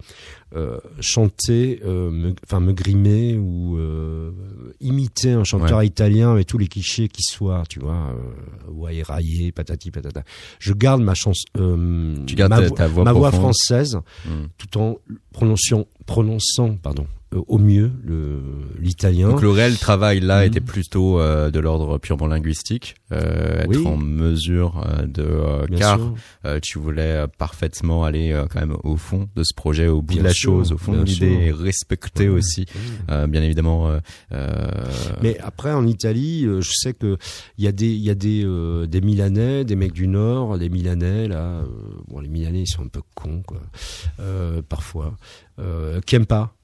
euh, 0.56 0.78
chanter, 1.00 1.80
euh, 1.84 2.10
me, 2.10 2.34
enfin 2.44 2.60
me 2.60 2.72
grimer 2.72 3.36
ou 3.36 3.76
euh, 3.78 4.30
imiter 4.80 5.32
un 5.32 5.44
chanteur 5.44 5.82
italien 5.82 6.32
avec 6.32 6.46
tous 6.46 6.58
les 6.58 6.68
clichés 6.68 7.08
qui 7.08 7.22
soient, 7.22 7.64
tu 7.68 7.80
vois, 7.80 8.14
ouais, 8.68 9.02
raillé, 9.02 9.52
patati 9.52 9.90
patata. 9.90 10.22
Je 10.58 10.72
garde 10.72 11.02
ma 11.02 11.14
chance, 11.14 11.42
Tu 11.54 12.34
gardes 12.34 12.50
ma, 12.50 12.60
ta- 12.60 12.66
vo- 12.68 12.74
ta 12.74 12.86
voix 12.88 13.04
ma 13.04 13.12
voix 13.12 13.30
française, 13.32 13.98
Mm. 14.24 14.30
tout 14.58 14.78
en 14.78 14.96
prononçant, 15.32 15.86
prononçant, 16.06 16.76
pardon, 16.76 17.06
au 17.48 17.58
mieux 17.58 17.90
le 18.04 18.40
l'italien. 18.78 19.30
Donc 19.30 19.42
le 19.42 19.50
réel 19.50 19.78
travail 19.78 20.20
là 20.20 20.40
Mhm. 20.40 20.46
était 20.48 20.60
plutôt 20.60 21.18
euh, 21.20 21.50
de 21.50 21.60
l'ordre 21.60 21.98
purement 21.98 22.26
linguistique, 22.26 22.94
euh, 23.12 23.62
être 23.62 23.86
en 23.86 23.96
mesure 23.96 24.84
euh, 24.86 25.06
de 25.06 25.22
euh, 25.22 25.66
car 25.78 25.98
euh, 26.44 26.58
tu 26.60 26.78
voulais 26.78 27.22
euh, 27.22 27.26
parfaitement 27.26 28.04
aller 28.04 28.32
euh, 28.32 28.46
quand 28.50 28.60
même 28.60 28.76
au 28.84 28.96
fond 28.96 29.28
de 29.36 29.42
ce 29.44 29.54
projet, 29.54 29.86
au 29.88 30.02
bout 30.02 30.14
Bien 30.14 30.22
de 30.22 30.28
la 30.28 30.32
sûr, 30.34 30.52
chose, 30.52 30.72
au 30.72 30.78
fond 30.78 30.92
de 30.92 31.04
l'idée 31.04 31.32
et 31.46 31.52
respecter 31.52 32.28
Ouais. 32.28 32.36
aussi, 32.38 32.66
euh, 33.10 33.26
bien 33.26 33.42
évidemment. 33.42 33.90
Mais 35.22 35.38
après 35.40 35.72
en 35.72 35.86
Italie, 35.86 36.44
euh, 36.44 36.60
je 36.60 36.70
sais 36.72 36.92
que 36.94 37.16
il 37.58 37.64
y 37.64 37.68
a 37.68 37.72
des 37.72 37.86
il 37.90 38.02
y 38.02 38.10
a 38.10 38.14
des 38.14 38.42
euh, 38.44 38.86
des 38.86 39.00
Milanais, 39.00 39.64
des 39.64 39.76
mecs 39.76 39.92
du 39.92 40.08
Nord, 40.08 40.58
des 40.58 40.68
Milanais 40.68 41.28
là. 41.28 41.36
euh, 41.36 41.64
bon, 42.08 42.20
les 42.20 42.28
Milanais 42.28 42.62
ils 42.62 42.66
sont 42.66 42.82
un 42.82 42.88
peu 42.88 43.00
cons 43.14 43.42
quoi, 43.46 43.60
euh, 44.20 44.62
parfois, 44.68 45.16
euh, 45.58 46.00
qui 46.06 46.16
aiment 46.16 46.26
pas. 46.26 46.54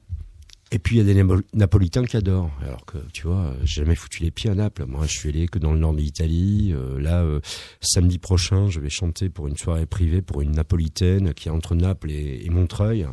Et 0.70 0.78
puis 0.78 0.96
il 0.96 1.06
y 1.06 1.10
a 1.10 1.14
des 1.14 1.24
Napolitains 1.54 2.04
qui 2.04 2.16
adorent. 2.18 2.50
Alors 2.62 2.84
que 2.84 2.98
tu 3.14 3.26
vois, 3.26 3.54
j'ai 3.64 3.80
jamais 3.82 3.94
foutu 3.94 4.22
les 4.22 4.30
pieds 4.30 4.50
à 4.50 4.54
Naples. 4.54 4.84
Moi, 4.86 5.06
je 5.06 5.12
suis 5.18 5.30
allé 5.30 5.48
que 5.48 5.58
dans 5.58 5.72
le 5.72 5.78
nord 5.78 5.94
de 5.94 5.98
l'Italie. 5.98 6.74
Euh, 6.74 7.00
là, 7.00 7.22
euh, 7.22 7.40
samedi 7.80 8.18
prochain, 8.18 8.68
je 8.68 8.78
vais 8.78 8.90
chanter 8.90 9.30
pour 9.30 9.46
une 9.48 9.56
soirée 9.56 9.86
privée 9.86 10.20
pour 10.20 10.42
une 10.42 10.52
Napolitaine 10.52 11.32
qui 11.32 11.48
est 11.48 11.50
entre 11.50 11.74
Naples 11.74 12.10
et, 12.10 12.44
et 12.44 12.50
Montreuil, 12.50 13.06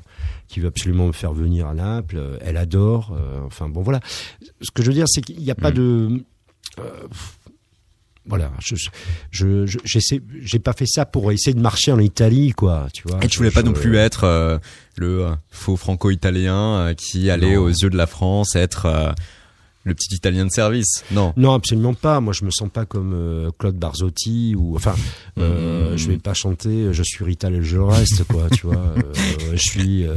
qui 0.49 0.59
veut 0.59 0.67
absolument 0.67 1.07
me 1.07 1.13
faire 1.13 1.31
venir 1.31 1.67
à 1.67 1.73
Naples. 1.73 2.17
Euh, 2.17 2.37
Elle 2.41 2.57
adore. 2.57 3.15
Euh, 3.17 3.39
enfin 3.45 3.69
bon, 3.69 3.83
voilà. 3.83 4.01
Ce 4.61 4.71
que 4.71 4.83
je 4.83 4.87
veux 4.89 4.93
dire, 4.93 5.07
c'est 5.07 5.21
qu'il 5.21 5.39
n'y 5.39 5.51
a 5.51 5.55
pas 5.55 5.71
Mm. 5.71 5.75
de 5.75 6.23
euh, 6.79 7.07
voilà, 8.27 8.51
je 8.59 8.75
je 9.31 9.65
je- 9.65 9.77
j'essaie, 9.83 10.21
j'ai 10.41 10.59
pas 10.59 10.73
fait 10.73 10.85
ça 10.87 11.05
pour 11.05 11.31
essayer 11.31 11.53
de 11.53 11.61
marcher 11.61 11.91
en 11.91 11.99
Italie, 11.99 12.51
quoi, 12.51 12.87
tu 12.93 13.03
vois. 13.07 13.19
Et 13.23 13.27
tu 13.27 13.37
voulais 13.37 13.51
pas 13.51 13.61
Je- 13.61 13.65
non 13.67 13.73
plus 13.73 13.95
être 13.97 14.23
euh, 14.23 14.57
le 14.97 15.25
euh, 15.25 15.31
faux 15.49 15.77
franco-italien 15.77 16.55
euh, 16.77 16.93
qui 16.93 17.29
allait 17.29 17.55
Non. 17.55 17.63
aux 17.63 17.69
yeux 17.69 17.89
de 17.89 17.97
la 17.97 18.07
France 18.07 18.55
être 18.55 18.85
euh, 18.85 19.11
le 19.83 19.93
petit 19.93 20.15
italien 20.15 20.45
de 20.45 20.51
service. 20.51 21.03
Non. 21.11 21.33
Non, 21.37 21.53
absolument 21.53 21.93
pas. 21.93 22.19
Moi, 22.19 22.33
je 22.33 22.43
me 22.43 22.49
sens 22.49 22.69
pas 22.73 22.85
comme 22.85 23.13
euh, 23.13 23.51
Claude 23.59 23.75
Barzotti 23.77 24.55
ou 24.57 24.75
enfin, 24.75 24.95
euh, 25.37 25.91
Mhm. 25.91 25.97
je 25.97 26.07
vais 26.07 26.17
pas 26.17 26.33
chanter. 26.33 26.91
Je 26.91 27.03
suis 27.03 27.23
Rital 27.23 27.53
et 27.53 27.61
je 27.63 27.77
reste, 27.77 28.23
quoi. 28.23 28.47
tu 28.51 28.65
vois, 28.65 28.75
euh, 28.97 29.01
je 29.53 29.57
suis. 29.57 30.07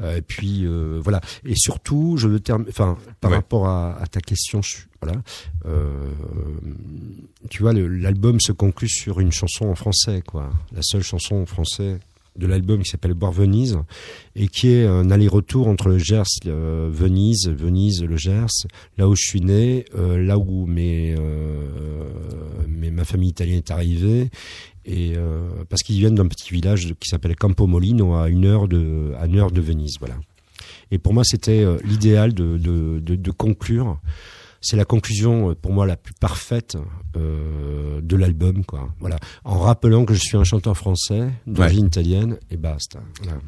Euh, 0.00 0.16
et 0.16 0.22
puis 0.22 0.64
euh, 0.64 1.00
voilà. 1.02 1.20
Et 1.44 1.54
surtout, 1.56 2.16
je 2.16 2.28
veux 2.28 2.40
terminer. 2.40 2.70
Enfin, 2.70 2.96
par 3.20 3.30
Ouais. 3.30 3.36
rapport 3.38 3.66
à, 3.68 3.96
à 4.00 4.06
ta 4.06 4.20
question, 4.20 4.62
je, 4.62 4.76
voilà. 5.02 5.20
Euh, 5.66 6.10
tu 7.50 7.62
vois, 7.62 7.72
l'album 7.72 8.40
se 8.40 8.52
conclut 8.52 8.88
sur 8.88 9.20
une 9.20 9.32
chanson 9.32 9.66
en 9.66 9.74
français, 9.74 10.22
quoi. 10.26 10.50
La 10.72 10.82
seule 10.82 11.02
chanson 11.02 11.36
en 11.36 11.46
français 11.46 11.98
de 12.38 12.46
l'album 12.46 12.82
qui 12.82 12.88
s'appelle 12.90 13.14
Boire 13.14 13.32
Venise 13.32 13.78
et 14.36 14.48
qui 14.48 14.68
est 14.68 14.86
un 14.86 15.10
aller-retour 15.10 15.68
entre 15.68 15.88
le 15.88 15.98
Gers, 15.98 16.22
euh, 16.46 16.88
Venise, 16.90 17.48
Venise, 17.48 18.02
le 18.04 18.16
Gers, 18.16 18.46
là 18.96 19.08
où 19.08 19.14
je 19.16 19.22
suis 19.26 19.40
né, 19.40 19.84
euh, 19.96 20.16
là 20.24 20.38
où 20.38 20.66
mes, 20.66 21.14
euh, 21.18 21.64
mes- 22.68 22.90
ma 22.90 23.04
famille 23.04 23.30
italienne 23.30 23.58
est 23.58 23.70
arrivée, 23.70 24.30
et 24.84 25.12
euh, 25.16 25.48
parce 25.68 25.82
qu'ils 25.82 25.98
viennent 25.98 26.14
d'un 26.14 26.28
petit 26.28 26.52
village 26.52 26.94
qui 27.00 27.08
s'appelle 27.08 27.36
Campomolino 27.36 28.14
à 28.14 28.28
une 28.28 28.46
heure 28.46 28.68
de 28.68 29.12
à 29.18 29.26
une 29.26 29.36
heure 29.38 29.50
de 29.50 29.60
Venise, 29.60 29.96
voilà. 29.98 30.14
Et 30.90 30.98
pour 30.98 31.12
moi, 31.12 31.22
c'était 31.24 31.62
euh, 31.64 31.76
l'idéal 31.84 32.32
de, 32.32 32.56
de, 32.56 32.98
de, 33.00 33.14
de 33.16 33.30
conclure. 33.30 33.98
C'est 34.60 34.76
la 34.76 34.84
conclusion 34.84 35.50
euh, 35.50 35.54
pour 35.54 35.72
moi 35.72 35.86
la 35.86 35.96
plus 35.96 36.14
parfaite 36.14 36.76
euh, 37.16 38.00
de 38.02 38.16
l'album, 38.16 38.64
quoi. 38.64 38.88
Voilà, 39.00 39.18
en 39.44 39.58
rappelant 39.58 40.04
que 40.04 40.14
je 40.14 40.20
suis 40.20 40.36
un 40.36 40.44
chanteur 40.44 40.76
français 40.76 41.28
d'origine 41.46 41.86
italienne 41.86 42.38
et 42.50 42.56
basta. 42.56 43.00
Voilà. 43.22 43.38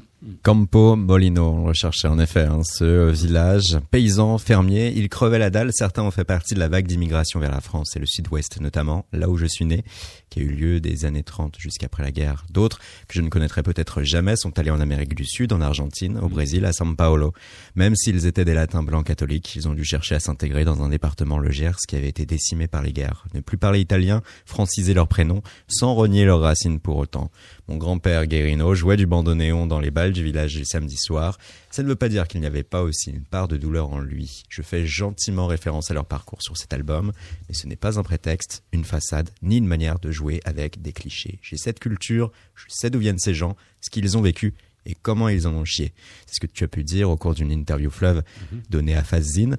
Campo 0.43 0.97
Molino, 0.97 1.47
on 1.47 1.65
recherchait 1.65 2.07
en 2.07 2.19
effet 2.19 2.43
hein, 2.43 2.61
ce 2.63 3.11
village 3.11 3.79
paysan, 3.91 4.37
fermier. 4.37 4.93
Il 4.95 5.09
crevait 5.09 5.39
la 5.39 5.49
dalle. 5.49 5.73
Certains 5.73 6.03
ont 6.03 6.11
fait 6.11 6.25
partie 6.25 6.53
de 6.53 6.59
la 6.59 6.69
vague 6.69 6.87
d'immigration 6.87 7.41
vers 7.41 7.51
la 7.51 7.63
France 7.63 7.97
et 7.97 7.99
le 7.99 8.05
sud-ouest 8.05 8.61
notamment, 8.61 9.07
là 9.15 9.31
où 9.31 9.39
je 9.39 9.47
suis 9.47 9.65
né, 9.65 9.83
qui 10.29 10.41
a 10.41 10.43
eu 10.43 10.51
lieu 10.51 10.81
des 10.81 11.07
années 11.07 11.23
30 11.23 11.57
jusqu'après 11.59 12.03
la 12.03 12.13
guerre. 12.13 12.45
D'autres, 12.51 12.81
que 13.09 13.15
je 13.15 13.23
ne 13.23 13.31
connaîtrai 13.31 13.63
peut-être 13.63 14.03
jamais, 14.03 14.37
sont 14.37 14.59
allés 14.59 14.71
en 14.71 14.81
Amérique 14.81 15.15
du 15.15 15.25
Sud, 15.25 15.55
en 15.55 15.63
Argentine, 15.63 16.19
au 16.19 16.29
Brésil, 16.29 16.67
à 16.67 16.73
São 16.73 16.95
Paulo. 16.95 17.33
Même 17.75 17.97
s'ils 17.97 18.27
étaient 18.27 18.45
des 18.45 18.53
latins 18.53 18.83
blancs 18.83 19.07
catholiques, 19.07 19.57
ils 19.57 19.69
ont 19.69 19.75
dû 19.75 19.85
chercher 19.85 20.17
à 20.17 20.21
s'intégrer 20.21 20.67
dans 20.67 20.83
un 20.83 20.91
département, 20.91 21.39
le 21.39 21.51
Gers, 21.51 21.79
qui 21.89 21.97
avait 21.97 22.09
été 22.09 22.27
décimé 22.27 22.69
par 22.69 22.83
les 22.83 22.93
guerres. 22.93 23.25
Ne 23.33 23.41
plus 23.41 23.57
parler 23.57 23.81
italien, 23.81 24.21
franciser 24.45 24.93
leur 24.93 25.09
prénom, 25.09 25.43
sans 25.67 25.95
renier 25.95 26.27
leurs 26.27 26.41
racines 26.41 26.79
pour 26.79 26.99
autant. 26.99 27.31
Mon 27.71 27.77
grand-père 27.77 28.27
Guerino 28.27 28.75
jouait 28.75 28.97
du 28.97 29.07
bandoneon 29.07 29.69
dans 29.69 29.79
les 29.79 29.93
balles 29.93 30.13
du 30.13 30.25
village 30.25 30.57
du 30.57 30.65
samedi 30.65 30.97
soir. 30.97 31.39
Ça 31.71 31.85
ne 31.85 31.89
veut 31.89 31.95
pas 31.95 32.09
dire 32.09 32.27
qu'il 32.27 32.41
n'y 32.41 32.47
avait 32.49 32.65
pas 32.65 32.83
aussi 32.83 33.11
une 33.11 33.23
part 33.23 33.47
de 33.47 33.57
douleur 33.57 33.91
en 33.91 34.01
lui. 34.01 34.43
Je 34.49 34.61
fais 34.61 34.87
gentiment 34.87 35.47
référence 35.47 35.89
à 35.89 35.95
leur 35.95 36.05
parcours 36.05 36.43
sur 36.43 36.57
cet 36.57 36.73
album, 36.73 37.13
mais 37.49 37.55
ce 37.55 37.69
n'est 37.69 37.77
pas 37.77 37.97
un 37.97 38.03
prétexte, 38.03 38.65
une 38.73 38.83
façade, 38.83 39.31
ni 39.43 39.59
une 39.59 39.69
manière 39.69 40.01
de 40.01 40.11
jouer 40.11 40.41
avec 40.45 40.83
des 40.83 40.91
clichés. 40.91 41.39
J'ai 41.43 41.57
cette 41.57 41.79
culture, 41.79 42.33
je 42.57 42.65
sais 42.67 42.91
d'où 42.91 42.99
viennent 42.99 43.21
ces 43.21 43.35
gens, 43.35 43.55
ce 43.81 43.89
qu'ils 43.89 44.19
ont 44.19 44.21
vécu 44.21 44.55
et 44.85 44.97
comment 45.01 45.29
ils 45.29 45.47
en 45.47 45.55
ont 45.55 45.65
chié. 45.65 45.93
C'est 46.27 46.35
ce 46.35 46.41
que 46.41 46.49
tu 46.49 46.65
as 46.65 46.69
pu 46.69 46.83
dire 46.83 47.09
au 47.09 47.17
cours 47.17 47.35
d'une 47.35 47.53
interview 47.53 47.93
fleuve 47.93 48.25
donnée 48.69 48.97
à 48.97 49.05
Fazine. 49.05 49.59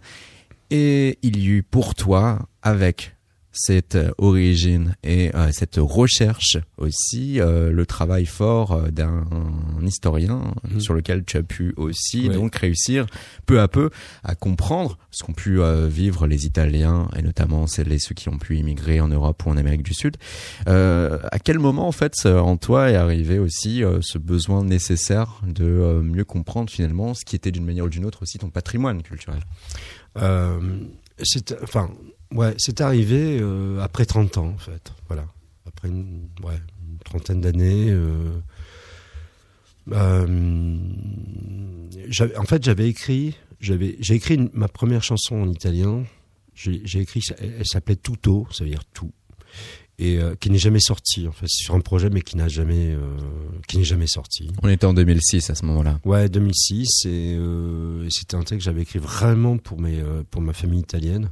Et 0.69 1.17
il 1.21 1.37
y 1.37 1.47
eut 1.47 1.63
pour 1.63 1.95
toi, 1.95 2.49
avec 2.61 3.15
cette 3.51 3.95
euh, 3.95 4.11
origine 4.17 4.95
et 5.03 5.35
euh, 5.35 5.49
cette 5.51 5.77
recherche 5.77 6.57
aussi, 6.77 7.39
euh, 7.39 7.71
le 7.71 7.85
travail 7.85 8.25
fort 8.25 8.89
d'un 8.91 9.25
historien 9.81 10.53
Mhm. 10.69 10.79
sur 10.79 10.93
lequel 10.93 11.23
tu 11.25 11.37
as 11.37 11.43
pu 11.43 11.73
aussi 11.77 12.27
Ouais. 12.29 12.33
donc 12.35 12.55
réussir 12.55 13.05
peu 13.45 13.59
à 13.59 13.67
peu 13.67 13.89
à 14.23 14.35
comprendre 14.35 14.97
ce 15.11 15.23
qu'ont 15.23 15.33
pu 15.33 15.59
euh, 15.61 15.87
vivre 15.87 16.27
les 16.27 16.45
Italiens 16.45 17.09
et 17.17 17.21
notamment 17.21 17.67
celles 17.67 17.91
et 17.91 17.99
ceux 17.99 18.15
qui 18.15 18.29
ont 18.29 18.37
pu 18.37 18.57
immigrer 18.57 19.01
en 19.01 19.07
Europe 19.07 19.43
ou 19.45 19.49
en 19.49 19.57
Amérique 19.57 19.83
du 19.83 19.93
Sud. 19.93 20.17
À 20.67 21.39
quel 21.43 21.59
moment 21.59 21.87
en 21.87 21.91
fait 21.91 22.13
en 22.25 22.57
toi 22.57 22.89
est 22.89 22.95
arrivé 22.95 23.39
aussi 23.39 23.83
ce 24.01 24.17
besoin 24.17 24.63
nécessaire 24.63 25.41
de 25.45 26.01
mieux 26.03 26.25
comprendre 26.25 26.69
finalement 26.69 27.13
ce 27.13 27.25
qui 27.25 27.35
était 27.35 27.51
d'une 27.51 27.65
manière 27.65 27.85
ou 27.85 27.89
d'une 27.89 28.05
autre 28.05 28.21
aussi 28.23 28.37
ton 28.37 28.49
patrimoine 28.49 29.01
culturel? 29.03 29.41
Euh, 30.17 30.59
c'est 31.23 31.55
enfin 31.63 31.89
ouais, 32.33 32.53
c'est 32.57 32.81
arrivé 32.81 33.39
euh, 33.41 33.79
après 33.81 34.05
30 34.05 34.37
ans 34.37 34.47
en 34.47 34.57
fait. 34.57 34.91
Voilà. 35.07 35.25
Après 35.67 35.87
une, 35.89 36.27
ouais, 36.43 36.55
une 36.89 36.97
trentaine 37.03 37.41
d'années 37.41 37.87
euh, 37.89 38.31
euh, 39.91 40.77
en 42.37 42.43
fait, 42.43 42.63
j'avais 42.63 42.87
écrit 42.89 43.35
j'avais 43.59 43.95
j'ai 43.99 44.15
écrit 44.15 44.35
une- 44.35 44.49
ma 44.53 44.67
première 44.67 45.03
chanson 45.03 45.35
en 45.35 45.49
italien. 45.49 46.03
J'ai 46.53 46.99
écrit 46.99 47.21
elle, 47.39 47.55
elle 47.59 47.65
s'appelait 47.65 47.95
Tutto, 47.95 48.47
ça 48.51 48.63
veut 48.63 48.69
dire 48.69 48.85
tout. 48.93 49.11
Et 49.97 50.17
euh, 50.17 50.35
qui 50.35 50.49
n'est 50.49 50.57
jamais 50.57 50.79
sorti 50.79 51.27
en 51.27 51.31
fait, 51.31 51.45
c'est 51.47 51.63
sur 51.63 51.75
un 51.75 51.79
projet 51.79 52.09
mais 52.09 52.21
qui 52.21 52.37
n'a 52.37 52.47
jamais 52.47 52.93
euh, 52.93 53.17
qui 53.67 53.77
n'est 53.77 53.83
jamais 53.83 54.07
sorti. 54.07 54.49
On 54.63 54.69
était 54.69 54.85
en 54.85 54.93
2006 54.93 55.49
à 55.49 55.55
ce 55.55 55.65
moment-là. 55.65 55.99
Ouais, 56.05 56.29
2006 56.29 57.05
et, 57.05 57.37
c'était 58.09 58.35
un 58.35 58.39
texte 58.43 58.57
que 58.59 58.63
j'avais 58.63 58.81
écrit 58.81 58.99
vraiment 58.99 59.57
pour 59.57 59.79
mes 59.79 60.01
pour 60.29 60.41
ma 60.41 60.53
famille 60.53 60.79
italienne. 60.79 61.29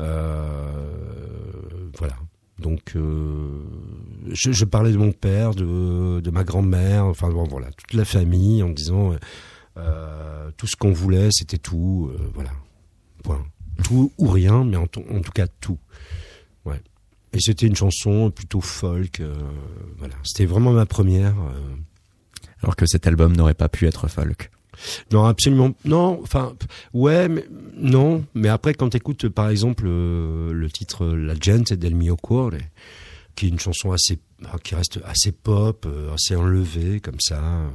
Euh, 0.00 1.90
voilà. 1.98 2.16
Donc 2.58 2.92
euh, 2.94 3.62
je, 4.30 4.64
parlais 4.64 4.92
de 4.92 4.98
mon 4.98 5.12
père, 5.12 5.54
de 5.54 6.20
de 6.20 6.30
ma 6.30 6.44
grand-mère, 6.44 7.06
enfin 7.06 7.30
bon 7.30 7.44
voilà, 7.44 7.70
toute 7.72 7.94
la 7.94 8.04
famille 8.04 8.62
en 8.62 8.68
disant 8.68 9.14
euh, 9.78 10.50
tout 10.56 10.66
ce 10.66 10.76
qu'on 10.76 10.92
voulait, 10.92 11.28
c'était 11.32 11.58
tout, 11.58 12.12
voilà. 12.34 12.50
Point. 13.22 13.44
Tout 13.82 14.12
ou 14.18 14.28
rien, 14.28 14.64
mais 14.64 14.76
en, 14.76 14.82
en 14.82 15.20
tout 15.20 15.32
cas 15.32 15.46
tout. 15.60 15.78
Ouais. 16.66 16.80
Et 17.32 17.38
c'était 17.40 17.66
une 17.66 17.76
chanson 17.76 18.30
plutôt 18.30 18.60
folk. 18.60 19.22
voilà. 19.98 20.14
C'était 20.22 20.46
vraiment 20.46 20.72
ma 20.72 20.84
première. 20.84 21.34
Alors 22.62 22.76
que 22.76 22.84
cet 22.84 23.06
album 23.06 23.34
n'aurait 23.34 23.54
pas 23.54 23.70
pu 23.70 23.86
être 23.86 24.06
folk. 24.08 24.50
Non, 25.12 25.24
absolument. 25.24 25.72
Non, 25.84 26.20
enfin, 26.22 26.54
ouais, 26.92 27.28
mais 27.28 27.44
non. 27.76 28.24
Mais 28.34 28.48
après, 28.48 28.74
quand 28.74 28.90
t'écoutes, 28.90 29.28
par 29.28 29.48
exemple, 29.50 29.84
euh, 29.86 30.52
le 30.52 30.70
titre 30.70 31.06
La 31.06 31.34
gente 31.40 31.72
del 31.72 31.94
mio 31.94 32.16
cuore, 32.16 32.52
qui 33.36 33.46
est 33.46 33.48
une 33.48 33.60
chanson 33.60 33.92
assez, 33.92 34.18
bah, 34.42 34.56
qui 34.62 34.74
reste 34.74 35.00
assez 35.04 35.32
pop, 35.32 35.86
euh, 35.86 36.12
assez 36.14 36.34
enlevée, 36.36 37.00
comme 37.00 37.20
ça. 37.20 37.42
euh, 37.42 37.68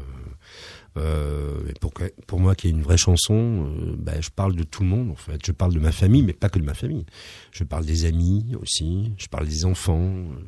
euh, 0.98 1.72
pour, 1.82 1.92
pour 2.26 2.40
moi, 2.40 2.56
qui 2.56 2.68
est 2.68 2.70
une 2.70 2.82
vraie 2.82 2.98
chanson, 2.98 3.66
euh, 3.68 3.96
ben, 3.98 4.22
je 4.22 4.30
parle 4.30 4.56
de 4.56 4.64
tout 4.64 4.82
le 4.84 4.90
monde, 4.90 5.12
en 5.12 5.16
fait. 5.16 5.40
Je 5.46 5.52
parle 5.52 5.74
de 5.74 5.80
ma 5.80 5.92
famille, 5.92 6.24
mais 6.24 6.34
pas 6.34 6.48
que 6.50 6.58
de 6.60 6.64
ma 6.64 6.74
famille. 6.74 7.06
Je 7.52 7.64
parle 7.66 7.86
des 7.86 8.06
amis 8.06 8.56
aussi. 8.62 9.12
Je 9.18 9.28
parle 9.28 9.46
des 9.48 9.66
enfants, 9.66 10.00
euh, 10.00 10.40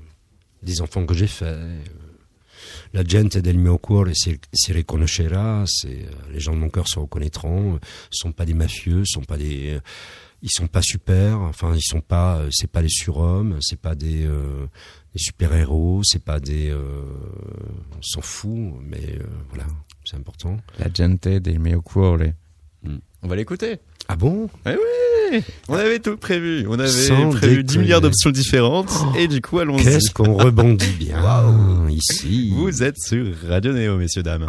des 0.64 0.82
enfants 0.82 1.06
que 1.06 1.14
j'ai 1.14 1.28
faits. 1.28 1.58
La 2.94 3.04
gente 3.04 3.42
del 3.42 3.58
mio 3.58 3.78
cuore 3.78 4.14
si, 4.14 4.40
si 4.54 4.72
riconoscerà, 4.74 5.64
euh, 5.86 6.06
les 6.32 6.40
gens 6.40 6.54
de 6.54 6.60
mon 6.60 6.70
cœur 6.70 6.88
se 6.88 7.00
reconnaîtront. 7.00 7.76
euh, 7.76 7.80
sont 8.12 8.32
pas 8.32 8.46
des 8.46 8.54
mafieux, 8.54 9.04
sont 9.06 9.24
pas 9.24 9.38
des, 9.38 9.76
euh, 9.76 9.80
ils 10.42 10.52
sont 10.52 10.68
pas 10.68 10.82
super. 10.82 11.40
Enfin, 11.40 11.74
ils 11.76 11.82
sont 11.82 12.02
pas, 12.02 12.38
euh, 12.38 12.50
c'est 12.52 12.70
pas 12.72 12.82
des 12.82 12.90
surhommes, 12.90 13.58
c'est 13.62 13.80
pas 13.80 13.96
des, 13.96 14.26
euh, 14.26 14.68
des 15.14 15.20
super 15.20 15.54
héros, 15.54 16.02
c'est 16.04 16.24
pas 16.24 16.40
des, 16.40 16.70
euh, 16.70 17.04
on 17.98 18.02
s'en 18.02 18.22
fout, 18.22 18.74
mais 18.82 19.18
euh, 19.20 19.26
voilà, 19.50 19.66
c'est 20.06 20.18
important. 20.18 20.58
La 20.80 20.88
gente 20.94 21.28
del 21.28 21.60
mio 21.60 21.82
cuore. 21.82 22.20
Mm. 22.84 22.98
On 23.24 23.28
va 23.28 23.36
l'écouter. 23.36 23.80
Ah 24.10 24.16
bon 24.16 24.50
Eh 24.66 24.70
oui 25.34 25.42
On 25.68 25.74
avait 25.76 26.00
tout 26.00 26.16
prévu. 26.18 26.66
On 26.70 26.80
avait 26.80 26.88
Sans 26.88 27.30
prévu 27.32 27.58
10 27.58 27.64
déconner. 27.64 27.84
milliards 27.84 28.02
d'options 28.02 28.30
différentes. 28.32 28.92
et 29.18 29.28
du 29.28 29.42
coup, 29.42 29.60
allons-y. 29.60 29.84
Qu'est-ce 29.84 30.12
qu'on 30.12 30.34
rebondit 30.38 30.94
bien 30.98 31.18
ici. 31.90 32.54
Vous 32.56 32.84
êtes 32.84 32.98
sur 32.98 33.26
Radio 33.48 33.74
Néo, 33.74 33.98
messieurs, 33.98 34.24
dames. 34.24 34.46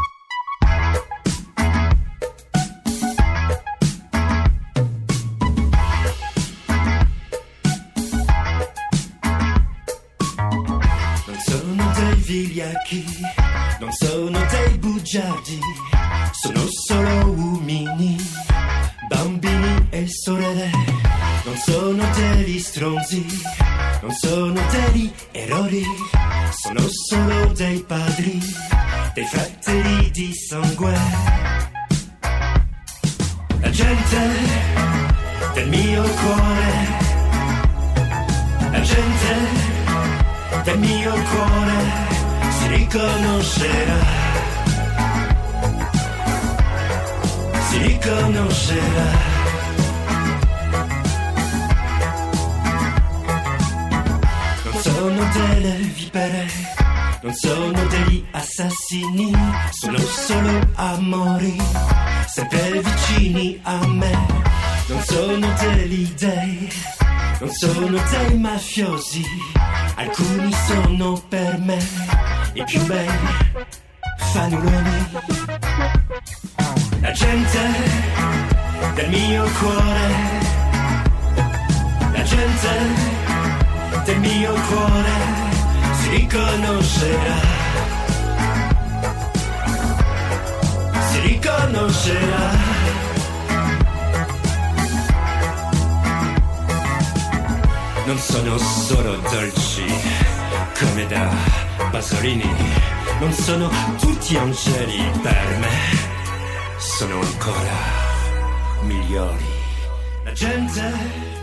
Gente 110.35 110.81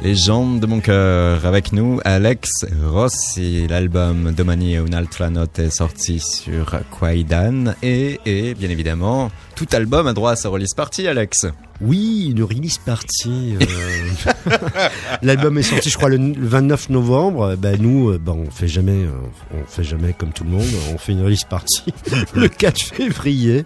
Légende 0.03 0.59
de 0.59 0.67
mon 0.67 0.79
cœur. 0.79 1.45
Avec 1.45 1.71
nous, 1.73 1.99
Alex 2.05 2.49
Rossi. 2.83 3.67
L'album 3.67 4.31
Domani 4.31 4.75
e 4.75 4.81
un'altra 4.81 5.29
notte 5.29 5.59
est 5.59 5.69
sorti 5.71 6.19
sur 6.19 6.79
Quaidan. 6.97 7.73
Et, 7.81 8.19
et, 8.25 8.53
bien 8.53 8.69
évidemment, 8.69 9.31
tout 9.55 9.67
album 9.71 10.07
a 10.07 10.13
droit 10.13 10.31
à 10.31 10.35
sa 10.35 10.49
release 10.49 10.73
party, 10.75 11.07
Alex. 11.07 11.47
Oui, 11.81 12.29
une 12.31 12.41
release 12.43 12.77
party. 12.77 13.57
euh, 13.61 14.49
L'album 15.21 15.57
est 15.57 15.63
sorti, 15.63 15.89
je 15.89 15.97
crois, 15.97 16.09
le, 16.09 16.17
le 16.17 16.47
29 16.47 16.89
novembre. 16.89 17.55
Ben 17.57 17.77
nous, 17.81 18.11
euh, 18.11 18.17
ben 18.17 18.31
on 18.33 18.49
fait 18.49 18.67
jamais, 18.67 19.03
euh, 19.03 19.11
on 19.53 19.65
fait 19.65 19.83
jamais 19.83 20.13
comme 20.13 20.31
tout 20.31 20.43
le 20.45 20.51
monde. 20.51 20.65
On 20.93 20.97
fait 20.97 21.11
une 21.11 21.23
release 21.23 21.43
party 21.43 21.83
le 22.35 22.47
4 22.47 22.79
février. 22.81 23.65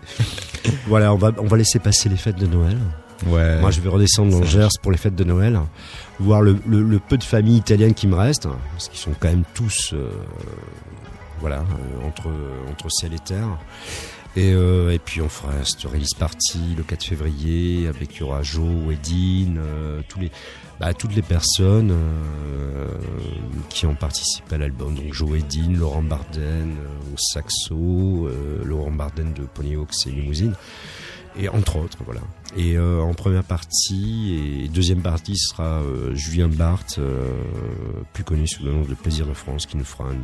Voilà, 0.88 1.14
on 1.14 1.18
va, 1.18 1.32
on 1.38 1.45
va 1.45 1.57
laisser 1.57 1.80
passer 1.80 2.10
les 2.10 2.18
fêtes 2.18 2.38
de 2.39 2.47
Noël. 2.47 2.78
Ouais. 3.28 3.60
Moi, 3.60 3.70
je 3.72 3.82
vais 3.82 3.89
redescendre 3.89 4.32
dans 4.32 4.39
le 4.39 4.45
Gers 4.45 4.70
pour 4.82 4.91
les 4.91 4.97
fêtes 4.97 5.16
de 5.16 5.24
Noël, 5.26 5.60
voir 6.20 6.41
le, 6.41 6.57
le- 6.68 6.82
le 6.82 6.99
peu 6.99 7.18
de 7.18 7.24
familles 7.24 7.57
italiennes 7.57 7.93
qui 7.93 8.07
me 8.07 8.16
restent, 8.16 8.47
parce 8.74 8.88
qu'ils 8.89 8.99
sont 8.99 9.12
quand 9.20 9.28
même 9.28 9.43
tous, 9.53 9.91
euh, 9.93 10.10
voilà, 11.41 11.57
euh, 11.57 12.07
entre 12.07 12.30
entre 12.72 12.89
ciel 12.89 13.14
et 13.14 13.20
terre. 13.20 13.57
Et, 14.36 14.53
euh, 14.53 14.91
et 14.91 14.99
puis 14.99 15.21
on 15.21 15.30
fera 15.30 15.51
cette 15.63 15.82
release 15.84 16.13
party 16.13 16.75
le 16.77 16.84
4 16.84 17.03
février 17.03 17.88
avec 17.88 18.17
Joe, 18.43 18.69
Wedin, 18.86 19.57
euh, 19.57 20.01
bah, 20.80 20.93
toutes 20.93 21.15
les 21.15 21.23
personnes 21.23 21.91
euh, 21.91 22.88
qui 23.69 23.88
ont 23.88 23.95
participé 23.95 24.55
à 24.55 24.57
l'album. 24.59 24.93
Donc 24.93 25.11
Joe 25.13 25.32
Wedin, 25.32 25.73
Laurent 25.73 26.03
Barden 26.03 26.75
au 27.11 27.17
saxo, 27.17 28.30
Laurent 28.63 28.91
Barden 28.91 29.34
de 29.34 29.43
Ponyhawks 29.43 30.05
et 30.05 30.11
Limousine 30.11 30.55
et 31.38 31.47
entre 31.47 31.75
autres 31.77 31.99
voilà 32.03 32.21
et 32.57 32.80
en 32.80 33.13
première 33.13 33.43
partie 33.43 34.63
et 34.63 34.67
deuxième 34.67 35.03
partie 35.03 35.38
sera 35.38 35.84
Julien 36.13 36.47
Barthes 36.47 36.99
plus 38.13 38.23
connu 38.23 38.47
sous 38.47 38.63
le 38.63 38.71
nom 38.71 38.82
de 38.82 38.95
Plaisir 38.95 39.27
de 39.27 39.34
France 39.34 39.67
qui 39.67 39.77
nous 39.77 39.86
fera 39.86 40.05
un 40.05 40.17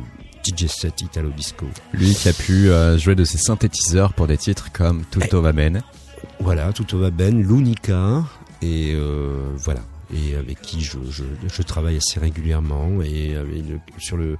DJ 0.46 0.66
set 0.68 1.02
Italo 1.02 1.30
Disco 1.30 1.66
Lui 1.92 2.14
qui 2.14 2.28
a 2.28 2.32
pu 2.32 2.70
euh, 2.70 2.98
jouer 2.98 3.14
de 3.14 3.24
ses 3.24 3.38
synthétiseurs 3.38 4.12
pour 4.12 4.26
des 4.26 4.36
titres 4.36 4.70
comme 4.72 5.04
Tutto 5.10 5.40
va 5.42 5.52
bene. 5.52 5.82
voilà 6.40 6.72
tout 6.72 6.98
va 6.98 7.10
ben 7.10 7.42
l'Unica 7.42 8.24
et 8.62 8.92
euh, 8.94 9.42
voilà 9.56 9.80
et 10.14 10.34
avec 10.36 10.60
qui 10.60 10.80
je, 10.82 10.98
je, 11.10 11.24
je 11.46 11.62
travaille 11.62 11.96
assez 11.96 12.20
régulièrement 12.20 13.02
et 13.02 13.34
avec 13.36 13.68
le- 13.68 13.80
sur 13.98 14.16
le 14.16 14.36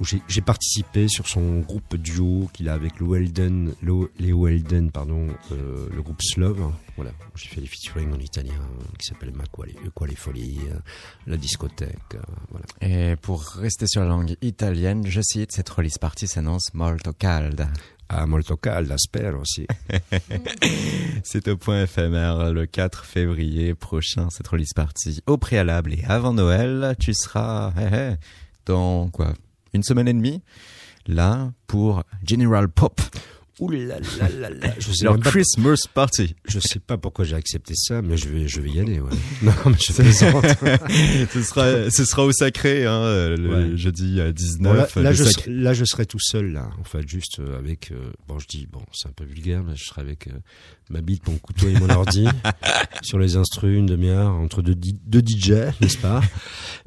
où 0.00 0.04
j'ai 0.04 0.40
participé 0.40 1.06
sur 1.08 1.28
son 1.28 1.60
groupe 1.60 1.94
duo 1.96 2.50
qu'il 2.52 2.68
a 2.68 2.74
avec 2.74 2.98
le 2.98 3.06
Welden, 3.06 3.74
le, 3.80 4.10
Léo 4.18 4.44
Welden, 4.44 4.90
pardon, 4.90 5.28
euh, 5.52 5.86
le 5.94 6.02
groupe 6.02 6.20
Slove. 6.20 6.72
Voilà, 6.96 7.12
j'ai 7.36 7.48
fait 7.48 7.60
des 7.60 7.66
featuring 7.68 8.12
en 8.12 8.18
italien 8.18 8.54
qui 8.98 9.06
s'appelle 9.06 9.32
Ma 9.34 9.44
Quale, 9.46 9.72
Quale 9.94 10.16
Folie, 10.16 10.58
euh, 10.70 10.78
la 11.28 11.36
discothèque, 11.36 11.98
euh, 12.14 12.18
voilà. 12.50 12.66
Et 12.80 13.16
pour 13.16 13.42
rester 13.44 13.86
sur 13.86 14.00
la 14.02 14.08
langue 14.08 14.36
italienne, 14.42 15.06
je 15.06 15.20
cite, 15.20 15.52
cette 15.52 15.68
release 15.70 15.98
party 15.98 16.26
s'annonce 16.26 16.72
molto 16.74 17.12
calda. 17.12 17.68
Ah, 18.16 18.26
molto 18.26 18.56
calda, 18.56 18.96
spero 18.96 19.40
aussi. 19.40 19.66
C'est 21.24 21.48
au 21.48 21.56
point 21.56 21.82
éphémère 21.82 22.52
le 22.52 22.64
4 22.64 23.04
février 23.04 23.74
prochain, 23.74 24.30
cette 24.30 24.46
release 24.46 24.72
party. 24.72 25.20
Au 25.26 25.36
préalable 25.36 25.94
et 25.94 26.04
avant 26.06 26.32
Noël, 26.32 26.94
tu 27.00 27.12
seras 27.12 27.72
hé, 27.76 27.92
hé, 27.92 28.14
dans 28.66 29.08
quoi? 29.08 29.34
Une 29.72 29.82
semaine 29.82 30.06
et 30.06 30.12
demie? 30.12 30.42
Là, 31.08 31.50
pour 31.66 32.04
General 32.24 32.68
Pop. 32.68 33.00
Ouh 33.60 33.70
là 33.70 33.98
là 34.18 34.28
là 34.40 34.50
là. 34.50 34.74
Je 34.80 34.92
sais 34.92 35.04
Leur 35.04 35.14
même 35.14 35.22
pas, 35.22 35.30
Christmas 35.30 35.76
party. 35.94 36.34
je 36.48 36.58
sais 36.58 36.80
pas 36.80 36.96
pourquoi 36.98 37.24
j'ai 37.24 37.36
accepté 37.36 37.74
ça, 37.76 38.02
mais 38.02 38.16
je 38.16 38.28
vais, 38.28 38.48
je 38.48 38.60
vais 38.60 38.70
y 38.70 38.80
aller, 38.80 38.98
ouais. 39.00 39.10
Non, 39.42 39.52
mais 39.66 39.76
je 39.78 39.92
plaisante. 39.92 40.44
ce 41.32 41.42
sera, 41.42 41.90
ce 41.90 42.04
sera 42.04 42.24
au 42.24 42.32
sacré, 42.32 42.84
hein, 42.84 43.04
le 43.36 43.70
Ouais. 43.70 43.76
jeudi 43.76 44.20
à 44.20 44.32
19. 44.32 44.60
Bon, 44.62 44.72
là, 44.72 44.88
là, 45.04 45.10
le 45.10 45.16
je, 45.16 45.24
Sacré. 45.24 45.50
là, 45.52 45.72
je 45.72 45.84
serai 45.84 46.04
tout 46.06 46.18
seul, 46.20 46.52
là. 46.52 46.68
En 46.80 46.84
fait, 46.84 47.06
juste 47.08 47.38
euh, 47.38 47.56
avec. 47.58 47.92
euh, 47.92 48.10
bon, 48.26 48.38
je 48.40 48.46
dis, 48.48 48.66
bon, 48.70 48.82
c'est 48.92 49.08
un 49.08 49.12
peu 49.12 49.24
vulgaire, 49.24 49.62
mais 49.62 49.76
je 49.76 49.84
serai 49.84 50.00
avec 50.00 50.26
euh, 50.26 50.32
ma 50.90 51.00
bite, 51.00 51.28
mon 51.28 51.36
couteau 51.36 51.68
et 51.68 51.74
mon 51.78 51.88
ordi 51.90 52.26
sur 53.02 53.18
les 53.20 53.36
instrus, 53.36 53.78
une 53.78 53.86
demi-heure 53.86 54.32
entre 54.32 54.62
deux, 54.62 54.74
deux 54.74 55.20
DJ, 55.24 55.50
n'est-ce 55.80 55.98
pas? 55.98 56.20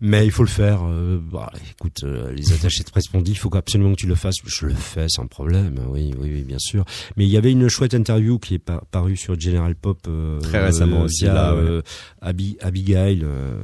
Mais 0.01 0.25
il 0.25 0.31
faut 0.31 0.43
le 0.43 0.49
faire. 0.49 0.81
euh, 0.83 1.17
bah, 1.21 1.51
écoute, 1.71 2.01
euh, 2.03 2.33
les 2.33 2.51
attachés 2.51 2.83
de 2.83 2.89
presse 2.89 3.13
m'ont 3.13 3.21
dit, 3.21 3.31
il 3.31 3.37
faut 3.37 3.55
absolument 3.55 3.91
que 3.91 4.01
tu 4.01 4.07
le 4.07 4.15
fasses. 4.15 4.35
Je 4.45 4.65
le 4.65 4.73
fais 4.75 5.07
sans 5.07 5.27
problème. 5.27 5.79
Oui, 5.87 6.13
oui, 6.19 6.31
oui, 6.33 6.43
bien 6.43 6.56
sûr. 6.59 6.85
Mais 7.15 7.25
il 7.25 7.29
y 7.31 7.37
avait 7.37 7.51
une 7.51 7.67
chouette 7.69 7.93
interview 7.93 8.39
qui 8.39 8.55
est 8.55 8.59
par- 8.59 8.85
parue 8.87 9.15
sur 9.17 9.39
General 9.39 9.75
Pop 9.75 9.99
euh, 10.07 10.39
Très 10.39 10.63
récemment 10.65 11.01
euh, 11.01 11.05
aussi, 11.05 11.23
via, 11.25 11.33
là, 11.33 11.53
ouais. 11.55 11.61
euh, 11.61 11.81
Abi- 12.21 12.57
Abigail, 12.61 13.21
euh, 13.23 13.55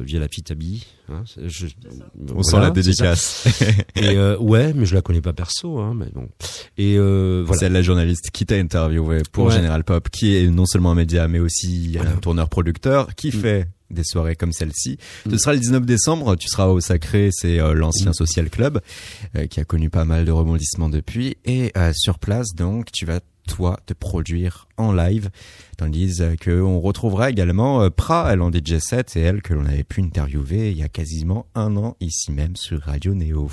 via 0.00 0.20
la 0.20 0.28
petite 0.28 0.50
Abby. 0.50 0.86
hein, 1.08 1.22
je- 1.46 1.66
On 1.66 2.24
voilà, 2.34 2.42
sent 2.42 2.60
la 2.60 2.70
dédicace. 2.70 3.46
et 3.96 4.16
euh, 4.16 4.36
ouais, 4.38 4.72
mais 4.74 4.86
je 4.86 4.94
la 4.94 5.02
connais 5.02 5.20
pas 5.20 5.32
perso, 5.32 5.78
hein, 5.78 5.94
mais 5.96 6.06
bon. 6.14 6.28
Et 6.78 6.96
euh, 6.98 7.42
voilà. 7.46 7.60
C'est 7.60 7.68
la 7.68 7.82
journaliste 7.82 8.30
qui 8.32 8.46
t'a 8.46 8.56
interviewé 8.56 9.22
pour 9.32 9.46
Ouais. 9.46 9.54
General 9.54 9.82
Pop, 9.84 10.08
qui 10.10 10.36
est 10.36 10.48
non 10.48 10.66
seulement 10.66 10.92
un 10.92 10.94
média, 10.96 11.28
mais 11.28 11.38
aussi 11.40 11.92
Voilà. 11.96 12.10
un 12.12 12.16
tourneur-producteur, 12.16 13.14
qui 13.14 13.28
Mm. 13.28 13.32
fait 13.32 13.68
des 13.92 14.04
soirées 14.04 14.36
comme 14.36 14.52
celle-ci. 14.52 14.98
Ce 15.28 15.36
sera 15.38 15.52
le 15.52 15.60
19 15.60 15.84
décembre, 15.84 16.36
tu 16.36 16.48
seras 16.48 16.66
au 16.66 16.80
Sacré, 16.80 17.30
c'est 17.32 17.60
euh, 17.60 17.74
l'ancien. 17.74 18.12
Social 18.12 18.50
Club, 18.50 18.80
euh, 19.36 19.46
qui 19.46 19.60
a 19.60 19.64
connu 19.64 19.88
pas 19.88 20.04
mal 20.04 20.24
de 20.24 20.32
rebondissements 20.32 20.88
depuis. 20.88 21.36
Et 21.44 21.72
euh, 21.76 21.92
sur 21.94 22.18
place, 22.18 22.54
donc, 22.54 22.90
tu 22.92 23.06
vas 23.06 23.20
toi 23.48 23.80
te 23.86 23.92
produire 23.92 24.68
en 24.76 24.92
live, 24.92 25.28
tandis 25.76 26.20
que 26.40 26.60
on 26.60 26.80
retrouvera 26.80 27.28
également 27.28 27.90
Pra, 27.90 28.28
elle 28.32 28.40
en 28.40 28.52
DJ 28.52 28.78
set, 28.78 29.16
et 29.16 29.20
elle 29.20 29.42
que 29.42 29.52
l'on 29.52 29.66
avait 29.66 29.82
pu 29.82 30.00
interviewer 30.00 30.70
il 30.70 30.78
y 30.78 30.84
a 30.84 30.88
quasiment 30.88 31.46
un 31.56 31.76
an 31.76 31.96
ici 31.98 32.30
même 32.30 32.54
sur 32.54 32.80
Radio 32.82 33.14
Néo. 33.14 33.50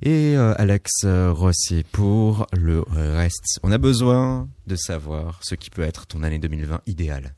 Et 0.00 0.36
Alex 0.36 1.04
Rossi 1.04 1.84
pour 1.92 2.46
le 2.54 2.82
reste. 2.88 3.60
On 3.62 3.72
a 3.72 3.78
besoin 3.78 4.48
de 4.66 4.74
savoir 4.74 5.40
ce 5.42 5.54
qui 5.54 5.68
peut 5.68 5.82
être 5.82 6.06
ton 6.06 6.22
année 6.22 6.38
2020 6.38 6.80
idéale. 6.86 7.34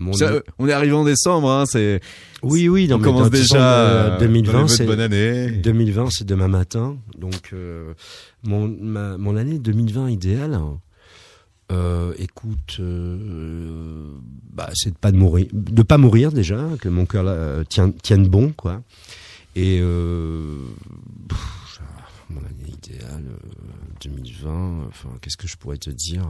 Mon- 0.00 0.12
Ça, 0.14 0.32
on 0.58 0.66
est 0.66 0.72
arrivé 0.72 0.92
en 0.94 1.04
décembre, 1.04 1.50
hein, 1.50 1.64
c'est 1.66 2.00
oui, 2.42 2.68
oui, 2.70 2.88
non, 2.88 2.96
on 2.96 3.00
commence 3.00 3.30
déjà 3.30 3.80
euh, 3.80 4.10
euh, 4.16 4.18
2020, 4.18 4.52
dans 4.52 4.58
les 4.58 4.62
vœux 4.62 4.66
de 4.66 4.76
c'est 4.76 4.86
bonne 4.86 5.00
année. 5.00 5.50
2020, 5.52 6.08
c'est 6.10 6.24
demain 6.26 6.48
matin. 6.48 6.96
Donc, 7.18 7.50
euh, 7.52 7.92
mon, 8.42 8.66
ma, 8.66 9.18
mon 9.18 9.36
année 9.36 9.58
2020 9.58 10.08
idéale, 10.10 10.58
euh, 11.70 12.14
écoute, 12.18 12.78
euh, 12.80 14.10
bah, 14.52 14.70
c'est 14.74 14.90
de 14.90 14.96
pas 14.96 15.12
de 15.12 15.18
mourir, 15.18 15.46
de 15.52 15.82
pas 15.82 15.98
mourir 15.98 16.32
déjà, 16.32 16.66
que 16.80 16.88
mon 16.88 17.04
cœur 17.06 17.24
euh, 17.28 17.62
tienne, 17.68 17.92
tienne 17.92 18.26
bon, 18.26 18.52
quoi. 18.56 18.82
Et 19.54 19.80
euh, 19.82 20.56
pff, 21.28 21.80
mon 22.30 22.40
année 22.40 22.72
idéale, 22.72 23.24
euh, 23.28 23.48
2020, 24.02 24.86
enfin, 24.88 25.10
qu'est-ce 25.20 25.36
que 25.36 25.46
je 25.46 25.56
pourrais 25.56 25.76
te 25.76 25.90
dire? 25.90 26.22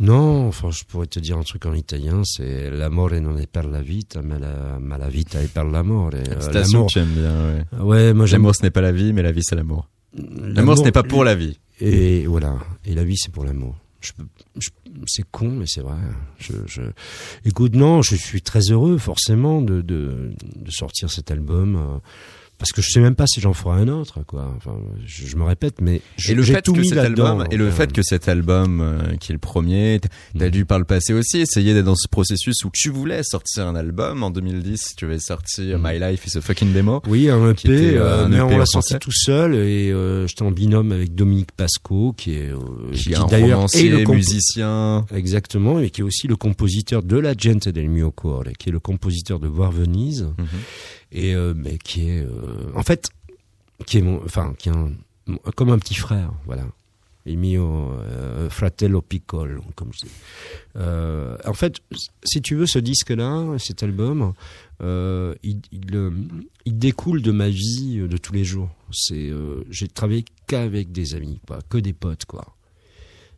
Non, 0.00 0.48
enfin, 0.48 0.70
je 0.70 0.82
pourrais 0.84 1.06
te 1.06 1.20
dire 1.20 1.36
un 1.38 1.42
truc 1.44 1.66
en 1.66 1.74
italien, 1.74 2.22
c'est 2.24 2.70
l'amore 2.70 3.20
non 3.20 3.38
è 3.38 3.46
per 3.46 3.66
la 3.66 3.80
vita, 3.82 4.22
ma 4.22 4.38
la, 4.38 4.78
ma 4.80 4.96
la 4.96 5.08
vita 5.08 5.38
è 5.40 5.46
per 5.46 5.66
l'amore. 5.66 6.22
Euh, 6.26 6.40
Citation 6.40 6.80
l'amour- 6.80 6.86
que 6.86 6.92
tu 6.92 6.98
aimes 6.98 7.14
bien, 7.14 7.32
ouais. 7.44 7.80
Ouais, 7.82 8.12
moi 8.14 8.26
j'aime 8.26 8.40
L'amour 8.42 8.54
ce 8.56 8.62
n'est 8.62 8.70
pas 8.70 8.80
la 8.80 8.92
vie, 8.92 9.12
mais 9.12 9.22
la 9.22 9.32
vie 9.32 9.42
c'est 9.42 9.54
l'amour. 9.56 9.88
L'amour 10.16 10.78
ce 10.78 10.82
n'est 10.84 10.92
pas 10.92 11.02
pour 11.04 11.22
la 11.24 11.34
vie. 11.34 11.58
Et 11.80 12.26
voilà. 12.26 12.58
Et 12.84 12.94
la 12.94 13.04
vie, 13.04 13.16
c'est 13.16 13.32
pour 13.32 13.44
l'amour. 13.44 13.74
Je, 14.00 14.12
peux- 14.12 14.26
je- 14.58 14.68
c'est 15.06 15.24
con, 15.30 15.50
mais 15.50 15.66
c'est 15.66 15.80
vrai. 15.82 15.96
Je, 16.38 16.52
je, 16.66 16.82
écoute, 17.44 17.74
non, 17.74 18.02
je 18.02 18.16
suis 18.16 18.42
très 18.42 18.60
heureux, 18.70 18.98
forcément, 18.98 19.62
de, 19.62 19.80
de, 19.82 20.32
de 20.56 20.70
sortir 20.70 21.10
cet 21.10 21.30
album. 21.30 22.00
Parce 22.60 22.70
que 22.70 22.80
je 22.82 22.90
sais 22.90 23.00
même 23.00 23.16
pas 23.16 23.26
si 23.26 23.40
j'en 23.40 23.52
ferai 23.54 23.80
un 23.80 23.88
autre, 23.88 24.20
quoi. 24.24 24.54
Enfin, 24.56 24.76
je, 25.04 25.26
je 25.26 25.34
me 25.36 25.42
répète, 25.42 25.80
mais 25.80 26.00
je- 26.16 26.30
Et 26.30 26.34
le 26.36 26.42
fait 26.44 26.62
tout 26.62 26.72
que 26.74 26.80
mis 26.80 26.88
cet 26.90 26.98
album, 26.98 27.44
et 27.50 27.56
le 27.56 27.68
fait 27.72 27.92
que 27.92 28.02
cet 28.02 28.28
album, 28.28 28.80
euh, 28.80 29.16
qui 29.16 29.32
est 29.32 29.34
le 29.34 29.38
premier, 29.40 29.98
t'as 30.38 30.46
Mm. 30.46 30.50
dû 30.50 30.64
par 30.66 30.78
le 30.78 30.84
passé 30.84 31.12
aussi 31.12 31.38
essayer 31.38 31.74
d'être 31.74 31.86
dans 31.86 31.96
ce 31.96 32.06
processus 32.06 32.64
où 32.64 32.70
tu 32.72 32.90
voulais 32.90 33.22
sortir 33.24 33.66
un 33.66 33.74
album. 33.74 34.22
En 34.22 34.30
2010, 34.30 34.94
tu 34.96 35.06
avais 35.06 35.18
sorti 35.18 35.72
Mm. 35.74 35.80
My 35.82 35.98
Life 35.98 36.26
is 36.26 36.38
a 36.38 36.40
fucking 36.40 36.72
demo. 36.72 37.02
Oui, 37.08 37.28
un 37.30 37.54
qui 37.54 37.66
EP, 37.66 37.74
était, 37.88 37.96
euh, 37.96 38.02
euh, 38.04 38.24
un 38.26 38.28
mais 38.28 38.36
EP 38.36 38.42
on 38.44 38.54
en 38.54 38.58
l'a 38.58 38.66
sorti 38.66 38.94
tout 39.00 39.10
seul 39.12 39.54
et 39.56 39.90
euh, 39.90 40.26
j'étais 40.28 40.42
en 40.42 40.52
binôme 40.52 40.92
avec 40.92 41.14
Dominique 41.14 41.50
Pasco, 41.56 42.12
qui 42.16 42.34
est, 42.34 42.50
euh, 42.52 42.58
Qui 42.92 43.12
est 43.12 43.16
un 43.16 43.26
d'ailleurs 43.26 43.64
est 43.74 43.82
le 43.88 44.04
musicien. 44.04 45.06
Exactement, 45.14 45.80
et 45.80 45.90
qui 45.90 46.02
est 46.02 46.04
aussi 46.04 46.28
le 46.28 46.36
compositeur 46.36 47.02
de 47.02 47.16
La 47.16 47.32
Gente 47.36 47.68
del 47.68 47.88
mio 47.88 48.10
cuore, 48.10 48.44
qui 48.58 48.68
est 48.68 48.72
le 48.72 48.80
compositeur 48.80 49.40
de 49.40 49.48
Voir 49.48 49.72
Venise, 49.72 50.28
Mhm. 50.38 50.46
Et 51.12 51.34
euh, 51.34 51.54
mais 51.56 51.78
qui 51.78 52.08
est, 52.08 52.20
euh, 52.24 52.70
en 52.74 52.82
fait, 52.82 53.10
qui 53.86 53.98
est 53.98 54.02
mon, 54.02 54.22
enfin, 54.24 54.54
qui 54.58 54.68
est 54.68 54.72
un- 54.72 54.92
comme 55.56 55.70
un 55.70 55.78
petit 55.78 55.94
frère, 55.94 56.32
voilà. 56.46 56.64
Il 57.26 57.38
mio 57.38 57.92
euh, 58.00 58.48
fratello 58.48 59.02
piccolo, 59.02 59.62
comme 59.76 59.92
je 59.92 60.06
dis. 60.06 60.12
Euh, 60.76 61.36
en 61.44 61.52
fait, 61.52 61.76
si 62.24 62.40
tu 62.40 62.54
veux, 62.56 62.66
ce 62.66 62.78
disque-là, 62.78 63.58
cet 63.58 63.82
album, 63.82 64.32
euh, 64.82 65.34
il, 65.42 65.60
il, 65.70 65.82
il 66.64 66.78
découle 66.78 67.20
de 67.20 67.30
ma 67.30 67.50
vie 67.50 67.98
de 67.98 68.16
tous 68.16 68.32
les 68.32 68.42
jours. 68.44 68.70
C'est, 68.90 69.28
euh, 69.28 69.64
j'ai 69.68 69.86
travaillé 69.86 70.24
qu'avec 70.46 70.92
des 70.92 71.14
amis, 71.14 71.40
quoi, 71.46 71.58
que 71.68 71.76
des 71.76 71.92
potes, 71.92 72.24
quoi. 72.24 72.56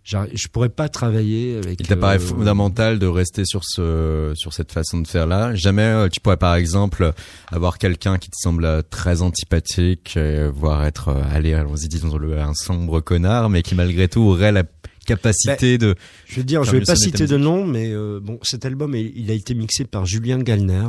Je 0.05 0.49
pourrais 0.49 0.69
pas 0.69 0.89
travailler 0.89 1.59
avec. 1.59 1.81
Il 1.81 1.87
t'apparaît 1.87 2.17
euh, 2.17 2.21
fondamental 2.21 2.99
de 2.99 3.07
rester 3.07 3.45
sur 3.45 3.63
ce 3.65 4.33
sur 4.35 4.53
cette 4.53 4.73
façon 4.73 4.99
de 4.99 5.07
faire 5.07 5.27
là. 5.27 5.55
Jamais 5.55 5.83
euh, 5.83 6.09
tu 6.09 6.21
pourrais 6.21 6.37
par 6.37 6.57
exemple 6.57 7.13
avoir 7.49 7.79
quelqu'un 7.79 8.19
qui 8.19 8.29
te 8.29 8.37
semble 8.37 8.65
euh, 8.65 8.83
très 8.83 9.23
antipathique, 9.23 10.19
voire 10.53 10.85
être 10.85 11.09
euh, 11.09 11.23
allez 11.31 11.55
allons-y 11.55 11.89
disons-le 11.89 12.39
un 12.39 12.55
sombre 12.55 13.01
connard, 13.01 13.49
mais 13.49 13.63
qui 13.63 13.75
malgré 13.75 14.09
tout 14.09 14.23
aurait 14.23 14.53
la 14.53 14.65
capacité 15.07 15.79
de 15.79 15.95
Je 16.27 16.37
veux 16.37 16.45
dire, 16.45 16.65
je 16.65 16.73
vais 16.73 16.81
pas 16.81 16.97
citer 16.97 17.27
de 17.27 17.37
nom, 17.37 17.65
mais 17.65 17.91
euh, 17.91 18.21
bon, 18.21 18.39
cet 18.43 18.65
album, 18.65 18.95
il, 18.95 19.31
a 19.31 19.35
été 19.35 19.55
mixé 19.55 19.85
par 19.85 20.07
Julien 20.07 20.39
Gallner. 20.39 20.89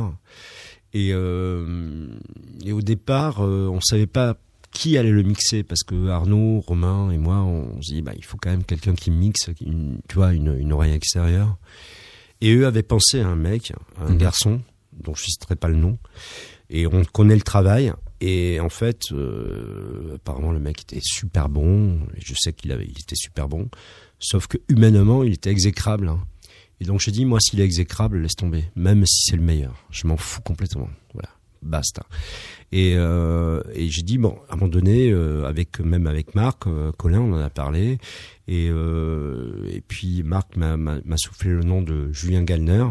Et, 0.92 1.10
euh, 1.12 2.06
et 2.64 2.72
au 2.72 2.80
départ, 2.80 3.40
on 3.40 3.80
savait 3.80 4.06
pas 4.06 4.36
qui 4.74 4.98
allait 4.98 5.10
le 5.10 5.22
mixer? 5.22 5.62
Parce 5.62 5.82
que 5.82 6.08
Arnaud, 6.08 6.60
Romain 6.60 7.10
et 7.10 7.16
moi, 7.16 7.36
on 7.36 7.80
se 7.80 7.94
dit, 7.94 8.02
bah, 8.02 8.12
il 8.14 8.24
faut 8.24 8.36
quand 8.36 8.50
même 8.50 8.64
quelqu'un 8.64 8.94
qui 8.94 9.10
mixe, 9.10 9.48
une, 9.64 10.00
tu 10.08 10.16
vois, 10.16 10.34
une, 10.34 10.54
une 10.58 10.72
oreille 10.74 10.92
extérieure. 10.92 11.56
Et 12.42 12.54
eux 12.54 12.66
avaient 12.66 12.82
pensé 12.82 13.20
à 13.20 13.28
un 13.28 13.36
mec, 13.36 13.72
à 13.98 14.04
un 14.04 14.10
Mhm. 14.10 14.18
garçon, 14.18 14.60
dont 14.92 15.14
je 15.14 15.22
ne 15.22 15.26
citerai 15.28 15.56
pas 15.56 15.68
le 15.68 15.76
nom. 15.76 15.98
Et 16.68 16.86
on 16.86 17.02
connaît 17.04 17.36
le 17.36 17.40
travail. 17.42 17.92
Et 18.20 18.58
en 18.60 18.68
fait, 18.68 19.00
euh, 19.12 20.16
apparemment, 20.16 20.52
le 20.52 20.58
mec 20.60 20.82
était 20.82 21.00
super 21.02 21.48
bon. 21.48 22.00
Et 22.16 22.20
je 22.24 22.34
sais 22.38 22.52
qu'il 22.52 22.70
avait, 22.72 22.84
il 22.86 22.98
était 23.00 23.16
super 23.16 23.48
bon. 23.48 23.68
Sauf 24.18 24.46
que 24.46 24.58
humainement, 24.68 25.22
il 25.24 25.32
était 25.34 25.50
exécrable. 25.50 26.08
hein. 26.08 26.20
Et 26.80 26.84
donc 26.84 27.00
j'ai 27.00 27.12
dit, 27.12 27.24
moi, 27.24 27.38
s'il 27.40 27.60
est 27.60 27.64
exécrable, 27.64 28.18
laisse 28.18 28.34
tomber. 28.34 28.64
Même 28.76 29.04
si 29.06 29.30
c'est 29.30 29.36
le 29.36 29.42
meilleur. 29.42 29.74
Je 29.90 30.06
m'en 30.06 30.16
fous 30.16 30.40
complètement. 30.42 30.88
Voilà. 31.12 31.28
Basta. 31.64 32.02
Et, 32.72 32.94
euh, 32.96 33.62
et 33.74 33.88
j'ai 33.88 34.02
dit, 34.02 34.18
bon, 34.18 34.36
à 34.48 34.54
un 34.54 34.56
moment 34.56 34.68
donné, 34.68 35.10
euh, 35.10 35.44
avec, 35.44 35.78
même 35.80 36.06
avec 36.06 36.34
Marc, 36.34 36.66
euh, 36.66 36.90
Colin, 36.92 37.20
on 37.20 37.32
en 37.34 37.38
a 37.40 37.50
parlé. 37.50 37.98
Et, 38.46 38.66
et 38.66 39.80
puis 39.88 40.22
Marc 40.22 40.56
m'a 40.58 41.16
soufflé 41.16 41.50
le 41.50 41.62
nom 41.62 41.80
de 41.80 42.12
Julien 42.12 42.42
Gallner. 42.42 42.84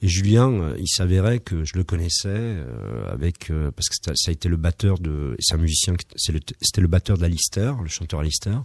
Et 0.00 0.08
Julien, 0.08 0.72
il 0.78 0.88
s'avérait 0.88 1.40
que 1.40 1.62
je 1.62 1.72
le 1.76 1.84
connaissais 1.84 2.56
avec 3.10 3.52
parce 3.76 3.90
que 3.90 3.96
ça 4.14 4.30
a 4.30 4.32
été 4.32 4.48
le 4.48 4.56
batteur 4.56 4.98
de, 4.98 5.36
c'est 5.40 5.56
un 5.56 5.58
musicien, 5.58 5.92
le- 5.92 6.40
c'était 6.62 6.80
le 6.80 6.88
batteur 6.88 7.18
d'Alistair, 7.18 7.82
le 7.82 7.88
chanteur 7.90 8.20
Alistair, 8.20 8.64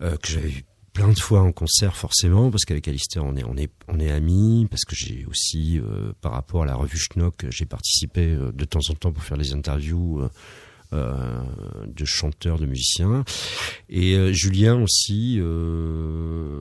euh, 0.00 0.16
que 0.16 0.28
j'avais 0.30 0.48
vu 0.48 0.64
plein 0.92 1.08
de 1.08 1.18
fois 1.18 1.40
en 1.40 1.52
concert 1.52 1.96
forcément 1.96 2.50
parce 2.50 2.64
qu'avec 2.64 2.86
Alistair 2.86 3.24
on 3.24 3.36
est 3.36 3.44
on 3.44 3.56
est 3.56 3.70
on 3.88 3.98
est 3.98 4.10
amis 4.10 4.66
parce 4.70 4.84
que 4.84 4.94
j'ai 4.94 5.24
aussi 5.26 5.78
euh, 5.78 6.12
par 6.20 6.32
rapport 6.32 6.62
à 6.62 6.66
la 6.66 6.74
revue 6.74 6.98
Schnock 6.98 7.46
j'ai 7.50 7.66
participé 7.66 8.26
euh, 8.26 8.52
de 8.52 8.64
temps 8.64 8.80
en 8.90 8.94
temps 8.94 9.12
pour 9.12 9.22
faire 9.22 9.38
les 9.38 9.52
interviews 9.52 10.20
euh, 10.20 10.28
euh, 10.92 11.42
de 11.86 12.04
chanteurs 12.04 12.58
de 12.58 12.66
musiciens. 12.66 13.24
Et 13.88 14.14
euh, 14.14 14.30
Julien 14.32 14.82
aussi 14.82 15.38
euh, 15.40 16.58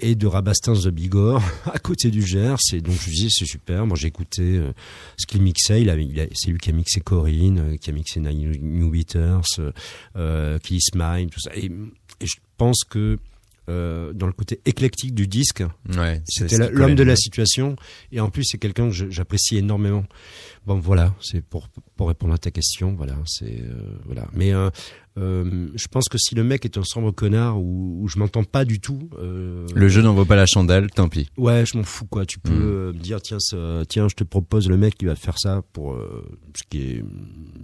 et 0.00 0.16
de 0.16 0.26
Rabastins 0.26 0.74
de 0.74 0.90
Bigorre 0.90 1.40
à 1.72 1.78
côté 1.78 2.10
du 2.10 2.26
Gers. 2.26 2.58
Et 2.72 2.80
donc 2.80 2.96
je 3.00 3.10
disais 3.10 3.28
c'est 3.30 3.46
super. 3.46 3.86
Moi 3.86 3.96
j'ai 3.96 4.08
écouté 4.08 4.60
ce 5.16 5.26
qu'il 5.26 5.40
mixait. 5.42 5.82
Il 5.82 5.88
il 5.88 6.28
c'est 6.34 6.50
lui 6.50 6.58
qui 6.58 6.70
a 6.70 6.72
mixé 6.72 7.00
Corinne 7.00 7.78
qui 7.78 7.90
a 7.90 7.92
mixé 7.92 8.18
New 8.18 8.90
Beaters 8.90 9.44
euh, 10.16 10.58
Kiss 10.58 10.94
Mine 10.94 11.30
tout 11.30 11.40
ça 11.40 11.52
pense 12.56 12.84
que 12.88 13.18
euh, 13.68 14.12
dans 14.12 14.26
le 14.28 14.32
côté 14.32 14.60
éclectique 14.64 15.12
du 15.12 15.26
disque. 15.26 15.64
Ouais, 15.96 16.22
c'est 16.24 16.48
C'était 16.48 16.70
l'homme 16.70 16.94
de 16.94 17.02
la 17.02 17.16
situation. 17.16 17.74
Et 18.12 18.20
en 18.20 18.30
plus, 18.30 18.44
c'est 18.44 18.58
quelqu'un 18.58 18.88
que 18.90 19.10
j'apprécie 19.10 19.56
énormément. 19.56 20.04
Bon, 20.66 20.78
voilà, 20.78 21.14
c'est 21.20 21.40
pour, 21.40 21.68
pour 21.96 22.06
répondre 22.06 22.32
à 22.32 22.38
ta 22.38 22.52
question. 22.52 22.94
Voilà, 22.94 23.16
c'est 23.26 23.60
euh, 23.60 23.98
voilà. 24.04 24.28
Mais 24.34 24.54
euh, 24.54 24.70
euh, 25.18 25.68
je 25.74 25.86
pense 25.88 26.08
que 26.08 26.18
si 26.18 26.34
le 26.34 26.44
mec 26.44 26.64
est 26.64 26.76
un 26.78 26.84
sombre 26.84 27.10
connard 27.10 27.58
ou, 27.58 28.02
ou 28.02 28.08
je 28.08 28.18
m'entends 28.18 28.44
pas 28.44 28.64
du 28.64 28.80
tout, 28.80 29.08
euh, 29.18 29.66
Le 29.74 29.88
jeu 29.88 30.02
n'en 30.02 30.14
vaut 30.14 30.24
pas 30.26 30.36
la 30.36 30.46
chandelle, 30.46 30.90
tant 30.90 31.08
pis. 31.08 31.28
ouais, 31.38 31.64
je 31.64 31.76
m'en 31.76 31.84
fous 31.84 32.06
quoi. 32.06 32.26
Tu 32.26 32.38
peux 32.38 32.50
Mm. 32.52 32.62
euh, 32.62 32.92
me 32.92 32.98
dire 32.98 33.20
tiens, 33.22 33.38
ça- 33.40 33.82
tiens, 33.88 34.08
je 34.08 34.14
te 34.14 34.24
propose 34.24 34.68
le 34.68 34.76
mec 34.76 34.96
qui 34.96 35.04
va 35.06 35.14
faire 35.16 35.38
ça 35.38 35.62
pour 35.72 35.94
euh, 35.94 36.22
ce 36.56 36.62
qui 36.68 36.78
est 36.82 37.04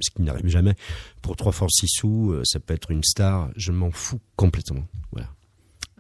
ce 0.01 0.11
qui 0.11 0.23
n'arrive 0.23 0.49
jamais 0.49 0.75
pour 1.21 1.37
trois 1.37 1.53
fois 1.53 1.69
six 1.71 1.89
sous. 1.89 2.35
ça 2.45 2.59
peut 2.61 2.75
être 2.75 2.91
une 2.91 3.03
star. 3.05 3.51
Je 3.57 3.73
m'en 3.73 3.91
fous 3.91 4.21
complètement. 4.37 4.85
Voilà. 5.13 5.29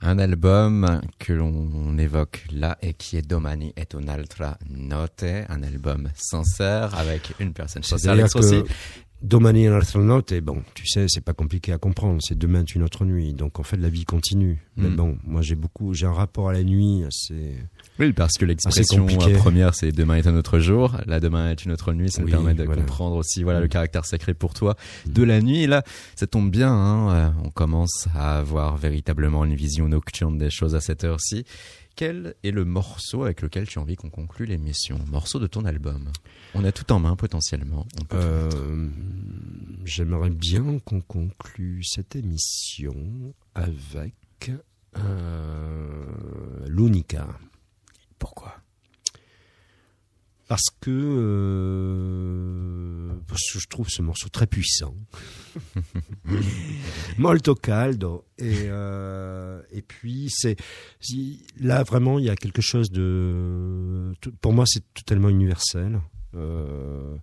Un 0.04 0.18
album 0.18 1.00
que 1.20 1.32
l'on 1.32 1.96
évoque 1.96 2.44
là 2.50 2.76
et 2.82 2.92
qui 2.92 3.16
est 3.16 3.22
Domani 3.22 3.72
et 3.76 3.84
un'altra 3.94 4.58
notte, 4.68 5.22
un 5.48 5.62
album 5.62 6.08
sincère 6.16 6.98
avec 6.98 7.34
une 7.38 7.52
personne 7.52 7.84
sincère, 7.84 8.16
que 8.16 8.64
Domani 9.22 9.68
un 9.68 9.78
autre 9.78 10.00
note, 10.00 10.32
et 10.32 10.40
bon, 10.40 10.62
tu 10.74 10.86
sais, 10.86 11.06
c'est 11.08 11.20
pas 11.20 11.32
compliqué 11.32 11.72
à 11.72 11.78
comprendre. 11.78 12.18
C'est 12.22 12.36
demain 12.36 12.60
est 12.60 12.74
une 12.74 12.82
autre 12.82 13.04
nuit. 13.04 13.34
Donc 13.34 13.60
en 13.60 13.62
fait, 13.62 13.76
la 13.76 13.88
vie 13.88 14.04
continue. 14.04 14.60
Mais 14.76 14.88
Mm. 14.88 14.96
bon, 14.96 15.18
moi 15.24 15.42
j'ai 15.42 15.54
beaucoup, 15.54 15.94
j'ai 15.94 16.06
un 16.06 16.12
rapport 16.12 16.48
à 16.48 16.52
la 16.52 16.64
nuit 16.64 17.04
assez. 17.06 17.54
Oui, 18.00 18.12
parce 18.12 18.32
que 18.34 18.44
l'expression 18.44 19.06
euh, 19.08 19.36
première, 19.38 19.74
c'est 19.74 19.92
demain 19.92 20.16
est 20.16 20.26
un 20.26 20.34
autre 20.36 20.58
jour. 20.58 20.96
Là, 21.06 21.20
demain 21.20 21.50
est 21.50 21.64
une 21.64 21.70
autre 21.72 21.92
nuit. 21.92 22.10
Ça 22.10 22.20
me 22.20 22.26
Oui, 22.26 22.32
permet 22.32 22.54
de 22.54 22.64
voilà. 22.64 22.80
comprendre 22.82 23.14
aussi, 23.16 23.42
voilà, 23.44 23.60
le 23.60 23.66
Mm. 23.66 23.70
caractère 23.70 24.04
sacré 24.06 24.34
pour 24.34 24.54
toi 24.54 24.76
de 25.06 25.22
la 25.22 25.40
nuit. 25.40 25.62
Et 25.62 25.66
là, 25.68 25.84
ça 26.16 26.26
tombe 26.26 26.50
bien, 26.50 26.72
hein, 26.72 27.10
euh, 27.10 27.30
on 27.44 27.50
commence 27.50 28.08
à 28.16 28.38
avoir 28.38 28.76
véritablement 28.76 29.44
une 29.44 29.54
vision 29.54 29.88
nocturne 29.88 30.36
des 30.36 30.50
choses 30.50 30.74
à 30.74 30.80
cette 30.80 31.04
heure-ci. 31.04 31.44
Quel 31.94 32.34
est 32.42 32.50
le 32.50 32.64
morceau 32.64 33.24
avec 33.24 33.42
lequel 33.42 33.68
tu 33.68 33.78
as 33.78 33.82
envie 33.82 33.96
qu'on 33.96 34.10
conclue 34.10 34.46
l'émission? 34.46 34.98
Morceau 35.08 35.38
de 35.38 35.46
ton 35.46 35.64
album. 35.64 36.10
On 36.54 36.64
a 36.64 36.72
tout 36.72 36.90
en 36.92 36.98
main 36.98 37.16
potentiellement. 37.16 37.86
Euh, 38.14 38.88
J'aimerais 39.84 40.30
bien 40.30 40.78
qu'on 40.78 41.00
conclue 41.00 41.82
cette 41.84 42.16
émission 42.16 43.34
avec 43.54 44.14
euh, 44.96 46.06
l'Unica. 46.68 47.28
Pourquoi 48.18 48.56
Parce 50.52 50.68
que, 50.82 50.90
euh, 50.90 53.08
parce 53.26 53.40
que 53.50 53.58
je 53.58 53.66
trouve 53.68 53.88
ce 53.88 54.02
morceau 54.02 54.28
très 54.28 54.46
puissant. 54.46 54.94
Molto 57.16 57.54
caldo. 57.54 58.26
Et, 58.36 58.66
euh, 58.66 59.62
et 59.70 59.80
puis, 59.80 60.28
c'est 60.28 60.56
là 61.58 61.82
vraiment, 61.84 62.18
il 62.18 62.26
y 62.26 62.28
a 62.28 62.36
quelque 62.36 62.60
chose 62.60 62.90
de. 62.90 64.12
Pour 64.42 64.52
moi, 64.52 64.66
c'est 64.66 64.84
totalement 64.92 65.30
universel. 65.30 66.02
Euh, 66.34 67.16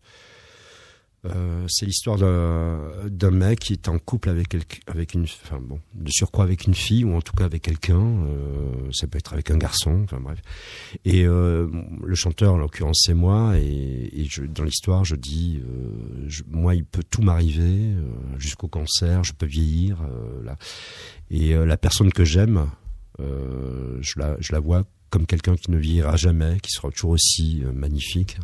euh, 1.26 1.66
c'est 1.68 1.86
l'histoire 1.86 2.18
d'un 2.18 3.32
mec 3.32 3.60
qui 3.60 3.74
est 3.74 3.90
en 3.90 4.00
couple 4.00 4.30
avec, 4.30 4.56
avec 4.88 5.14
une, 5.14 5.24
enfin 5.24 5.60
bon, 5.62 5.80
de 5.94 6.10
surcroît 6.12 6.46
avec 6.46 6.66
une 6.66 6.74
fille 6.74 7.04
ou 7.04 7.14
en 7.16 7.22
tout 7.22 7.34
cas 7.34 7.46
avec 7.46 7.62
quelqu'un. 7.64 8.00
euh, 8.00 8.72
ça 8.94 9.06
peut 9.08 9.18
être 9.18 9.34
avec 9.34 9.52
un 9.52 9.58
garçon. 9.58 10.02
Enfin 10.04 10.20
bref. 10.22 10.40
Et 11.06 11.26
euh, 11.26 11.68
le 12.06 12.16
chanteur, 12.16 12.54
en 12.54 12.58
l'occurrence, 12.58 13.04
c'est 13.06 13.14
moi. 13.14 13.58
Et, 13.58 14.22
et 14.22 14.26
je, 14.30 14.44
dans 14.44 14.64
l'histoire, 14.64 15.04
je 15.04 15.16
dis, 15.16 15.62
euh, 15.62 16.26
je- 16.28 16.44
moi, 16.48 16.74
il 16.76 16.86
peut 16.86 17.04
tout 17.10 17.22
m'arriver, 17.22 17.94
euh, 17.94 18.04
jusqu'au 18.38 18.68
cancer, 18.70 19.24
je 19.24 19.34
peux 19.34 19.46
vieillir. 19.46 19.98
là. 20.44 20.58
Et 21.32 21.54
la 21.54 21.78
personne 21.78 22.12
que 22.12 22.24
j'aime, 22.24 22.68
je, 23.20 24.14
la, 24.20 24.36
je 24.40 24.52
la 24.54 24.60
vois 24.60 24.84
comme 25.10 25.26
quelqu'un 25.26 25.56
qui 25.56 25.72
ne 25.72 25.78
vieillira 25.78 26.16
jamais, 26.16 26.58
qui 26.62 26.70
sera 26.72 26.90
toujours 26.92 27.12
aussi 27.12 27.64
magnifique. 27.74 28.38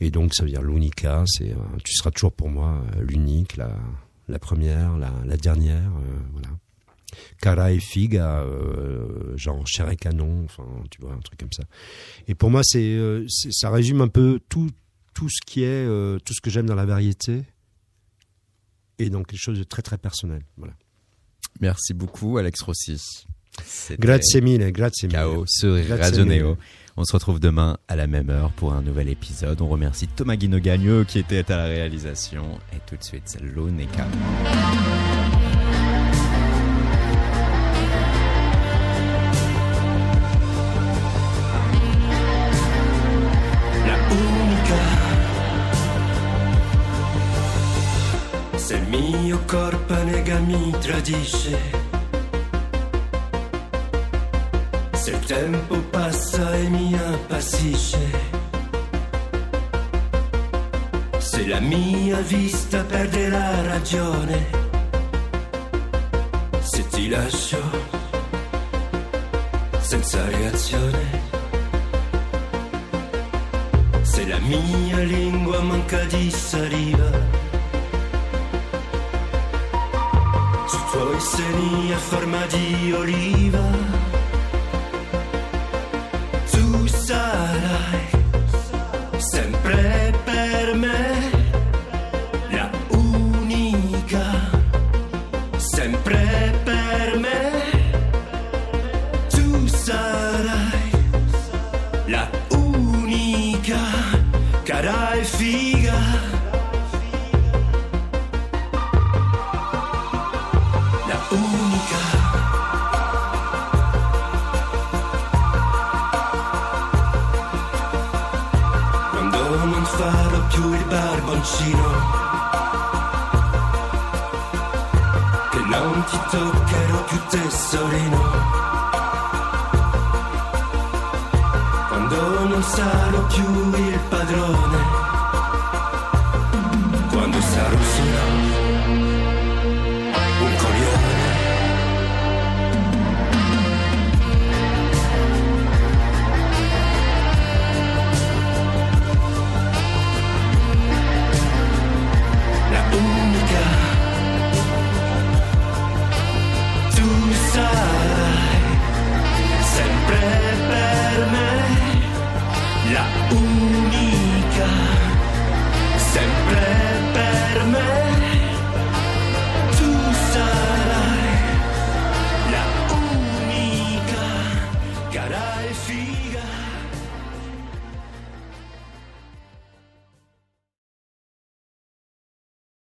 Et 0.00 0.10
donc, 0.10 0.34
ça 0.34 0.44
veut 0.44 0.50
dire 0.50 0.62
l'unica, 0.62 1.24
c'est, 1.26 1.52
euh, 1.52 1.56
tu 1.84 1.94
seras 1.94 2.10
toujours 2.10 2.32
pour 2.32 2.50
moi 2.50 2.84
euh, 2.96 3.02
l'unique, 3.02 3.56
la, 3.56 3.74
la 4.28 4.38
première, 4.38 4.98
la, 4.98 5.12
la 5.24 5.36
dernière, 5.36 5.90
euh, 5.90 6.18
voilà. 6.32 6.48
Cara 7.40 7.72
et 7.72 7.80
figa, 7.80 8.40
euh, 8.40 9.34
genre 9.38 9.66
chair 9.66 9.88
et 9.88 9.96
canon, 9.96 10.44
enfin, 10.44 10.66
tu 10.90 11.00
vois, 11.00 11.12
un 11.14 11.20
truc 11.20 11.38
comme 11.38 11.52
ça. 11.52 11.62
Et 12.28 12.34
pour 12.34 12.50
moi, 12.50 12.60
c'est, 12.62 12.82
euh, 12.82 13.24
ça 13.28 13.70
résume 13.70 14.02
un 14.02 14.08
peu 14.08 14.38
tout, 14.50 14.68
tout 15.14 15.30
ce 15.30 15.40
qui 15.46 15.62
est, 15.62 15.86
euh, 15.86 16.18
tout 16.18 16.34
ce 16.34 16.42
que 16.42 16.50
j'aime 16.50 16.66
dans 16.66 16.74
la 16.74 16.84
variété, 16.84 17.44
et 18.98 19.08
donc 19.08 19.28
quelque 19.28 19.40
chose 19.40 19.58
de 19.58 19.64
très 19.64 19.82
très 19.82 19.96
personnel. 19.96 20.42
Voilà. 20.58 20.74
Merci 21.60 21.94
beaucoup, 21.94 22.36
Alex 22.36 22.60
Rossi. 22.62 23.00
Grazie 23.98 24.42
mille, 24.42 24.70
grazie 24.72 25.06
mille. 25.06 25.12
Chaos 25.12 25.44
sur 25.46 25.74
Radio. 25.88 26.24
Neo. 26.26 26.58
On 26.98 27.04
se 27.04 27.12
retrouve 27.12 27.40
demain 27.40 27.76
à 27.88 27.96
la 27.96 28.06
même 28.06 28.30
heure 28.30 28.50
pour 28.52 28.72
un 28.72 28.80
nouvel 28.80 29.10
épisode. 29.10 29.60
On 29.60 29.68
remercie 29.68 30.08
Thomas 30.08 30.36
Guino 30.36 30.58
Gagno 30.58 31.04
qui 31.04 31.18
était 31.18 31.50
à 31.52 31.58
la 31.58 31.64
réalisation. 31.64 32.58
Et 32.72 32.78
tout 32.86 32.96
de 32.96 33.04
suite, 33.04 33.36
unica. 33.40 34.06
Se 48.56 48.74
il 48.74 48.88
mio 48.88 49.38
corpo 49.46 49.94
nega 50.02 50.40
mi 50.40 50.72
tradisce, 50.80 51.56
se 55.06 55.12
il 55.12 55.24
tempo 55.24 55.78
passa 55.90 56.52
e 56.56 56.68
mi 56.68 56.92
appassisce, 56.92 58.10
se 61.18 61.46
la 61.46 61.60
mia 61.60 62.18
vista 62.22 62.82
perde 62.82 63.28
la 63.28 63.62
ragione, 63.62 64.46
se 66.58 66.88
ti 66.88 67.08
lascio 67.08 67.62
senza 69.78 70.28
reazione. 70.28 71.22
Se 74.02 74.26
la 74.26 74.38
mia 74.38 74.98
lingua 75.04 75.60
manca 75.60 76.02
di 76.06 76.30
saliva, 76.32 77.10
sui 80.66 80.84
tuoi 80.90 81.20
seni 81.20 81.92
a 81.92 81.98
forma 81.98 82.44
di 82.46 82.92
oliva, 82.92 83.85